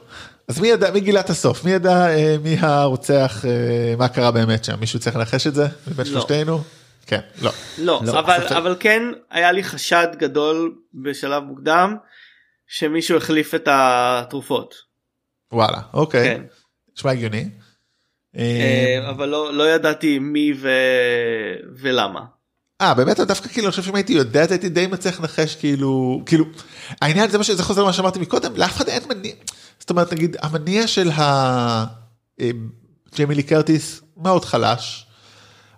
אז 0.48 0.60
מי 0.60 0.68
ידע, 0.68 0.90
מי 0.90 1.00
גילה 1.00 1.20
את 1.20 1.30
הסוף? 1.30 1.64
מי 1.64 1.70
ידע 1.70 2.08
אה, 2.08 2.36
מי 2.42 2.56
הרוצח, 2.60 3.44
אה, 3.44 3.94
מה 3.98 4.08
קרה 4.08 4.30
באמת 4.30 4.64
שם? 4.64 4.80
מישהו 4.80 4.98
צריך 4.98 5.16
לנחש 5.16 5.46
את 5.46 5.54
זה? 5.54 5.66
מבין 5.86 6.06
לא. 6.06 6.12
שלושתנו? 6.12 6.60
כן, 7.06 7.20
לא. 7.42 7.50
לא, 7.78 8.00
לא, 8.04 8.18
אבל. 8.18 8.46
אבל 8.56 8.76
כן 8.80 9.02
היה 9.30 9.52
לי 9.52 9.64
חשד 9.64 10.06
גדול 10.16 10.74
בשלב 10.94 11.42
מוקדם 11.42 11.96
שמישהו 12.66 13.16
החליף 13.16 13.54
את 13.54 13.68
התרופות. 13.70 14.91
וואלה, 15.52 15.78
אוקיי. 15.94 16.24
כן. 16.24 16.42
נשמע 16.96 17.10
הגיוני. 17.10 17.48
אה, 18.36 19.00
אה, 19.02 19.10
אבל 19.10 19.28
לא, 19.28 19.54
לא 19.54 19.70
ידעתי 19.70 20.18
מי 20.18 20.52
ו... 20.60 20.68
ולמה. 21.76 22.20
אה, 22.80 22.94
באמת 22.94 23.20
דווקא 23.20 23.48
כאילו, 23.48 23.66
אני 23.66 23.70
חושב 23.70 23.82
שאם 23.82 23.94
הייתי 23.94 24.12
יודע, 24.12 24.44
הייתי 24.50 24.68
די 24.68 24.86
מצליח 24.86 25.20
לנחש 25.20 25.56
כאילו, 25.56 26.22
כאילו, 26.26 26.44
העניין 27.02 27.30
זה 27.30 27.38
מה 27.38 27.44
שזה 27.44 27.62
חוזר 27.62 27.82
למה 27.82 27.92
שאמרתי 27.92 28.18
מקודם, 28.18 28.56
לאף 28.56 28.76
אחד 28.76 28.88
אין 28.88 29.02
מניע, 29.08 29.32
זאת 29.78 29.90
אומרת 29.90 30.12
נגיד 30.12 30.36
המניע 30.42 30.86
של 30.86 31.10
ה... 31.10 31.22
אה, 32.40 32.50
ג'יימילי 33.14 33.42
קרטיס 33.42 34.02
מאוד 34.16 34.44
חלש, 34.44 35.06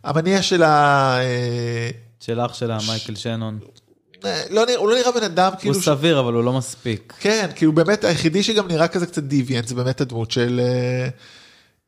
המניע 0.05 0.43
של 0.43 0.63
ה... 0.63 1.17
של 2.21 2.41
אח 2.41 2.55
שלה, 2.55 2.79
מייקל 2.89 3.15
שנון. 3.15 3.59
אה, 4.27 4.43
לא 4.51 4.67
נראה, 4.67 4.77
הוא 4.79 4.89
לא 4.89 4.97
נראה 4.97 5.13
בן 5.13 5.23
אדם 5.23 5.53
הוא 5.53 5.61
כאילו, 5.61 5.75
ש- 5.75 5.85
סביר 5.85 6.21
אבל 6.21 6.33
הוא 6.33 6.45
לא 6.45 6.53
מספיק. 6.53 7.13
כן, 7.21 7.51
כאילו 7.57 7.73
באמת 7.73 8.05
היחידי 8.05 8.43
שגם 8.43 8.69
נראה 8.69 8.89
כזה 8.89 9.07
קצת 9.07 9.23
דיוויאנט 9.23 9.69
זה 9.69 9.75
באמת 9.75 10.01
הדמות 10.01 10.31
של 10.31 10.61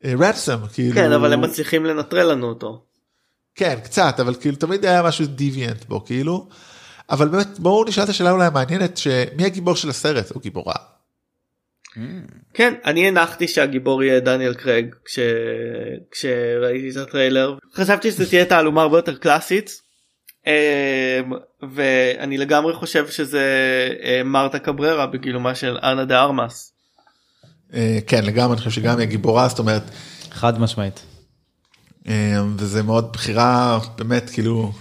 רנסם, 0.05 0.57
כאילו, 0.73 0.95
כן, 0.95 1.11
אבל 1.11 1.33
הם 1.33 1.41
מצליחים 1.41 1.85
לנטרל 1.85 2.31
לנו 2.31 2.47
אותו. 2.49 2.83
כן, 3.55 3.79
קצת, 3.83 4.19
אבל 4.19 4.35
כאילו 4.35 4.55
תמיד 4.55 4.85
היה 4.85 5.03
משהו 5.03 5.25
דיוויאנט 5.25 5.85
בו, 5.85 6.05
כאילו. 6.05 6.47
אבל 7.09 7.27
באמת, 7.27 7.59
בואו 7.59 7.85
נשאל 7.85 8.03
את 8.03 8.09
השאלה 8.09 8.31
אולי 8.31 8.45
המעניינת, 8.45 8.97
שמי 8.97 9.45
הגיבור 9.45 9.75
של 9.75 9.89
הסרט? 9.89 10.31
הוא 10.31 10.41
גיבורה. 10.41 10.75
כן, 12.53 12.73
אני 12.85 13.07
הנחתי 13.07 13.47
שהגיבור 13.47 14.03
יהיה 14.03 14.19
דניאל 14.19 14.53
קרג 14.53 14.85
כש... 15.05 15.19
כשראיתי 16.11 16.89
את 16.89 17.07
הטריילר. 17.07 17.57
חשבתי 17.73 18.11
שזה 18.11 18.29
תהיה 18.29 18.45
תעלומה 18.45 18.81
הרבה 18.81 18.97
יותר 18.97 19.15
קלאסית. 19.15 19.81
אמ, 20.47 21.31
ואני 21.75 22.37
לגמרי 22.37 22.73
חושב 22.73 23.07
שזה 23.07 23.43
אה, 24.03 24.21
מרתה 24.25 24.59
קבררה 24.59 25.07
בגילומה 25.07 25.55
של 25.55 25.77
אנה 25.83 26.05
דה 26.05 26.21
ארמאס. 26.21 26.73
אה, 27.73 27.99
כן, 28.07 28.25
לגמרי, 28.25 28.51
אני 28.51 28.57
חושב 28.57 28.71
שגם 28.71 28.97
היא 28.97 29.07
הגיבורה, 29.07 29.47
זאת 29.47 29.59
אומרת, 29.59 29.83
חד 30.31 30.59
משמעית. 30.59 31.03
אה, 32.07 32.41
וזה 32.57 32.83
מאוד 32.83 33.13
בחירה, 33.13 33.79
באמת, 33.97 34.29
כאילו, 34.29 34.71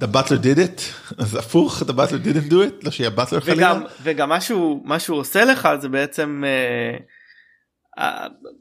The 0.00 0.06
Butler 0.14 0.42
did 0.42 0.58
it, 0.58 0.82
אז 1.22 1.34
הפוך, 1.34 1.82
The 1.82 1.92
Butler 1.92 2.26
didn't 2.26 2.50
do 2.50 2.54
it, 2.54 2.84
לא 2.84 2.90
שיהיה 2.90 3.10
Butler 3.16 3.40
חלילה. 3.40 3.72
וגם 3.72 3.82
וגם 4.02 4.28
משהו 4.28 4.82
מה 4.84 4.98
שהוא 4.98 5.18
עושה 5.18 5.44
לך 5.44 5.68
זה 5.80 5.88
בעצם 5.88 6.42
אה, 6.46 6.98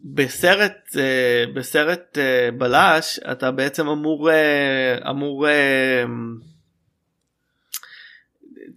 בסרט 0.03 0.95
אה, 0.97 1.43
בסרט 1.55 2.17
אה, 2.17 2.49
בלש 2.57 3.19
אתה 3.31 3.51
בעצם 3.51 3.87
אמור 3.87 4.31
אה, 4.31 5.09
אמור 5.09 5.49
אה, 5.49 6.03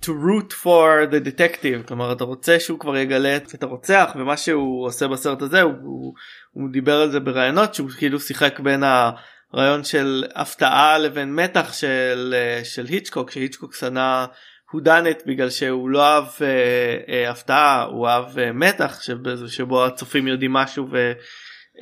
to 0.02 0.08
root 0.08 0.52
for 0.52 1.06
the 1.12 1.20
detective. 1.28 1.88
כלומר 1.88 2.12
אתה 2.12 2.24
רוצה 2.24 2.60
שהוא 2.60 2.78
כבר 2.78 2.96
יגלה 2.96 3.36
את 3.36 3.62
הרוצח 3.62 4.10
ומה 4.16 4.36
שהוא 4.36 4.86
עושה 4.86 5.08
בסרט 5.08 5.42
הזה 5.42 5.62
הוא, 5.62 5.72
הוא, 5.82 6.14
הוא 6.52 6.68
דיבר 6.72 7.00
על 7.00 7.10
זה 7.10 7.20
בראיונות 7.20 7.74
שהוא 7.74 7.90
כאילו 7.98 8.20
שיחק 8.20 8.60
בין 8.60 8.82
הרעיון 8.82 9.84
של 9.84 10.24
הפתעה 10.34 10.98
לבין 10.98 11.34
מתח 11.34 11.72
של, 11.72 12.34
אה, 12.36 12.64
של 12.64 12.86
היצ'קוק 12.86 13.30
שהיצ'קוק 13.30 13.74
שנא 13.74 14.24
הודנת 14.70 15.22
בגלל 15.26 15.50
שהוא 15.50 15.90
לא 15.90 16.06
אהב 16.06 16.24
אה, 16.42 16.98
אה, 17.08 17.30
הפתעה 17.30 17.82
הוא 17.82 18.08
אהב 18.08 18.38
אה, 18.38 18.52
מתח 18.52 19.00
שבו, 19.46 19.84
הצופים 19.84 20.28
יודעים 20.28 20.52
משהו 20.52 20.88
ו... 20.92 21.12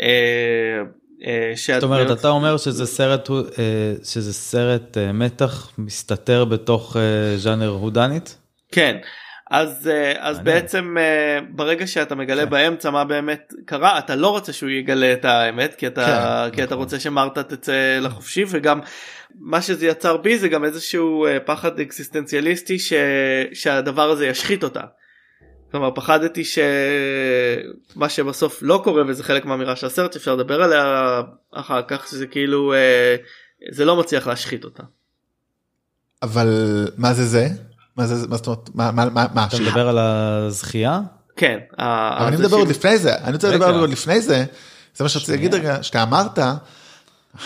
אה, 0.01 0.83
זאת 1.75 1.83
אומרת 1.83 2.18
אתה 2.18 2.29
אומר 2.29 2.57
שזה 2.57 2.87
סרט 2.87 3.31
אה, 3.31 3.35
שזה 4.05 4.33
סרט 4.33 4.99
אה, 4.99 5.12
מתח 5.12 5.73
מסתתר 5.79 6.45
בתוך 6.45 6.97
אה, 6.97 7.37
ז'אנר 7.37 7.68
הודנית? 7.68 8.37
כן 8.73 8.97
אז 9.51 9.89
אה, 9.93 10.12
אז. 10.18 10.41
בעצם 10.41 10.97
אה, 10.99 11.39
ברגע 11.51 11.87
שאתה 11.87 12.14
מגלה 12.14 12.47
באמצע 12.47 12.91
מה 12.91 13.05
באמת 13.05 13.53
קרה 13.64 13.99
אתה 13.99 14.16
לא 14.16 14.29
רוצה 14.29 14.53
שהוא 14.53 14.71
יגלה 14.71 15.12
את 15.12 15.25
האמת 15.25 15.75
כי 15.75 15.87
אתה 15.87 16.49
כן, 16.51 16.57
כי 16.57 16.62
אתה 16.62 16.75
רוצה 16.75 17.01
שמרתה 17.01 17.43
תצא 17.43 17.99
לחופשי 18.01 18.45
וגם 18.49 18.81
מה 19.41 19.62
שזה 19.62 19.87
יצר 19.87 20.16
בי 20.16 20.39
זה 20.39 20.49
גם 20.49 20.64
איזשהו 20.64 21.27
אה, 21.27 21.41
פחד 21.41 21.81
אקסיסטנציאליסטי 21.81 22.79
ש, 22.79 22.93
שהדבר 23.53 24.11
הזה 24.11 24.27
ישחית 24.27 24.64
אותה. 24.64 24.81
כלומר 25.71 25.91
פחדתי 25.95 26.43
שמה 26.45 28.09
שבסוף 28.09 28.59
לא 28.62 28.81
קורה 28.85 29.03
וזה 29.09 29.25
חלק 29.25 29.45
מהאמירה 29.45 29.77
של 29.77 29.87
הסרט 29.87 30.12
שאפשר 30.12 30.35
לדבר 30.35 30.62
עליה 30.62 31.21
אחר 31.53 31.83
כך 31.89 32.09
שזה 32.09 32.27
כאילו 32.27 32.73
אה, 32.75 33.16
זה 33.71 33.85
לא 33.85 33.97
מצליח 33.97 34.27
להשחית 34.27 34.64
אותה. 34.64 34.83
אבל 36.23 36.49
מה 36.97 37.12
זה 37.12 37.27
זה? 37.27 37.49
מה 37.97 38.07
זה 38.07 38.29
מה 38.29 38.37
זאת 38.37 38.47
אומרת 38.47 38.71
מה 38.75 38.91
מה 38.91 39.11
מה 39.11 39.27
מה 39.35 39.47
אתה 39.47 39.57
מדבר 39.61 39.89
על 39.89 39.99
הזכייה? 39.99 41.01
כן. 41.37 41.59
אבל 41.79 42.27
אני 42.27 42.37
מדבר 42.37 42.57
עוד 42.57 42.68
לפני 42.68 42.99
זה 42.99 43.14
אני 43.18 43.33
רוצה 43.33 43.51
לדבר. 43.51 43.81
עוד 43.81 43.91
לפני 43.91 44.21
זה 44.21 44.45
זה 44.95 45.05
מה 45.05 45.09
שרציתי 45.09 45.33
להגיד 45.33 45.55
רגע 45.55 45.83
שאתה 45.83 46.03
אמרת. 46.03 46.39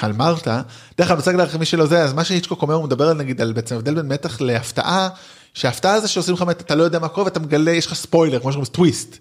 על 0.03 0.13
מרתה, 0.13 0.63
דרך 0.99 1.07
אגב, 1.07 1.11
אני 1.11 1.17
רוצה 1.17 1.33
להגיד 1.33 1.49
לך 1.49 1.57
מי 1.57 1.65
שלא 1.65 1.87
זה, 1.87 2.03
אז 2.03 2.13
מה 2.13 2.25
שהיצ'קוק 2.25 2.63
אומר, 2.63 2.75
הוא 2.75 2.85
מדבר 2.85 3.09
על 3.09 3.17
נגיד 3.17 3.41
על 3.41 3.53
בעצם 3.53 3.77
הבדל 3.77 3.95
בין 3.95 4.09
מתח 4.09 4.41
להפתעה, 4.41 5.09
שההפתעה 5.55 6.01
זה 6.01 6.09
שעושים 6.09 6.35
לך 6.35 6.43
מתח, 6.43 6.61
אתה 6.61 6.75
לא 6.75 6.83
יודע 6.83 6.99
מה 6.99 7.09
קורה 7.09 7.25
ואתה 7.25 7.41
מגלה, 7.41 7.71
יש 7.71 7.87
לך 7.87 7.95
ספוילר, 7.95 8.41
כמו 8.41 8.53
שאומרים 8.53 8.73
טוויסט. 8.73 9.17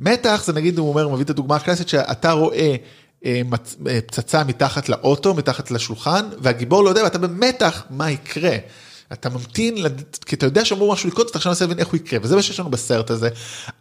מתח 0.00 0.42
זה 0.46 0.52
נגיד, 0.52 0.78
הוא 0.78 0.88
אומר, 0.88 1.08
מביא 1.08 1.24
את 1.24 1.30
הדוגמה 1.30 1.56
הקלאסית, 1.56 1.88
שאתה 1.88 2.32
רואה 2.32 2.76
אה, 3.24 3.42
אה, 3.86 4.00
פצצה 4.06 4.44
מתחת 4.44 4.88
לאוטו, 4.88 5.34
מתחת 5.34 5.70
לשולחן, 5.70 6.28
והגיבור 6.38 6.84
לא 6.84 6.88
יודע, 6.88 7.04
ואתה 7.04 7.18
במתח 7.18 7.84
מה 7.90 8.10
יקרה. 8.10 8.56
אתה 9.12 9.28
ממתין, 9.28 9.74
כי 10.26 10.36
אתה 10.36 10.46
יודע 10.46 10.64
שאמור 10.64 10.92
משהו 10.92 11.08
לקרות, 11.08 11.30
אתה 11.30 11.38
עכשיו 11.38 11.50
מנסה 11.50 11.64
להבין 11.64 11.78
איך 11.78 11.88
הוא 11.88 11.96
יקרה, 11.96 12.18
וזה 12.22 12.36
מה 12.36 12.42
שיש 12.42 12.60
לנו 12.60 12.70
בסרט 12.70 13.10
הזה. 13.10 13.28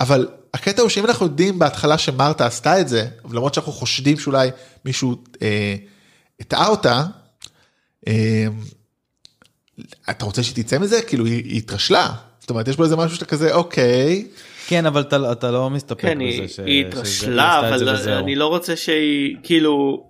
אבל 0.01 0.27
הקטע 0.53 0.81
הוא 0.81 0.89
שאם 0.89 1.05
אנחנו 1.05 1.25
יודעים 1.25 1.59
בהתחלה 1.59 1.97
שמרתה 1.97 2.45
עשתה 2.45 2.81
את 2.81 2.89
זה, 2.89 3.07
למרות 3.31 3.53
שאנחנו 3.53 3.71
חושדים 3.71 4.19
שאולי 4.19 4.49
מישהו 4.85 5.15
אה, 5.41 5.75
הטעה 6.39 6.67
אותה, 6.67 7.05
אה, 8.07 8.47
אתה 10.09 10.25
רוצה 10.25 10.43
שהיא 10.43 10.63
תצא 10.63 10.79
מזה? 10.79 11.01
כאילו 11.01 11.25
היא, 11.25 11.57
התרשלה. 11.57 12.09
זאת 12.39 12.49
אומרת, 12.49 12.67
יש 12.67 12.77
בו 12.77 12.83
איזה 12.83 12.95
משהו 12.95 13.15
שאתה 13.15 13.25
כזה, 13.25 13.53
אוקיי, 13.53 14.27
כן, 14.67 14.85
אבל 14.85 15.01
אתה, 15.01 15.31
אתה 15.31 15.51
לא 15.51 15.69
מסתפק 15.69 16.01
כן, 16.01 16.17
בזה 16.19 16.47
ש... 16.47 16.59
היא 16.59 16.85
התרשלה, 16.85 17.59
אבל. 17.59 18.09
אני 18.09 18.35
לא 18.35 18.47
רוצה 18.47 18.75
שהיא, 18.75 19.37
כאילו, 19.43 20.05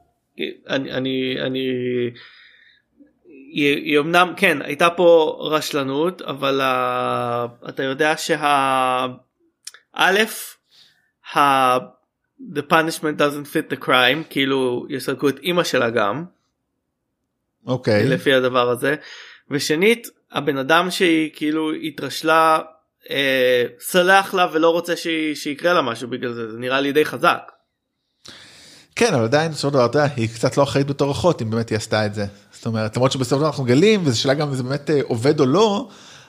אני, 0.69 0.91
אני, 0.91 1.35
אני, 1.41 1.67
היא, 3.53 3.75
היא 3.75 3.99
אמנם, 3.99 4.33
כן, 4.37 4.61
הייתה 4.61 4.89
פה 4.89 5.37
רשלנות, 5.51 6.21
אבל 6.21 6.61
uh, 6.61 7.69
אתה 7.69 7.83
יודע 7.83 8.17
שה... 8.17 9.05
א', 9.93 10.19
ה... 11.35 11.93
the 12.51 12.61
punishment 12.61 13.17
doesn't 13.17 13.47
fit 13.47 13.69
the 13.69 13.85
crime, 13.85 14.23
כאילו 14.29 14.85
יסלקו 14.89 15.29
את 15.29 15.39
אימא 15.39 15.63
שלה 15.63 15.89
גם, 15.89 16.25
אוקיי. 17.65 18.07
לפי 18.07 18.33
הדבר 18.33 18.69
הזה, 18.69 18.95
ושנית, 19.51 20.07
הבן 20.31 20.57
אדם 20.57 20.91
שהיא 20.91 21.29
כאילו 21.35 21.71
התרשלה, 21.73 22.59
אה, 23.09 23.63
סלח 23.79 24.33
לה 24.33 24.47
ולא 24.53 24.69
רוצה 24.69 24.95
שהיא- 24.95 25.35
שיקרה 25.35 25.73
לה 25.73 25.81
משהו 25.81 26.07
בגלל 26.09 26.33
זה, 26.33 26.51
זה 26.51 26.57
נראה 26.57 26.81
לי 26.81 26.91
די 26.91 27.05
חזק. 27.05 27.39
כן, 28.95 29.13
אבל 29.13 29.23
עדיין, 29.23 29.51
בסופו 29.51 29.67
של 29.67 29.73
דבר, 29.73 29.85
אתה 29.85 29.99
יודע, 29.99 30.13
היא 30.15 30.27
קצת 30.29 30.57
לא 30.57 30.63
אחראית 30.63 30.87
בתור 30.87 31.11
אחות, 31.11 31.41
אם 31.41 31.49
באמת 31.49 31.69
היא 31.69 31.75
עשתה 31.75 32.05
את 32.05 32.13
זה. 32.13 32.25
זאת 32.51 32.65
אומרת, 32.65 32.95
למרות 32.95 33.11
שבסופו 33.11 33.35
של 33.35 33.39
דבר 33.39 33.47
אנחנו 33.47 33.63
מגלים, 33.63 34.01
וזו 34.05 34.19
שאלה 34.21 34.33
גם 34.33 34.47
אם 34.47 34.53
זה 34.55 34.63
באמת 34.63 34.89
אה, 34.89 34.99
עובד 35.03 35.39
או 35.39 35.45
לא, 35.45 35.87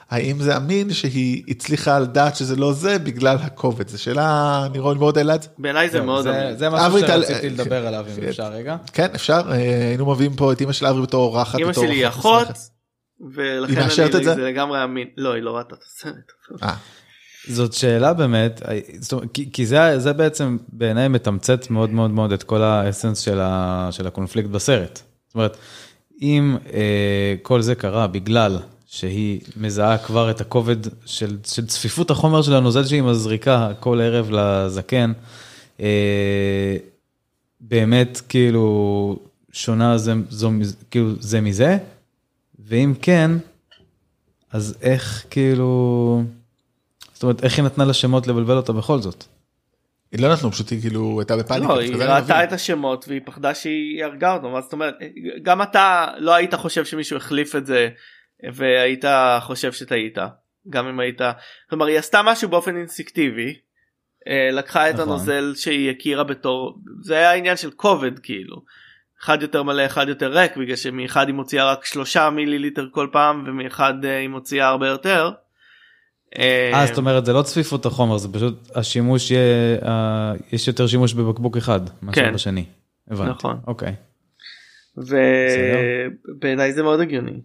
האם 0.09 0.39
זה 0.41 0.57
אמין 0.57 0.93
שהיא 0.93 1.43
הצליחה 1.47 1.99
לדעת 1.99 2.35
שזה 2.35 2.55
לא 2.55 2.73
זה 2.73 2.99
בגלל 2.99 3.37
הכובד. 3.41 3.87
זו 3.87 4.01
שאלה, 4.01 4.61
אני 4.65 4.79
רואה 4.79 4.95
מאוד 4.95 5.17
העלה 5.17 5.35
את 5.35 5.43
זה. 5.43 5.49
בעיניי 5.57 5.89
זה 5.89 6.01
מאוד 6.01 6.23
זה- 6.23 6.45
אמין. 6.45 6.57
זה 6.57 6.69
משהו 6.69 6.99
שרציתי 6.99 7.49
לדבר 7.49 7.87
עליו, 7.87 8.05
אם 8.15 8.21
כן. 8.21 8.27
אפשר 8.27 8.47
רגע. 8.51 8.75
כן, 8.93 9.07
אפשר, 9.15 9.41
אה, 9.51 9.53
היינו 9.87 10.11
מביאים 10.11 10.33
פה 10.35 10.51
את 10.51 10.61
אמא 10.61 10.71
של 10.73 10.85
אברי 10.85 11.01
בתור 11.01 11.23
אורחת. 11.23 11.59
אמא 11.59 11.73
שלי 11.73 11.87
היא 11.95 12.07
אחות. 12.07 12.47
ולכן 13.21 13.81
אני, 13.81 14.05
את 14.05 14.23
זה? 14.23 14.35
זה 14.35 14.41
לגמרי 14.41 14.83
אמין. 14.83 15.07
לא, 15.17 15.33
היא 15.33 15.43
לא 15.43 15.57
ראתה 15.57 15.75
את 15.75 15.83
הסרט. 15.83 16.31
אה, 16.63 16.75
זאת 17.47 17.73
שאלה 17.73 18.13
באמת, 18.13 18.61
זאת 18.99 19.13
אומרת, 19.13 19.27
כי, 19.33 19.51
כי 19.51 19.65
זה, 19.65 19.99
זה 19.99 20.13
בעצם 20.13 20.57
בעיניי 20.69 21.07
מתמצת 21.07 21.69
מאוד 21.69 21.89
מאוד 21.89 22.11
מאוד 22.11 22.31
את 22.31 22.43
כל 22.43 22.61
האסנס 22.61 23.19
של, 23.19 23.39
ה, 23.41 23.87
של 23.91 24.07
הקונפליקט 24.07 24.49
בסרט. 24.49 25.01
זאת 25.27 25.35
אומרת, 25.35 25.57
אם 26.21 26.57
אה, 26.73 27.35
כל 27.41 27.61
זה 27.61 27.75
קרה 27.75 28.07
בגלל 28.07 28.57
שהיא 28.85 29.41
מזהה 29.57 29.97
כבר 29.97 30.31
את 30.31 30.41
הכובד 30.41 30.77
של, 31.05 31.37
של 31.45 31.67
צפיפות 31.67 32.11
החומר 32.11 32.41
של 32.41 32.53
הנוזל 32.53 32.85
שהיא 32.85 33.01
מזריקה 33.01 33.71
כל 33.79 34.01
ערב 34.01 34.31
לזקן, 34.31 35.11
אה, 35.79 36.77
באמת 37.61 38.21
כאילו 38.29 39.19
שונה 39.51 39.97
זה, 39.97 40.13
זו, 40.29 40.51
כאילו, 40.91 41.11
זה 41.19 41.41
מזה, 41.41 41.77
ואם 42.67 42.93
כן, 43.01 43.31
אז 44.51 44.77
איך 44.81 45.25
כאילו... 45.29 46.23
זאת 47.13 47.23
אומרת, 47.23 47.43
איך 47.43 47.57
היא 47.57 47.65
נתנה 47.65 47.85
לה 47.85 47.93
שמות 47.93 48.27
לבלבל 48.27 48.57
אותה 48.57 48.73
בכל 48.73 48.99
זאת? 48.99 49.25
היא 50.11 50.21
לא 50.21 50.33
נתנו, 50.33 50.51
פשוט 50.51 50.71
היא 50.71 50.81
כאילו 50.81 51.19
הייתה 51.19 51.37
בפאניקה. 51.37 51.73
לא, 51.73 51.79
היא 51.79 51.95
ראתה. 51.95 52.43
את 52.43 52.51
השמות 52.51 53.05
והיא 53.07 53.21
פחדה 53.25 53.55
שהיא 53.55 54.03
הרגה 54.03 54.33
אותו, 54.33 54.49
מה 54.49 54.61
זאת 54.61 54.73
אומרת? 54.73 54.95
גם 55.43 55.61
אתה 55.61 56.07
לא 56.17 56.33
היית 56.33 56.53
חושב 56.53 56.85
שמישהו 56.85 57.17
החליף 57.17 57.55
את 57.55 57.65
זה 57.65 57.89
והיית 58.53 59.05
חושב 59.41 59.71
שטעית, 59.71 60.17
גם 60.69 60.87
אם 60.87 60.99
היית, 60.99 61.21
כלומר 61.69 61.85
היא 61.85 61.99
עשתה 61.99 62.21
משהו 62.23 62.49
באופן 62.49 62.77
אינסטינקטיבי, 62.77 63.55
אה, 64.27 64.49
לקחה 64.51 64.89
את 64.89 64.93
נכון. 64.93 65.07
הנוזל 65.07 65.53
שהיא 65.55 65.91
הכירה 65.91 66.23
בתור, 66.23 66.79
זה 67.03 67.15
היה 67.15 67.33
עניין 67.33 67.57
של 67.57 67.71
כובד 67.71 68.19
כאילו, 68.19 68.55
אחד 69.25 69.41
יותר 69.41 69.63
מלא 69.63 69.85
אחד 69.85 70.09
יותר 70.09 70.37
ריק 70.37 70.57
בגלל 70.57 70.75
שמאחד 70.75 71.27
היא 71.27 71.35
מוציאה 71.35 71.71
רק 71.71 71.85
שלושה 71.85 72.29
מיליליטר 72.29 72.87
כל 72.91 73.07
פעם 73.11 73.43
ומאחד 73.47 74.05
אה, 74.05 74.19
היא 74.19 74.29
מוציאה 74.29 74.67
הרבה 74.67 74.87
יותר. 74.87 75.31
אה, 76.39 76.85
זאת 76.87 76.97
אומרת, 76.97 77.25
זה 77.25 77.33
לא 77.33 77.41
צפיפות 77.41 77.85
החומר, 77.85 78.17
זה 78.17 78.33
פשוט 78.33 78.71
השימוש 78.75 79.31
יהיה, 79.31 79.77
אה, 79.85 80.33
יש 80.51 80.67
יותר 80.67 80.87
שימוש 80.87 81.13
בבקבוק 81.13 81.57
אחד, 81.57 81.79
מאשר 82.01 82.21
כן. 82.21 82.33
בשני. 82.33 82.65
הבנתי. 83.11 83.31
נכון. 83.31 83.59
אוקיי. 83.67 83.95
ובעיניי 84.97 86.73
זה 86.73 86.83
מאוד 86.83 86.99
הגיוני. 86.99 87.39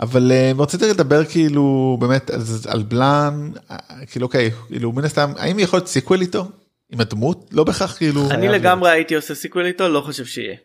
אבל 0.00 0.32
אה, 0.32 0.52
רציתי 0.58 0.84
לדבר 0.90 1.24
כאילו 1.24 1.96
באמת 2.00 2.30
על, 2.68 2.82
בלאן, 2.82 3.50
אה, 3.70 3.76
כאילו 4.06 4.26
אוקיי, 4.26 4.50
כאילו 4.68 4.92
מן 4.92 5.04
הסתם, 5.04 5.32
האם 5.36 5.58
יכול 5.58 5.76
להיות 5.76 5.88
סיקוול 5.88 6.20
איתו? 6.20 6.48
עם 6.92 7.00
הדמות? 7.00 7.50
לא 7.52 7.64
בהכרח 7.64 7.96
כאילו... 7.96 8.30
אני 8.30 8.48
לגמרי 8.48 8.90
הייתי 8.90 9.14
עושה 9.14 9.34
sequel 9.34 9.66
איתו 9.66 9.88
לא 9.88 10.00
חושב 10.00 10.24
שיהיה. 10.24 10.56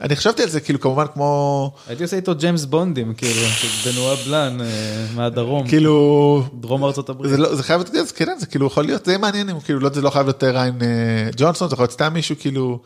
אני 0.00 0.16
חשבתי 0.16 0.42
על 0.42 0.48
זה 0.48 0.60
כאילו 0.60 0.80
כמובן 0.80 1.04
כמו 1.14 1.70
הייתי 1.88 2.02
עושה 2.02 2.16
איתו 2.16 2.34
ג'יימס 2.34 2.64
בונדים, 2.64 3.14
כאילו, 3.14 3.40
בנואה 3.84 4.16
בלאן 4.26 4.60
אה, 4.60 4.66
מהדרום, 5.14 5.68
כאילו 5.68 6.42
דרום 6.60 6.84
ארצות 6.84 7.08
הברית. 7.08 7.30
זה 7.30 7.36
לא 7.36 7.54
זה 7.54 7.62
חייב 7.62 7.82
להיות 7.92 8.08
זה 8.08 8.14
כן 8.14 8.36
זה 8.38 8.46
כאילו 8.46 8.66
יכול 8.66 8.84
להיות 8.84 9.04
זה 9.04 9.18
מעניין 9.18 9.48
אם 9.48 9.60
כאילו 9.60 9.80
לא 9.80 9.88
זה 9.88 10.02
לא 10.02 10.10
חייב 10.10 10.26
להיות 10.26 10.44
ריאן 10.44 10.78
אה, 10.82 11.30
ג'ונסון 11.36 11.68
זה 11.68 11.74
יכול 11.74 11.82
להיות 11.82 11.92
סתם 11.92 12.12
מישהו 12.14 12.36
כאילו 12.38 12.78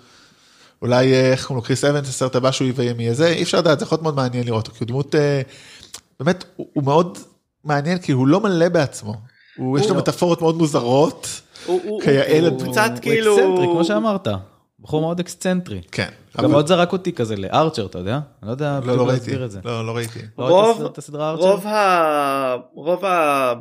אולי 0.82 1.12
אה, 1.12 1.30
איך 1.32 1.46
קוראים 1.46 1.62
לו 1.62 1.66
קריס 1.66 1.84
אבנס 1.84 2.08
הסרט 2.08 2.36
הבא 2.36 2.50
שהוא 2.52 2.68
יהיה 2.78 2.94
מי 2.94 3.14
זה 3.14 3.26
אי 3.28 3.42
אפשר 3.42 3.58
לדעת 3.58 3.78
זה 3.78 3.84
יכול 3.84 3.96
להיות 3.96 4.02
מאוד 4.02 4.14
מעניין 4.16 4.44
לראות 4.46 4.66
אותו 4.66 4.76
כי 4.78 4.84
הוא 4.84 4.88
דמות 4.88 5.14
אה, 5.14 5.42
באמת 6.20 6.44
הוא 6.56 6.66
הוא 6.72 6.84
מאוד 6.84 7.18
מעניין 7.64 7.98
כי 7.98 8.12
הוא 8.12 8.26
לא 8.26 8.40
מלא 8.40 8.68
בעצמו. 8.68 9.14
הוא 9.56 9.78
יש 9.78 9.86
לו 9.88 9.94
לא. 9.94 10.00
מטאפורות 10.00 10.40
מאוד 10.42 10.56
מוזרות. 10.56 11.40
הוא- 11.66 11.80
הוא- 11.84 12.02
כיאה 12.02 12.40
הוא. 12.40 12.70
קצת 12.72 12.90
הוא 12.94 12.98
כאילו 13.02 13.34
אקסצנטרי, 13.36 13.66
כמו 13.72 13.84
שאמרת. 13.84 14.28
בחור 14.82 15.00
מאוד 15.00 15.20
אקסצנטרי. 15.20 15.80
כן. 15.92 16.08
גם 16.36 16.44
אבל- 16.44 16.48
מאוד 16.52 16.66
זרק 16.66 16.92
אותי 16.92 17.12
כזה 17.12 17.36
לארצ'ר, 17.36 17.86
אתה 17.86 17.98
יודע? 17.98 18.14
אני 18.42 18.46
לא 18.46 18.50
יודע 18.50 18.72
לא 18.74 18.80
בדיוק 18.80 18.96
לא 18.96 19.02
ראיתי. 19.08 19.16
להסביר 19.20 19.44
את 19.44 19.50
זה. 19.50 19.60
לא 19.64 19.86
לא 19.86 19.96
ראיתי. 19.96 20.18
לא 20.38 20.44
ראית 20.44 20.76
רוב 20.78 20.84
את 20.92 20.98
הסדרה 20.98 21.30
ארצ'ר? 21.30 21.42
רוב 21.42 21.66
ה... 21.66 22.56
רוב 22.74 23.04
ה... 23.04 23.52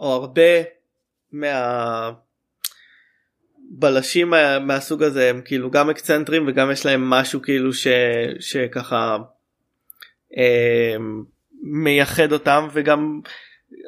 או 0.00 0.12
הרבה 0.14 0.42
מה... 1.32 2.10
בלשים 3.72 4.30
מה- 4.30 4.58
מהסוג 4.58 5.02
הזה 5.02 5.30
הם 5.30 5.40
כאילו 5.44 5.70
גם 5.70 5.90
אקצנטרים 5.90 6.44
וגם 6.48 6.70
יש 6.70 6.86
להם 6.86 7.10
משהו 7.10 7.42
כאילו 7.42 7.72
ש... 7.72 7.86
שככה 8.40 9.16
אה, 10.38 10.96
מייחד 11.62 12.32
אותם 12.32 12.68
וגם 12.72 13.20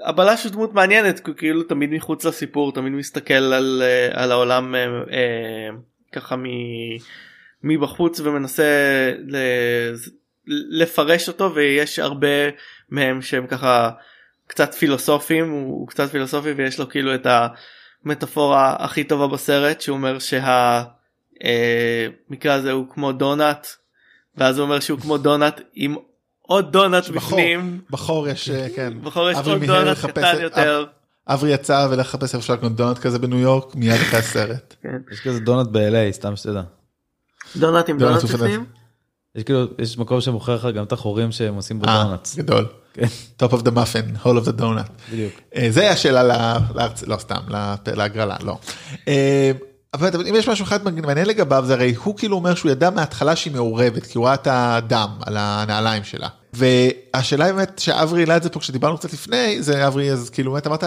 הבלש 0.05 0.45
הוא 0.45 0.53
דמות 0.53 0.75
מעניינת 0.75 1.21
כאילו 1.37 1.63
תמיד 1.63 1.91
מחוץ 1.91 2.25
לסיפור 2.25 2.73
תמיד 2.73 2.93
מסתכל 2.93 3.35
על, 3.35 3.83
אה, 3.85 4.09
על 4.23 4.33
העולם 4.33 4.75
אה, 4.75 4.81
אה, 5.11 5.69
ככה 6.13 6.37
מ... 6.37 6.45
מבחוץ 7.63 8.21
ומנסה 8.21 8.63
ל... 9.29 9.37
לפרש 10.71 11.29
אותו 11.29 11.55
ויש 11.55 11.99
הרבה 11.99 12.27
מהם 12.91 13.23
שהם 13.23 13.47
ככה 13.47 13.91
קצת 14.47 14.75
פילוסופים 14.75 15.51
הוא, 15.51 15.81
הוא 15.81 15.89
קצת 15.89 16.11
פילוסופי 16.11 16.53
ויש 16.53 16.81
לו 16.81 16.89
כאילו 16.89 17.15
את 17.15 17.27
המטאפורה 18.05 18.77
הכי 18.79 19.05
טובה 19.05 19.27
בסרט 19.27 19.81
שהוא 19.81 19.97
אומר 19.97 20.19
שהמקרה 20.19 21.45
הזה 22.55 22.73
הוא 22.73 22.87
כמו 22.91 23.13
דונאט 23.13 23.67
ואז 24.37 24.59
הוא 24.59 24.65
אומר 24.65 24.81
שהוא 24.81 25.01
כמו 25.01 25.19
דונאט 25.19 25.61
עם 25.75 25.97
עוד 26.53 26.77
בחור. 27.15 27.39
בפנים 27.39 27.81
בחור 27.91 28.29
יש 28.29 28.51
אה, 28.51 28.67
כן. 28.77 28.93
בחור 29.03 29.31
יש 29.31 29.37
אברי 29.37 29.67
עוד 29.69 29.87
לחפש 29.87 30.11
קטן 30.11 30.41
יותר. 30.43 30.85
אברי 31.29 31.51
יצא 31.51 31.87
ולחפש 31.91 32.23
איפה 32.23 32.39
אפשר 32.39 32.53
לקנות 32.53 32.77
דונלד 32.77 32.99
כזה 32.99 33.19
בניו 33.19 33.39
יורק 33.39 33.75
מיד 33.75 34.01
אחרי 34.01 34.19
הסרט. 34.19 34.75
יש 35.13 35.21
כזה 35.21 35.41
דונלד 35.41 35.73
ב-LA, 35.73 36.13
סתם 36.13 36.37
שתדע. 36.37 36.63
דונאט 37.57 37.89
עם 37.89 37.99
פנטסטי. 37.99 38.27
בפנים? 38.27 38.65
יש 39.35 39.43
כאילו, 39.45 39.65
יש 39.79 39.99
מקום 39.99 40.21
שמוכר 40.21 40.55
לך 40.55 40.67
גם 40.75 40.85
את 40.85 40.93
החורים 40.93 41.33
שהם 41.33 41.55
עושים 41.55 41.79
בו 41.79 41.87
אה, 41.89 42.05
דונלדס. 42.05 42.37
גדול. 42.37 42.67
כן. 42.95 43.07
top 43.43 43.49
of 43.51 43.57
the 43.63 43.71
muffin, 43.71 44.25
whole 44.27 44.45
of 44.45 44.49
the 44.49 44.61
donut. 44.61 45.11
בדיוק. 45.13 45.33
אה, 45.57 45.67
זה 45.71 45.91
השאלה 45.91 46.23
לה- 46.23 46.59
להרצ... 46.75 47.03
לא 47.03 47.17
סתם, 47.17 47.41
להגרלה, 47.97 48.37
לא. 48.43 48.59
אבל 49.95 50.07
אבל 50.15 50.27
אם 50.27 50.35
יש 50.35 50.49
משהו 50.49 50.65
אחד 50.65 50.85
מעניין 51.01 51.27
לגביו 51.27 51.65
זה 51.67 51.75
הרי 51.75 51.95
הוא 51.95 52.17
כאילו 52.17 52.37
אומר 52.37 52.55
שהוא 52.55 52.71
ידע 52.73 52.91
מההתחלה 52.91 53.37
שהיא 53.37 53.53
מעורבת 53.53 54.07
כי 54.07 54.19
הוא 54.19 54.27
ראה 54.27 54.35
את 54.35 54.49
הדם 54.51 55.11
על 55.27 55.37
הנעליים 55.37 56.05
שלה. 56.05 56.29
והשאלה 56.53 57.53
באמת 57.53 57.79
שאברי 57.79 58.21
העלה 58.21 58.37
את 58.37 58.43
זה 58.43 58.51
פה 58.51 58.61
כשדיברנו 58.61 58.99
קצת 58.99 59.13
לפני 59.13 59.63
זה 59.63 59.87
אברי 59.87 60.13
אז 60.13 60.31
כאילו 60.31 60.53
באמת 60.53 60.67
אמרת 60.67 60.85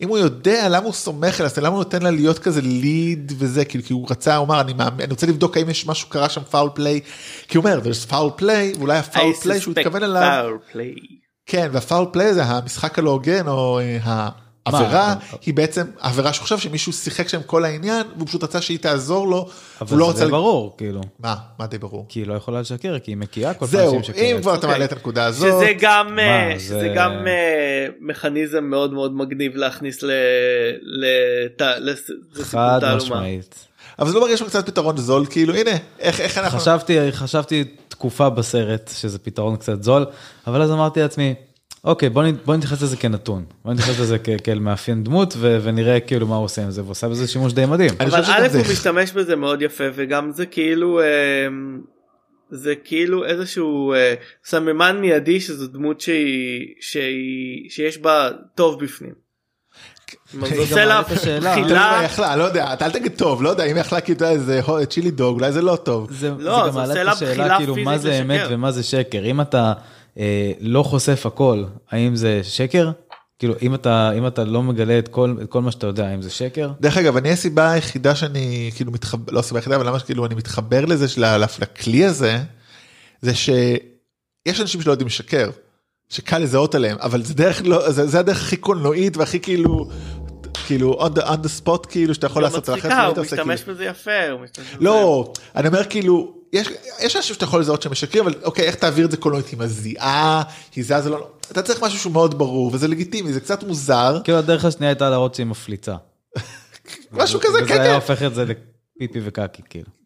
אם 0.00 0.08
הוא 0.08 0.18
יודע 0.18 0.68
למה 0.68 0.84
הוא 0.84 0.92
סומך 0.92 1.40
עליה 1.40 1.52
למה 1.58 1.68
הוא 1.68 1.78
נותן 1.78 2.02
לה 2.02 2.10
להיות 2.10 2.38
כזה 2.38 2.60
ליד 2.60 3.32
וזה 3.38 3.64
כאילו 3.64 3.84
כי 3.84 3.92
הוא 3.92 4.06
רצה 4.10 4.36
הוא 4.36 4.46
אמר 4.46 4.60
אני, 4.60 4.72
מאמין- 4.72 5.00
אני 5.00 5.10
רוצה 5.10 5.26
לבדוק 5.26 5.56
האם 5.56 5.70
יש 5.70 5.86
משהו 5.86 6.08
קרה 6.08 6.28
שם 6.28 6.42
פאול 6.50 6.70
פליי 6.74 7.00
כי 7.48 7.58
הוא 7.58 7.64
אומר 7.64 7.80
there's 7.84 8.10
foul 8.10 8.40
play 8.42 8.78
ואולי 8.78 8.98
הפאול 8.98 9.24
פליי 9.42 9.60
שהוא 9.60 9.74
התכוון 9.78 10.02
אליו. 10.02 10.20
כן 11.46 11.68
והפאול 11.72 12.06
פליי 12.12 12.34
זה 12.34 12.44
המשחק 12.44 12.98
הלא 12.98 13.10
הוגן 13.10 13.48
או 13.48 13.78
אה, 13.80 14.28
העבירה 14.74 15.08
מה? 15.08 15.36
היא 15.46 15.54
בעצם 15.54 15.86
עבירה 16.00 16.32
שהוא 16.32 16.42
חושב 16.42 16.58
שמישהו 16.58 16.92
שיחק 16.92 17.28
שם 17.28 17.40
כל 17.46 17.64
העניין 17.64 18.06
והוא 18.16 18.26
פשוט 18.28 18.44
רצה 18.44 18.60
שהיא 18.60 18.78
תעזור 18.78 19.28
לו. 19.28 19.48
אבל 19.80 19.96
לא 19.96 20.12
זה 20.12 20.24
די 20.24 20.30
ברור, 20.30 20.74
כאילו. 20.78 21.00
מה 21.20 21.34
מה 21.58 21.66
די 21.66 21.78
ברור. 21.78 22.06
כי 22.08 22.20
היא 22.20 22.26
לא 22.26 22.34
יכולה 22.34 22.60
לשקר, 22.60 22.98
כי 22.98 23.10
היא 23.10 23.16
מקיאה 23.16 23.54
כל 23.54 23.58
פעם 23.58 23.68
זהו 23.68 23.90
שהיא 23.90 24.00
משקרת. 24.00 24.16
אם 24.18 24.40
כבר 24.42 24.50
אתה 24.50 24.56
אוקיי. 24.56 24.70
מעלה 24.70 24.84
את 24.84 24.92
הנקודה 24.92 25.24
הזאת. 25.24 25.48
שזה 25.48 25.72
גם 25.80 26.18
אה, 26.18 26.52
זה- 26.56 26.64
שזה 26.64 26.92
גם 26.96 27.12
אה, 27.26 27.86
מכניזם 28.00 28.64
מאוד 28.64 28.92
מאוד 28.92 29.12
מגניב 29.14 29.56
להכניס 29.56 30.02
לסיפור 31.78 32.44
חד. 32.44 32.80
משמעית. 32.96 33.64
אבל 33.98 34.08
זה 34.08 34.14
לא 34.14 34.20
מרגיש 34.20 34.42
לך 34.42 34.48
קצת 34.48 34.66
פתרון 34.66 34.96
זול 34.96 35.26
כאילו 35.30 35.54
הנה 35.54 35.70
איך 35.98 36.20
איך 36.20 36.38
אנחנו. 36.38 36.58
חשבתי, 36.58 37.12
חשבתי 37.12 37.64
תקופה 37.88 38.28
בסרט 38.30 38.90
שזה 38.94 39.18
פתרון 39.18 39.56
קצת 39.56 39.82
זול, 39.82 40.06
אבל 40.46 40.62
אז 40.62 40.70
אמרתי 40.70 41.00
לעצמי, 41.00 41.34
אוקיי, 41.88 42.08
בוא, 42.08 42.56
נתייחס 42.56 42.82
לזה 42.82 42.96
כנתון, 42.96 43.44
בוא 43.64 43.72
נתייחס 43.72 44.00
לזה 44.00 44.18
כאל 44.18 44.58
מאפיין 44.58 45.04
דמות 45.04 45.34
ו- 45.36 45.58
ונראה 45.62 46.00
כאילו 46.00 46.26
מה 46.26 46.36
הוא 46.36 46.44
עושה 46.44 46.62
עם 46.62 46.70
זה, 46.70 46.80
והוא 46.80 46.90
עושה 46.90 47.08
בזה 47.08 47.28
שימוש 47.28 47.52
די 47.52 47.66
מדהים. 47.66 47.90
אבל 48.00 48.20
א' 48.24 48.48
זה- 48.48 48.58
הוא 48.58 48.66
משתמש 48.72 49.12
בזה 49.12 49.36
מאוד 49.36 49.62
יפה 49.62 49.84
וגם 49.94 50.30
זה 50.32 50.46
כאילו 50.46 51.00
אה, 51.00 51.06
זה 52.50 52.74
כאילו 52.84 53.24
איזשהו 53.24 53.92
אה, 53.92 54.14
סממן 54.44 54.96
מיידי 55.00 55.40
שזו 55.40 55.66
דמות 55.66 56.00
שהיא, 56.00 56.74
שהיא 56.80 57.70
שיש 57.70 57.98
בה 57.98 58.30
טוב 58.54 58.84
בפנים. 58.84 59.28
זה 60.48 60.56
עושה 60.58 60.84
לה 60.84 61.02
יכלה 62.04 62.36
לא 62.36 62.44
יודע 62.44 62.72
אתה 62.72 62.86
אל 62.86 62.90
תגיד 62.90 63.12
טוב 63.16 63.42
לא 63.42 63.48
יודע 63.48 63.64
אם 63.64 63.74
היא 63.74 63.80
יכלה 63.80 64.00
כאילו 64.00 64.26
איזה 64.26 64.60
צ'ילי 64.88 65.10
דוג 65.10 65.38
אולי 65.40 65.52
זה 65.52 65.62
לא 65.62 65.76
טוב. 65.76 66.12
זה, 66.12 66.30
לא, 66.38 66.66
גם 66.68 66.74
מעלה 66.74 66.92
את 66.92 67.06
לה 67.06 67.12
השאלה 67.12 67.30
בחילה 67.30 67.58
כאילו 67.58 67.76
מה 67.76 67.98
זה 67.98 68.20
אמת. 68.20 68.40
ומה 68.50 68.72
זה 68.72 68.82
שקר, 68.82 69.24
אם 69.24 69.40
אתה 69.40 69.72
לא 70.60 70.82
חושף 70.82 71.26
הכל, 71.26 71.64
האם 71.90 72.16
זה 72.16 72.40
שקר? 72.42 72.90
כאילו 73.38 73.54
אם 73.62 73.74
אתה 73.74 74.10
אם 74.18 74.26
אתה 74.26 74.44
לא 74.44 74.62
מגלה 74.62 74.98
את 74.98 75.08
כל 75.08 75.36
את 75.42 75.48
כל 75.50 75.62
מה 75.62 75.70
שאתה 75.72 75.86
יודע, 75.86 76.06
האם 76.08 76.22
זה 76.22 76.30
שקר? 76.30 76.70
דרך 76.80 76.96
אגב 76.96 77.16
אני 77.16 77.30
הסיבה 77.30 77.72
היחידה 77.72 78.14
שאני 78.14 78.70
כאילו 78.74 78.92
מתחבר 78.92 79.32
לא 79.32 79.40
הסיבה 79.40 79.58
היחידה 79.60 79.76
אבל 79.76 79.86
למה 79.86 80.00
כאילו 80.00 80.26
אני 80.26 80.34
מתחבר 80.34 80.84
לזה 80.84 81.08
של- 81.08 81.24
לכלי 81.60 82.04
הזה 82.04 82.38
זה 83.22 83.34
שיש 83.34 84.60
אנשים 84.60 84.82
שלא 84.82 84.90
יודעים 84.92 85.06
לשקר 85.06 85.50
שקל 86.08 86.38
לזהות 86.38 86.74
עליהם 86.74 86.96
אבל 87.00 87.22
זה 87.22 87.34
דרך 87.34 87.62
לא 87.64 87.90
זה, 87.90 88.06
זה 88.06 88.18
הדרך 88.18 88.42
הכי 88.42 88.56
קולנועית 88.56 89.16
והכי 89.16 89.40
כאילו 89.40 89.88
כאילו 90.66 91.06
on 91.06 91.18
the, 91.18 91.22
on 91.22 91.36
the 91.44 91.62
spot 91.66 91.86
כאילו 91.88 92.14
שאתה 92.14 92.26
יכול 92.26 92.42
לא 92.42 92.48
לעשות 92.48 92.68
ולכן 92.68 92.88
מצחיקה, 92.88 93.04
תמיד 93.04 93.16
הוא 93.18 93.24
משתמש 93.24 93.60
כאילו- 93.62 93.74
בזה 93.74 93.84
יפה. 93.84 94.30
הוא 94.30 94.40
משתמש 94.40 94.66
בזה- 94.66 94.76
לא 94.84 95.32
אני 95.56 95.68
אומר 95.68 95.84
כאילו 95.84 96.37
יש 96.52 96.68
יש 97.00 97.16
אנשים 97.16 97.34
שאתה 97.34 97.44
יכול 97.44 97.60
לזהות 97.60 97.82
שהם 97.82 97.92
משקרים 97.92 98.24
אבל 98.24 98.34
אוקיי 98.44 98.64
איך 98.64 98.74
תעביר 98.74 99.06
את 99.06 99.10
זה 99.10 99.16
קולנועית 99.16 99.48
היא 99.48 99.58
מזיעה 99.58 100.42
היא 100.76 100.84
זזה 100.84 101.10
לא 101.10 101.28
אתה 101.50 101.62
צריך 101.62 101.82
משהו 101.82 101.98
שהוא 101.98 102.12
מאוד 102.12 102.38
ברור 102.38 102.70
וזה 102.74 102.88
לגיטימי 102.88 103.32
זה 103.32 103.40
קצת 103.40 103.62
מוזר 103.62 104.20
כאילו 104.24 104.38
הדרך 104.38 104.64
השנייה 104.64 104.90
הייתה 104.90 105.10
להראות 105.10 105.34
שהיא 105.34 105.46
מפליצה. 105.46 105.96
משהו 107.12 107.40
כזה 107.40 107.58
וזה 107.58 107.68
כן 107.68 107.80
היה 107.80 107.84
כן 107.84 107.94
הופך 107.94 108.22
את 108.22 108.34
זה 108.34 108.44
לפיפי 108.44 109.20
וקקי 109.24 109.62
כאילו. 109.70 109.98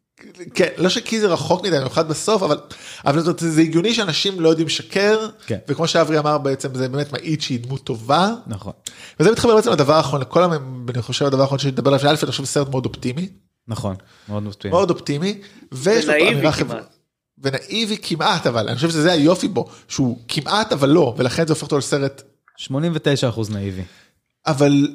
כן, 0.55 0.69
לא 0.77 0.89
שקי 0.89 1.21
זה 1.21 1.27
רחוק 1.27 1.63
מדי, 1.63 1.77
במיוחד 1.77 2.09
בסוף, 2.09 2.43
אבל, 2.43 2.59
אבל 3.07 3.21
זאת, 3.21 3.39
זה 3.39 3.61
הגיוני 3.61 3.95
שאנשים 3.95 4.41
לא 4.41 4.49
יודעים 4.49 4.67
לשקר, 4.67 5.29
כן. 5.47 5.59
וכמו 5.69 5.89
שאברי 5.89 6.19
אמר 6.19 6.39
בעצם 6.39 6.75
זה 6.75 6.89
באמת 6.89 7.13
מעיד 7.13 7.43
שהיא 7.43 7.61
דמות 7.61 7.85
טובה, 7.85 8.31
נכון. 8.47 8.73
וזה 9.21 9.31
מתחבר 9.31 9.57
בעצם 9.57 9.71
לדבר 9.71 9.95
האחרון, 9.95 10.21
לכל 10.21 10.43
המ... 10.43 10.87
אני 10.95 11.03
חושב 11.03 11.25
הדבר 11.27 11.43
האחרון 11.43 11.59
שנדבר 11.59 11.91
עליו, 11.91 12.01
שא' 12.01 12.09
אני 12.09 12.31
חושב 12.31 12.45
סרט 12.45 12.69
מאוד 12.69 12.87
אופטימי, 12.87 13.29
נכון. 13.69 13.97
מאוד 14.29 14.43
מפתיע. 14.43 14.71
מאוד 14.71 14.91
אופטימי, 14.91 15.41
ויש 15.73 16.05
לו 16.05 16.13
ונאיבי 16.13 16.35
אמירה 16.35 16.53
כמעט. 16.53 16.69
חברתית. 16.71 16.89
ונאיבי 17.39 17.97
כמעט 18.03 18.47
אבל, 18.47 18.67
אני 18.69 18.77
חושב 18.77 18.91
שזה 18.91 19.13
היופי 19.13 19.49
בו, 19.49 19.69
שהוא 19.89 20.19
כמעט 20.29 20.73
אבל 20.73 20.89
לא, 20.89 21.15
ולכן 21.19 21.47
זה 21.47 21.53
הופך 21.53 21.63
אותו 21.63 21.79
לסרט, 21.79 22.23
89 22.57 23.29
אחוז 23.29 23.51
נאיבי. 23.51 23.83
אבל, 24.47 24.89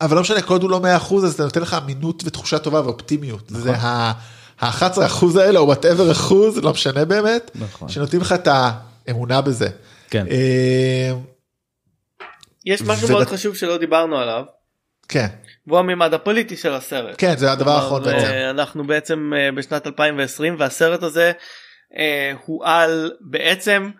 אבל 0.00 0.14
לא 0.16 0.20
משנה, 0.20 0.42
כל 0.42 0.52
עוד 0.52 0.62
הוא 0.62 0.70
לא 0.70 0.80
100% 1.10 1.14
אז 1.14 1.36
זה 1.36 1.44
נותן 1.44 1.60
לך 1.62 1.74
אמינות 1.74 2.22
ותחושה 2.26 2.58
טובה 2.58 2.80
ואופטימיות, 2.80 3.50
נכון. 3.50 3.62
זה 3.62 3.72
ה-11 3.76 5.06
אחוז 5.06 5.36
האלה, 5.36 5.58
או 5.58 5.66
whatever 5.66 6.12
אחוז, 6.12 6.56
לא 6.56 6.70
משנה 6.72 7.04
באמת, 7.04 7.50
נכון. 7.54 7.88
שנותנים 7.88 8.22
לך 8.22 8.32
את 8.32 8.48
האמונה 9.06 9.40
בזה. 9.40 9.68
כן. 10.10 10.26
אה, 10.30 11.12
יש 12.66 12.82
משהו 12.82 13.08
ו- 13.08 13.12
מאוד 13.12 13.26
חשוב 13.26 13.54
שלא 13.56 13.76
דיברנו 13.76 14.16
עליו, 14.18 14.44
כן, 15.08 15.28
והוא 15.68 15.78
הממד 15.78 16.14
הפוליטי 16.14 16.56
של 16.56 16.72
הסרט. 16.72 17.14
כן, 17.18 17.36
זה 17.36 17.52
הדבר 17.52 17.70
האחרון 17.70 18.02
בעצם. 18.02 18.26
אה, 18.26 18.50
אנחנו 18.50 18.86
בעצם 18.86 19.32
אה, 19.36 19.52
בשנת 19.52 19.86
2020 19.86 20.56
והסרט 20.58 21.02
הזה 21.02 21.32
אה, 21.96 22.32
הוא 22.44 22.64
על 22.64 23.12
בעצם 23.20 23.90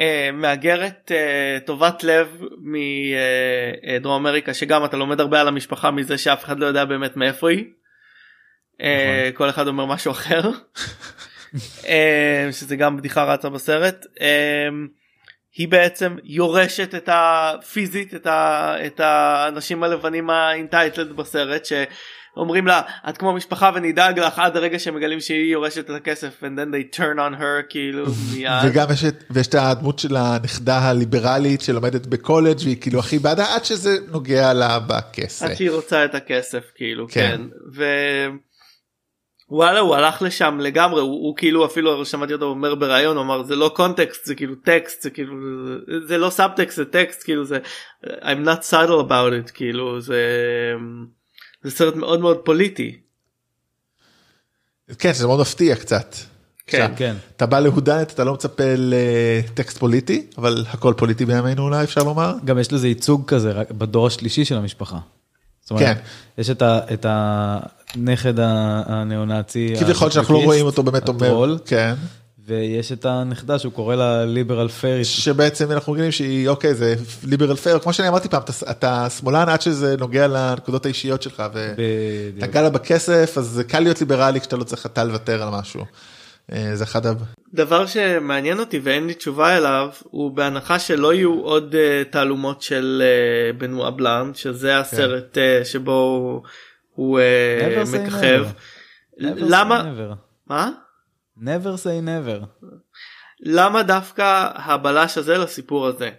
אה, 0.00 0.30
מהגרת 0.32 1.12
אה, 1.14 1.58
טובת 1.64 2.04
לב 2.04 2.42
מדרום 2.62 4.26
אמריקה 4.26 4.54
שגם 4.54 4.84
אתה 4.84 4.96
לומד 4.96 5.20
הרבה 5.20 5.40
על 5.40 5.48
המשפחה 5.48 5.90
מזה 5.90 6.18
שאף 6.18 6.44
אחד 6.44 6.58
לא 6.58 6.66
יודע 6.66 6.84
באמת 6.84 7.16
מאיפה 7.16 7.50
היא. 7.50 7.64
אה, 8.80 9.30
כל 9.34 9.50
אחד 9.50 9.66
אומר 9.66 9.84
משהו 9.84 10.10
אחר. 10.10 10.40
אה, 11.88 12.48
שזה 12.52 12.76
גם 12.76 12.96
בדיחה 12.96 13.24
רצה 13.24 13.48
בסרט. 13.48 14.06
אה, 14.20 14.68
היא 15.56 15.68
בעצם 15.68 16.16
יורשת 16.24 16.94
את 16.94 17.08
הפיזית 17.12 18.14
את, 18.14 18.26
ה, 18.26 18.74
את 18.86 19.00
האנשים 19.00 19.82
הלבנים 19.82 20.30
ה 20.30 20.40
entitled 20.40 21.16
בסרט 21.16 21.64
שאומרים 21.64 22.66
לה 22.66 22.82
את 23.08 23.16
כמו 23.18 23.32
משפחה 23.32 23.70
ונדאג 23.74 24.18
לך 24.18 24.38
עד 24.38 24.56
הרגע 24.56 24.78
שהם 24.78 24.94
מגלים 24.94 25.20
שהיא 25.20 25.52
יורשת 25.52 25.90
את 25.90 25.90
הכסף 25.90 26.42
and 26.42 26.58
then 26.58 26.74
they 26.74 26.96
turn 26.96 27.16
on 27.18 27.40
her 27.40 27.62
כאילו 27.68 28.06
מיד. 28.32 28.50
וגם 28.64 28.86
יש 28.92 29.04
את, 29.04 29.24
ויש 29.30 29.46
את 29.46 29.54
הדמות 29.54 29.98
של 29.98 30.16
הנכדה 30.16 30.78
הליברלית 30.78 31.60
שלומדת 31.60 32.06
בקולג' 32.06 32.58
והיא 32.64 32.76
כאילו 32.80 32.98
הכי 32.98 33.18
בעדה 33.18 33.54
עד 33.54 33.64
שזה 33.64 33.96
נוגע 34.08 34.52
לה 34.52 34.78
בכסף. 34.78 35.46
עד 35.46 35.54
שהיא 35.54 35.70
רוצה 35.70 36.04
את 36.04 36.14
הכסף 36.14 36.62
כאילו 36.74 37.06
כן. 37.08 37.30
כן. 37.30 37.40
ו... 37.74 37.84
וואלה 39.54 39.80
הוא 39.80 39.94
הלך 39.94 40.22
לשם 40.22 40.58
לגמרי 40.60 41.00
הוא, 41.00 41.10
הוא 41.10 41.36
כאילו 41.36 41.66
אפילו 41.66 42.04
שמעתי 42.04 42.32
אותו 42.32 42.44
אומר 42.44 42.74
בריאיון 42.74 43.16
הוא 43.16 43.24
אמר 43.24 43.42
זה 43.42 43.56
לא 43.56 43.72
קונטקסט 43.76 44.24
זה 44.24 44.34
כאילו 44.34 44.54
טקסט 44.54 45.02
זה 45.02 45.10
כאילו 45.10 45.36
זה 46.06 46.18
לא 46.18 46.30
סאבטקסט 46.30 46.76
זה 46.76 46.84
טקסט 46.84 47.24
כאילו 47.24 47.44
זה 47.44 47.58
I'm 48.04 48.46
not 48.46 48.70
subtle 48.70 49.08
about 49.08 49.48
it 49.48 49.52
כאילו 49.54 50.00
זה 50.00 50.22
זה 51.62 51.70
סרט 51.70 51.96
מאוד 51.96 52.20
מאוד 52.20 52.36
פוליטי. 52.36 52.98
כן, 54.98 55.14
שזה 55.14 55.26
מאוד 55.26 55.40
מפתיע 55.40 55.76
קצת. 55.76 56.16
כן. 56.66 56.92
כן. 56.96 57.14
אתה 57.36 57.46
בא 57.46 57.60
ל 57.60 57.66
whodunit 57.66 58.12
אתה 58.12 58.24
לא 58.24 58.34
מצפה 58.34 58.64
לטקסט 58.76 59.78
פוליטי 59.78 60.26
אבל 60.38 60.64
הכל 60.68 60.94
פוליטי 60.96 61.24
בימינו 61.24 61.62
אולי 61.62 61.84
אפשר 61.84 62.02
לומר. 62.02 62.34
גם 62.44 62.58
יש 62.58 62.72
לזה 62.72 62.88
ייצוג 62.88 63.28
כזה 63.28 63.52
רק 63.52 63.70
בדור 63.70 64.06
השלישי 64.06 64.44
של 64.44 64.56
המשפחה. 64.56 64.98
זאת 65.64 65.70
אומרת, 65.70 65.84
כן. 65.86 65.94
יש 66.38 66.50
את, 66.50 66.62
ה, 66.62 66.78
את 66.92 67.06
הנכד 67.08 68.34
הניאו-נאצי, 68.38 69.74
כביכול 69.80 70.10
שאנחנו 70.10 70.34
לא 70.34 70.44
רואים 70.44 70.66
אותו 70.66 70.82
באמת 70.82 71.08
אומר, 71.08 71.26
הטרול, 71.26 71.58
כן, 71.66 71.94
ויש 72.46 72.92
את 72.92 73.04
הנכדה 73.04 73.58
שהוא 73.58 73.72
קורא 73.72 73.94
לה 73.94 74.24
ליברל 74.24 74.68
פייריס. 74.68 75.06
שבעצם 75.08 75.70
אנחנו 75.70 75.92
מבינים 75.92 76.12
שהיא 76.12 76.48
אוקיי 76.48 76.74
זה 76.74 76.94
ליברל 77.24 77.56
פייר 77.56 77.78
כמו 77.78 77.92
שאני 77.92 78.08
אמרתי 78.08 78.28
פעם 78.28 78.42
אתה- 78.42 78.70
אתה 78.70 79.06
שמאלן 79.10 79.48
עד 79.48 79.60
שזה 79.62 79.96
נוגע 79.98 80.26
לנקודות 80.26 80.84
האישיות 80.86 81.22
שלך 81.22 81.42
ואתה 81.52 81.74
בדיוק. 82.36 82.50
גע 82.50 82.62
לה 82.62 82.70
בכסף 82.70 83.34
אז 83.38 83.46
זה 83.46 83.64
קל 83.64 83.80
להיות 83.80 84.00
ליברלי 84.00 84.40
כשאתה 84.40 84.56
לא 84.56 84.64
צריך 84.64 84.86
אתה 84.86 85.04
לוותר 85.04 85.42
על 85.42 85.48
משהו. 85.60 85.84
אה, 86.52 86.76
זה 86.76 86.84
אחד 86.84 87.06
ה... 87.06 87.12
דבר 87.54 87.86
שמעניין 87.86 88.58
אותי 88.58 88.80
ואין 88.82 89.06
לי 89.06 89.14
תשובה 89.14 89.56
אליו 89.56 89.90
הוא 90.02 90.36
בהנחה 90.36 90.78
שלא 90.78 91.14
יהיו 91.14 91.40
עוד 91.40 91.74
uh, 91.74 92.12
תעלומות 92.12 92.62
של 92.62 93.02
uh, 93.02 93.56
בנואה 93.58 93.90
בלאן 93.90 94.36
שזה 94.36 94.78
הסרט 94.78 95.38
uh, 95.38 95.64
שבו 95.64 96.42
הוא, 96.94 97.20
uh, 97.20 97.96
מככב. 97.96 98.46
למה 99.18 99.82
never. 99.82 100.14
מה 100.46 100.70
never 101.38 101.78
say 101.84 102.06
never. 102.06 102.64
למה 103.40 103.82
דווקא 103.82 104.50
הבלש 104.54 105.18
הזה 105.18 105.38
לסיפור 105.38 105.86
הזה 105.86 106.10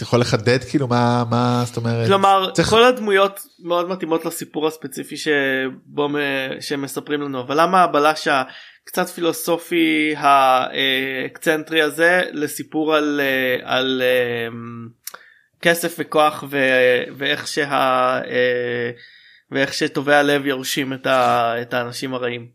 אתה 0.00 0.06
יכול 0.08 0.20
לחדד 0.20 0.58
כאילו 0.64 0.88
מה 0.88 1.24
מה 1.30 1.62
זאת 1.66 1.76
אומרת 1.76 2.06
כלומר 2.06 2.50
צריך- 2.52 2.68
כל 2.68 2.84
הדמויות 2.84 3.40
מאוד 3.62 3.88
מתאימות 3.88 4.24
לסיפור 4.24 4.66
הספציפי 4.66 5.16
שבו 5.16 6.08
מ- 6.08 6.16
שהם 6.60 6.82
מספרים 6.82 7.22
לנו 7.22 7.40
אבל 7.40 7.60
למה 7.60 7.82
הבלש 7.82 8.28
קצת 8.84 9.08
פילוסופי 9.08 10.14
האקצנטרי 10.16 11.82
הזה 11.82 12.22
לסיפור 12.32 12.94
על, 12.94 13.20
אה, 13.22 13.74
על 13.76 14.02
אה, 14.04 14.48
כסף 15.62 15.96
וכוח 15.98 16.44
ו, 16.50 16.58
ואיך, 17.18 17.48
שה, 17.48 17.70
אה, 17.70 18.90
ואיך 19.50 19.74
שטובי 19.74 20.14
הלב 20.14 20.46
יורשים 20.46 20.92
את, 20.92 21.06
ה, 21.06 21.52
את 21.62 21.74
האנשים 21.74 22.14
הרעים. 22.14 22.46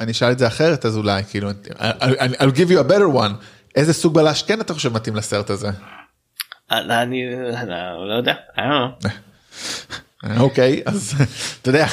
אני 0.00 0.12
אשאל 0.12 0.32
את 0.32 0.38
זה 0.38 0.46
אחרת 0.46 0.84
אז 0.86 0.96
אולי 0.96 1.22
כאילו 1.30 1.50
I'll, 1.50 2.40
I'll 2.40 2.56
give 2.56 2.70
you 2.70 2.88
a 2.88 2.90
better 2.92 3.16
one 3.16 3.44
איזה 3.76 3.92
סוג 3.92 4.14
בלש 4.14 4.42
כן 4.42 4.60
אתה 4.60 4.74
חושב 4.74 4.92
מתאים 4.92 5.16
לסרט 5.16 5.50
הזה. 5.50 5.68
אני, 6.70 7.26
אני 7.56 8.08
לא 8.08 8.14
יודע. 8.16 8.34
I 8.56 8.58
don't 8.58 9.04
know. 9.04 9.08
אוקיי 10.40 10.82
אז 10.86 11.14
אתה 11.62 11.68
יודע. 11.68 11.86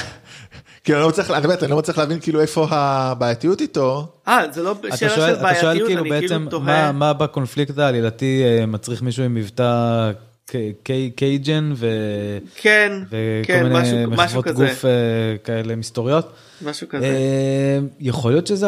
כאילו 0.84 0.98
אני 0.98 1.04
לא 1.04 1.10
מצליח, 1.10 1.32
אני 1.32 1.48
באמת, 1.48 1.64
אני 1.64 1.72
לא 1.72 1.78
מצליח 1.78 1.98
להבין 1.98 2.20
כאילו 2.20 2.42
איפה 2.42 2.68
הבעייתיות 2.70 3.62
איתו. 3.62 4.08
אה 4.28 4.44
זה 4.52 4.64
לא 4.64 4.76
אתה 4.88 4.98
שאלה 4.98 5.16
שואל, 5.16 5.28
של 5.28 5.46
אתה 5.46 5.56
שואל 5.56 5.64
בעייתיות 5.64 5.88
כאילו 5.88 6.02
אני 6.02 6.10
בעצם 6.10 6.28
כאילו 6.28 6.50
תוהה. 6.50 6.64
מה, 6.64 6.92
מה 6.92 7.14
בקונפליקט 7.14 7.78
העלילתי 7.78 8.44
אה, 8.46 8.66
מצריך 8.66 9.02
מישהו 9.02 9.24
עם 9.24 9.34
מבטא 9.34 10.12
קייג'ן 11.16 11.74
ו... 11.76 11.88
כן 12.56 12.92
וכל 13.06 13.54
כן 13.54 13.64
מיני 13.64 13.82
משהו, 13.82 14.12
משהו 14.12 14.40
מחוות 14.40 14.46
כזה 14.46 14.66
גוף 14.68 14.86
אה, 14.86 14.92
כאלה 15.44 15.76
מסתוריות. 15.76 16.34
משהו 16.62 16.90
כזה. 16.90 17.06
אה, 17.06 17.80
יכול 18.00 18.32
להיות 18.32 18.48
שזה, 18.48 18.68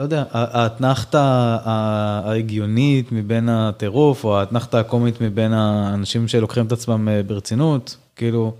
לא 0.00 0.04
יודע, 0.04 0.24
האתנחתא 0.30 1.56
ההגיונית 1.64 3.12
מבין 3.12 3.48
הטירוף, 3.48 4.24
או 4.24 4.38
האתנחתא 4.38 4.76
הקומית 4.76 5.20
מבין 5.20 5.52
האנשים 5.52 6.28
שלוקחים 6.28 6.66
את 6.66 6.72
עצמם 6.72 7.08
אה, 7.08 7.22
ברצינות, 7.22 7.96
כאילו, 8.16 8.56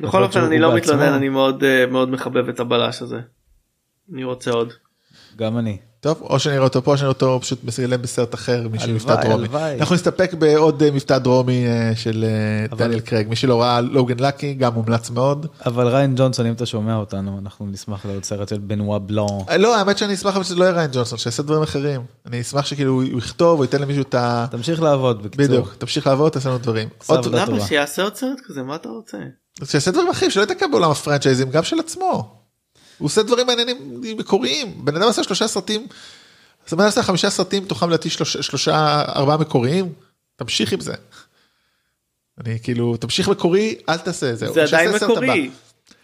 בכל 0.00 0.22
אופן 0.22 0.40
אני 0.40 0.58
לא 0.58 0.74
מתלונן 0.74 1.12
אני 1.12 1.28
אה, 1.62 1.86
מאוד 1.86 2.10
מחבב 2.10 2.48
את 2.48 2.60
הבלש 2.60 3.02
הזה. 3.02 3.20
אני 4.12 4.24
רוצה 4.24 4.50
עוד. 4.50 4.72
גם 5.36 5.58
אני. 5.58 5.76
טוב 6.00 6.18
או 6.20 6.38
שנראה 6.38 6.64
אותו 6.64 6.82
פה 6.82 6.92
או 6.92 6.96
שנראה 6.96 7.08
אותו 7.08 7.38
פשוט 7.42 7.64
מסגלם 7.64 8.02
בסרט 8.02 8.34
אחר 8.34 8.68
מישהו 8.68 8.92
מבטא 8.92 9.14
דרומי. 9.14 9.34
הלוואי. 9.34 9.80
אנחנו 9.80 9.94
נסתפק 9.94 10.34
בעוד 10.34 10.82
אה, 10.82 10.90
מבטא 10.90 11.18
דרומי 11.18 11.66
אה, 11.66 11.92
של 11.96 12.24
אה, 12.70 12.76
דניאל 12.76 13.00
קרייג 13.00 13.28
מי 13.28 13.36
שלא 13.36 13.62
ראה 13.62 13.80
לוגן 13.80 14.18
לקי 14.18 14.54
גם 14.54 14.74
מומלץ 14.74 15.10
מאוד. 15.10 15.46
אבל 15.66 15.88
ריין 15.88 16.14
ג'ונסון, 16.16 16.46
אם 16.46 16.52
אתה 16.52 16.66
שומע 16.66 16.96
אותנו, 16.96 17.38
אנחנו 17.38 17.66
נשמח 17.66 18.06
לעוד 18.06 18.24
סרט 18.24 18.48
של 18.48 18.58
בנווה 18.58 18.98
בלון. 18.98 19.44
לא 19.58 19.76
האמת 19.76 19.98
שאני 19.98 20.14
אשמח 20.14 20.34
אבל 20.34 20.44
שזה 20.44 20.56
לא 20.56 20.64
יהיה 20.64 20.74
ריין 20.74 20.90
ג'ונסון 20.92 21.18
שיעשה 21.18 21.42
דברים 21.42 21.62
אחרים 21.62 22.00
אני 22.26 22.40
אשמח 22.40 22.66
שכאילו 22.66 22.92
הוא 22.92 23.18
יכתוב 23.18 23.56
הוא 23.56 23.64
ייתן 23.64 23.82
למישהו 23.82 24.02
את 24.02 24.14
ה... 24.14 24.46
תמשיך 24.50 24.82
לעבוד, 24.82 25.22
בקיצור. 25.22 25.46
בדיוק 25.46 25.74
תמשיך 25.78 26.06
לעבוד 26.06 26.32
תעשה 26.32 26.48
לנו 26.48 26.58
דברים. 26.58 26.88
עבודה 27.08 27.44
למה. 27.44 27.60
שיעשה 27.60 28.02
עוד 28.02 28.16
סרט 28.16 28.40
כזה 28.46 28.62
מה 28.62 28.74
אתה 28.74 28.88
רוצה? 28.88 29.18
שיעשה 29.64 29.90
דברים 29.90 30.08
אחרים 30.08 30.30
שלא 30.30 30.40
ייתקע 30.40 30.66
בעולם 30.66 30.90
הפרנצ'ייזים 30.90 31.50
גם 31.50 31.62
של 31.62 31.80
עצמו. 31.80 32.45
הוא 32.98 33.06
עושה 33.06 33.22
דברים 33.22 33.46
מעניינים 33.46 34.00
מקוריים 34.18 34.84
בן 34.84 34.96
אדם 34.96 35.08
עשה 35.08 35.22
שלושה 35.24 35.48
סרטים. 35.48 35.86
אז 36.66 36.74
בן 36.74 36.80
אדם 36.80 36.88
עשה 36.88 37.02
חמישה 37.02 37.30
סרטים 37.30 37.62
מתוכם 37.62 37.88
לדעתי 37.88 38.10
שלושה 38.10 38.42
שלושה 38.42 39.04
ארבעה 39.16 39.36
מקוריים 39.36 39.92
תמשיך 40.36 40.72
עם 40.72 40.80
זה. 40.80 40.94
אני 42.40 42.58
כאילו 42.62 42.96
תמשיך 42.96 43.28
מקורי 43.28 43.74
אל 43.88 43.98
תעשה 43.98 44.30
את 44.30 44.38
זה. 44.38 44.52
זה 44.52 44.64
עדיין. 44.64 44.94
מקורי. 44.94 45.50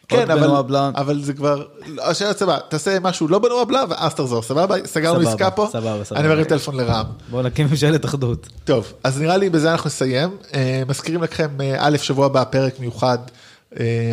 כן 0.08 0.30
אבל 0.30 0.62
בלאן. 0.62 0.92
אבל 0.96 1.22
זה 1.22 1.32
כבר 1.32 1.66
לא, 1.86 2.02
השאלה 2.02 2.34
סבבה 2.34 2.58
תעשה 2.68 3.00
משהו 3.00 3.28
לא 3.28 3.38
בנוע 3.38 3.64
בלאן 3.64 3.84
ואז 3.88 4.14
תחזור 4.14 4.42
סבבה 4.42 4.76
סגרנו 4.86 5.18
סבבה, 5.18 5.30
עסקה 5.30 5.50
פה 5.50 5.68
סבבה, 5.72 6.04
סבבה. 6.04 6.20
אני 6.20 6.28
מרים 6.28 6.44
טלפון 6.44 6.76
לרם. 6.76 7.04
בואו 7.30 7.42
נקים 7.42 7.66
ממשלת 7.66 8.04
אחדות. 8.04 8.48
טוב, 8.64 8.92
אז 9.04 9.20
נראה 9.20 9.36
לי 9.36 9.50
בזה 9.50 9.72
אנחנו 9.72 9.88
נסיים. 9.88 10.36
אה, 10.54 10.82
מזכירים 10.88 11.22
לכם, 11.22 11.60
אה, 11.60 11.76
א', 11.78 11.96
שבוע 11.96 12.26
הבא 12.26 12.44
פרק 12.44 12.80
מיוחד 12.80 13.18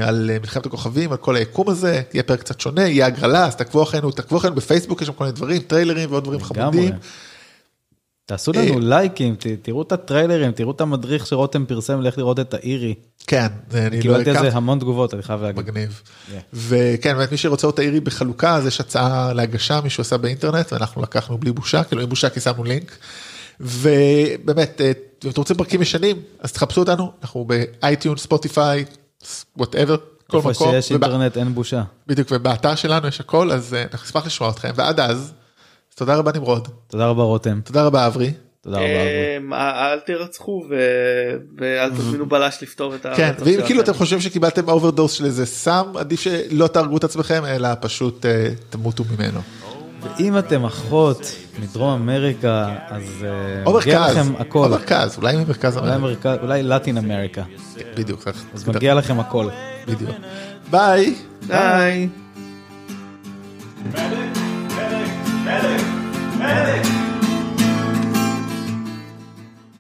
על 0.04 0.30
אה, 0.34 0.40
מלחמת 0.40 0.66
הכוכבים, 0.66 1.12
על 1.12 1.18
כל 1.18 1.36
היקום 1.36 1.70
הזה, 1.70 2.02
יהיה 2.14 2.24
פרק 2.24 2.40
קצת 2.40 2.60
שונה, 2.60 2.88
יהיה 2.88 3.06
הגרלה, 3.06 3.46
אז 3.46 3.56
תעקבו 3.56 3.84
אחרינו, 3.84 4.12
תעקבו 4.12 4.38
אחרינו 4.38 4.56
בפייסבוק, 4.56 5.02
יש 5.02 5.08
שם 5.08 5.14
כל 5.14 5.24
מיני 5.24 5.36
דברים, 5.36 5.62
טריילרים 5.62 6.12
ועוד 6.12 6.24
דברים. 6.24 6.40
חמודים. 6.40 6.94
תעשו 8.26 8.52
אה, 8.56 8.66
לנו 8.66 8.80
לייקים, 8.80 9.36
ת- 9.36 9.48
תראו 9.62 9.82
את 9.82 9.92
הטריילרים, 9.92 10.52
תראו 10.52 10.72
את 10.72 10.82
המדריך 10.82 11.28
שרותם 11.28 11.66
פרסם 11.66 12.02
לאיך 12.02 12.18
לראות 12.18 12.40
את 12.40 12.54
האירי. 12.54 12.94
כן, 13.28 13.48
אני 13.74 13.96
לא 13.98 14.02
קיבלתי 14.02 14.30
על 14.30 14.40
זה 14.40 14.50
המון 14.58 14.80
תגובות, 14.80 15.14
אני 15.14 15.24
חייב 15.24 15.42
להגיד. 15.42 15.62
מגניב. 15.64 16.02
Yeah. 16.28 16.32
וכן, 16.54 17.18
באמת 17.18 17.32
מי 17.32 17.38
שרוצה 17.38 17.68
אותה 17.68 17.82
עירי 17.82 18.00
בחלוקה, 18.00 18.56
אז 18.56 18.68
יש 18.68 18.80
הצעה 18.80 19.34
להגשה, 19.34 19.82
מישהו 19.82 20.02
עשה 20.02 20.18
באינטרנט, 20.18 20.74
ואנחנו 20.74 21.02
לקחנו 21.02 21.38
בלי 21.38 21.52
בושה, 21.52 21.84
כאילו 21.84 22.02
עם 22.02 22.10
בושה 22.10 22.30
כי 22.30 22.40
שמנו 22.40 22.64
לינק. 22.64 22.98
ובאמת, 23.60 24.82
אה, 24.82 24.92
אם 25.26 25.30
אתם 25.30 25.40
רוצים 25.42 25.58
פרקים 25.58 25.82
ישנים, 25.82 26.18
אז 26.40 26.52
תחפשו 26.52 26.82
אותנו, 26.82 27.12
אנחנו 27.22 27.46
באייטיונס, 27.46 28.18
ספוטיפיי, 28.18 28.86
whatever, 29.58 29.96
כל 30.28 30.38
איפה 30.38 30.50
מקום. 30.50 30.72
שיש 30.72 30.92
וב- 30.92 31.04
אינטרנט 31.04 31.38
אין 31.38 31.56
בושה. 31.56 31.84
בדיוק, 32.08 32.28
ובאתר 32.32 32.76
שלנו 32.76 33.08
יש 33.08 33.20
הכל, 33.20 33.52
אז 33.52 33.74
אה, 33.74 33.82
אנחנו 33.82 34.06
נשמח 34.06 34.26
לשמוע 34.26 34.50
אתכם, 34.50 34.72
ועד 34.76 35.00
אז, 35.00 35.34
תודה 35.96 36.16
רבה 36.16 36.32
נמרוד, 36.36 36.68
תודה 36.88 37.08
רבה 37.08 37.24
רותם. 37.24 37.60
תודה 37.64 37.84
רבה 37.86 38.08
אברי, 38.08 38.32
תודה 38.62 38.78
רבה. 38.78 38.86
אברי. 38.88 39.38
אמ, 39.38 39.54
אל 39.54 40.00
תרצחו 40.00 40.64
ואל 41.58 41.90
תזמינו 41.92 42.26
בלש 42.26 42.58
לפתור 42.64 42.96
את 42.96 43.02
כן, 43.16 43.24
הרצח 43.24 43.42
ואם. 43.46 43.60
כאילו 43.66 43.82
אתם 43.82 43.94
חושבים 43.94 44.22
שקיבלתם 44.22 44.70
overdose 44.70 45.12
של 45.12 45.26
איזה 45.26 45.46
סם, 45.46 45.84
עדיף 45.96 46.20
שלא 46.20 46.68
תהרגו 46.68 46.98
את 46.98 47.04
עצמכם, 47.04 47.46
אלא 47.46 47.70
פשוט 47.82 48.26
אה, 48.26 48.50
תמותו 48.70 49.04
ממנו. 49.18 49.40
ואם 50.02 50.38
אתם 50.38 50.66
אחות 50.66 51.22
מדרום 51.62 52.02
אמריקה, 52.02 52.76
אז 52.88 53.26
אה, 53.26 53.64
או 53.66 53.78
מגיע 53.78 54.00
מרכז, 54.00 54.18
לכם 54.18 54.36
או 54.36 54.42
הכל. 54.42 54.68
מרכז, 54.72 55.18
אולי 55.18 55.36
ממרכז 55.36 55.78
אולי 55.78 55.96
אמריקה, 55.96 56.36
מרכז- 56.36 56.42
אולי 56.42 56.64
לטין 56.64 56.98
אמריקה. 56.98 57.44
בדיוק, 57.96 58.28
אז 58.54 58.68
מגיע 58.68 58.94
לכם 58.94 59.20
הכל. 59.20 59.48
בדיוק. 59.88 60.12
ביי. 60.72 61.16
ביי. 61.48 62.10
Medic! 63.94 64.38
Medic! 65.46 65.82
Medic! 66.40 67.09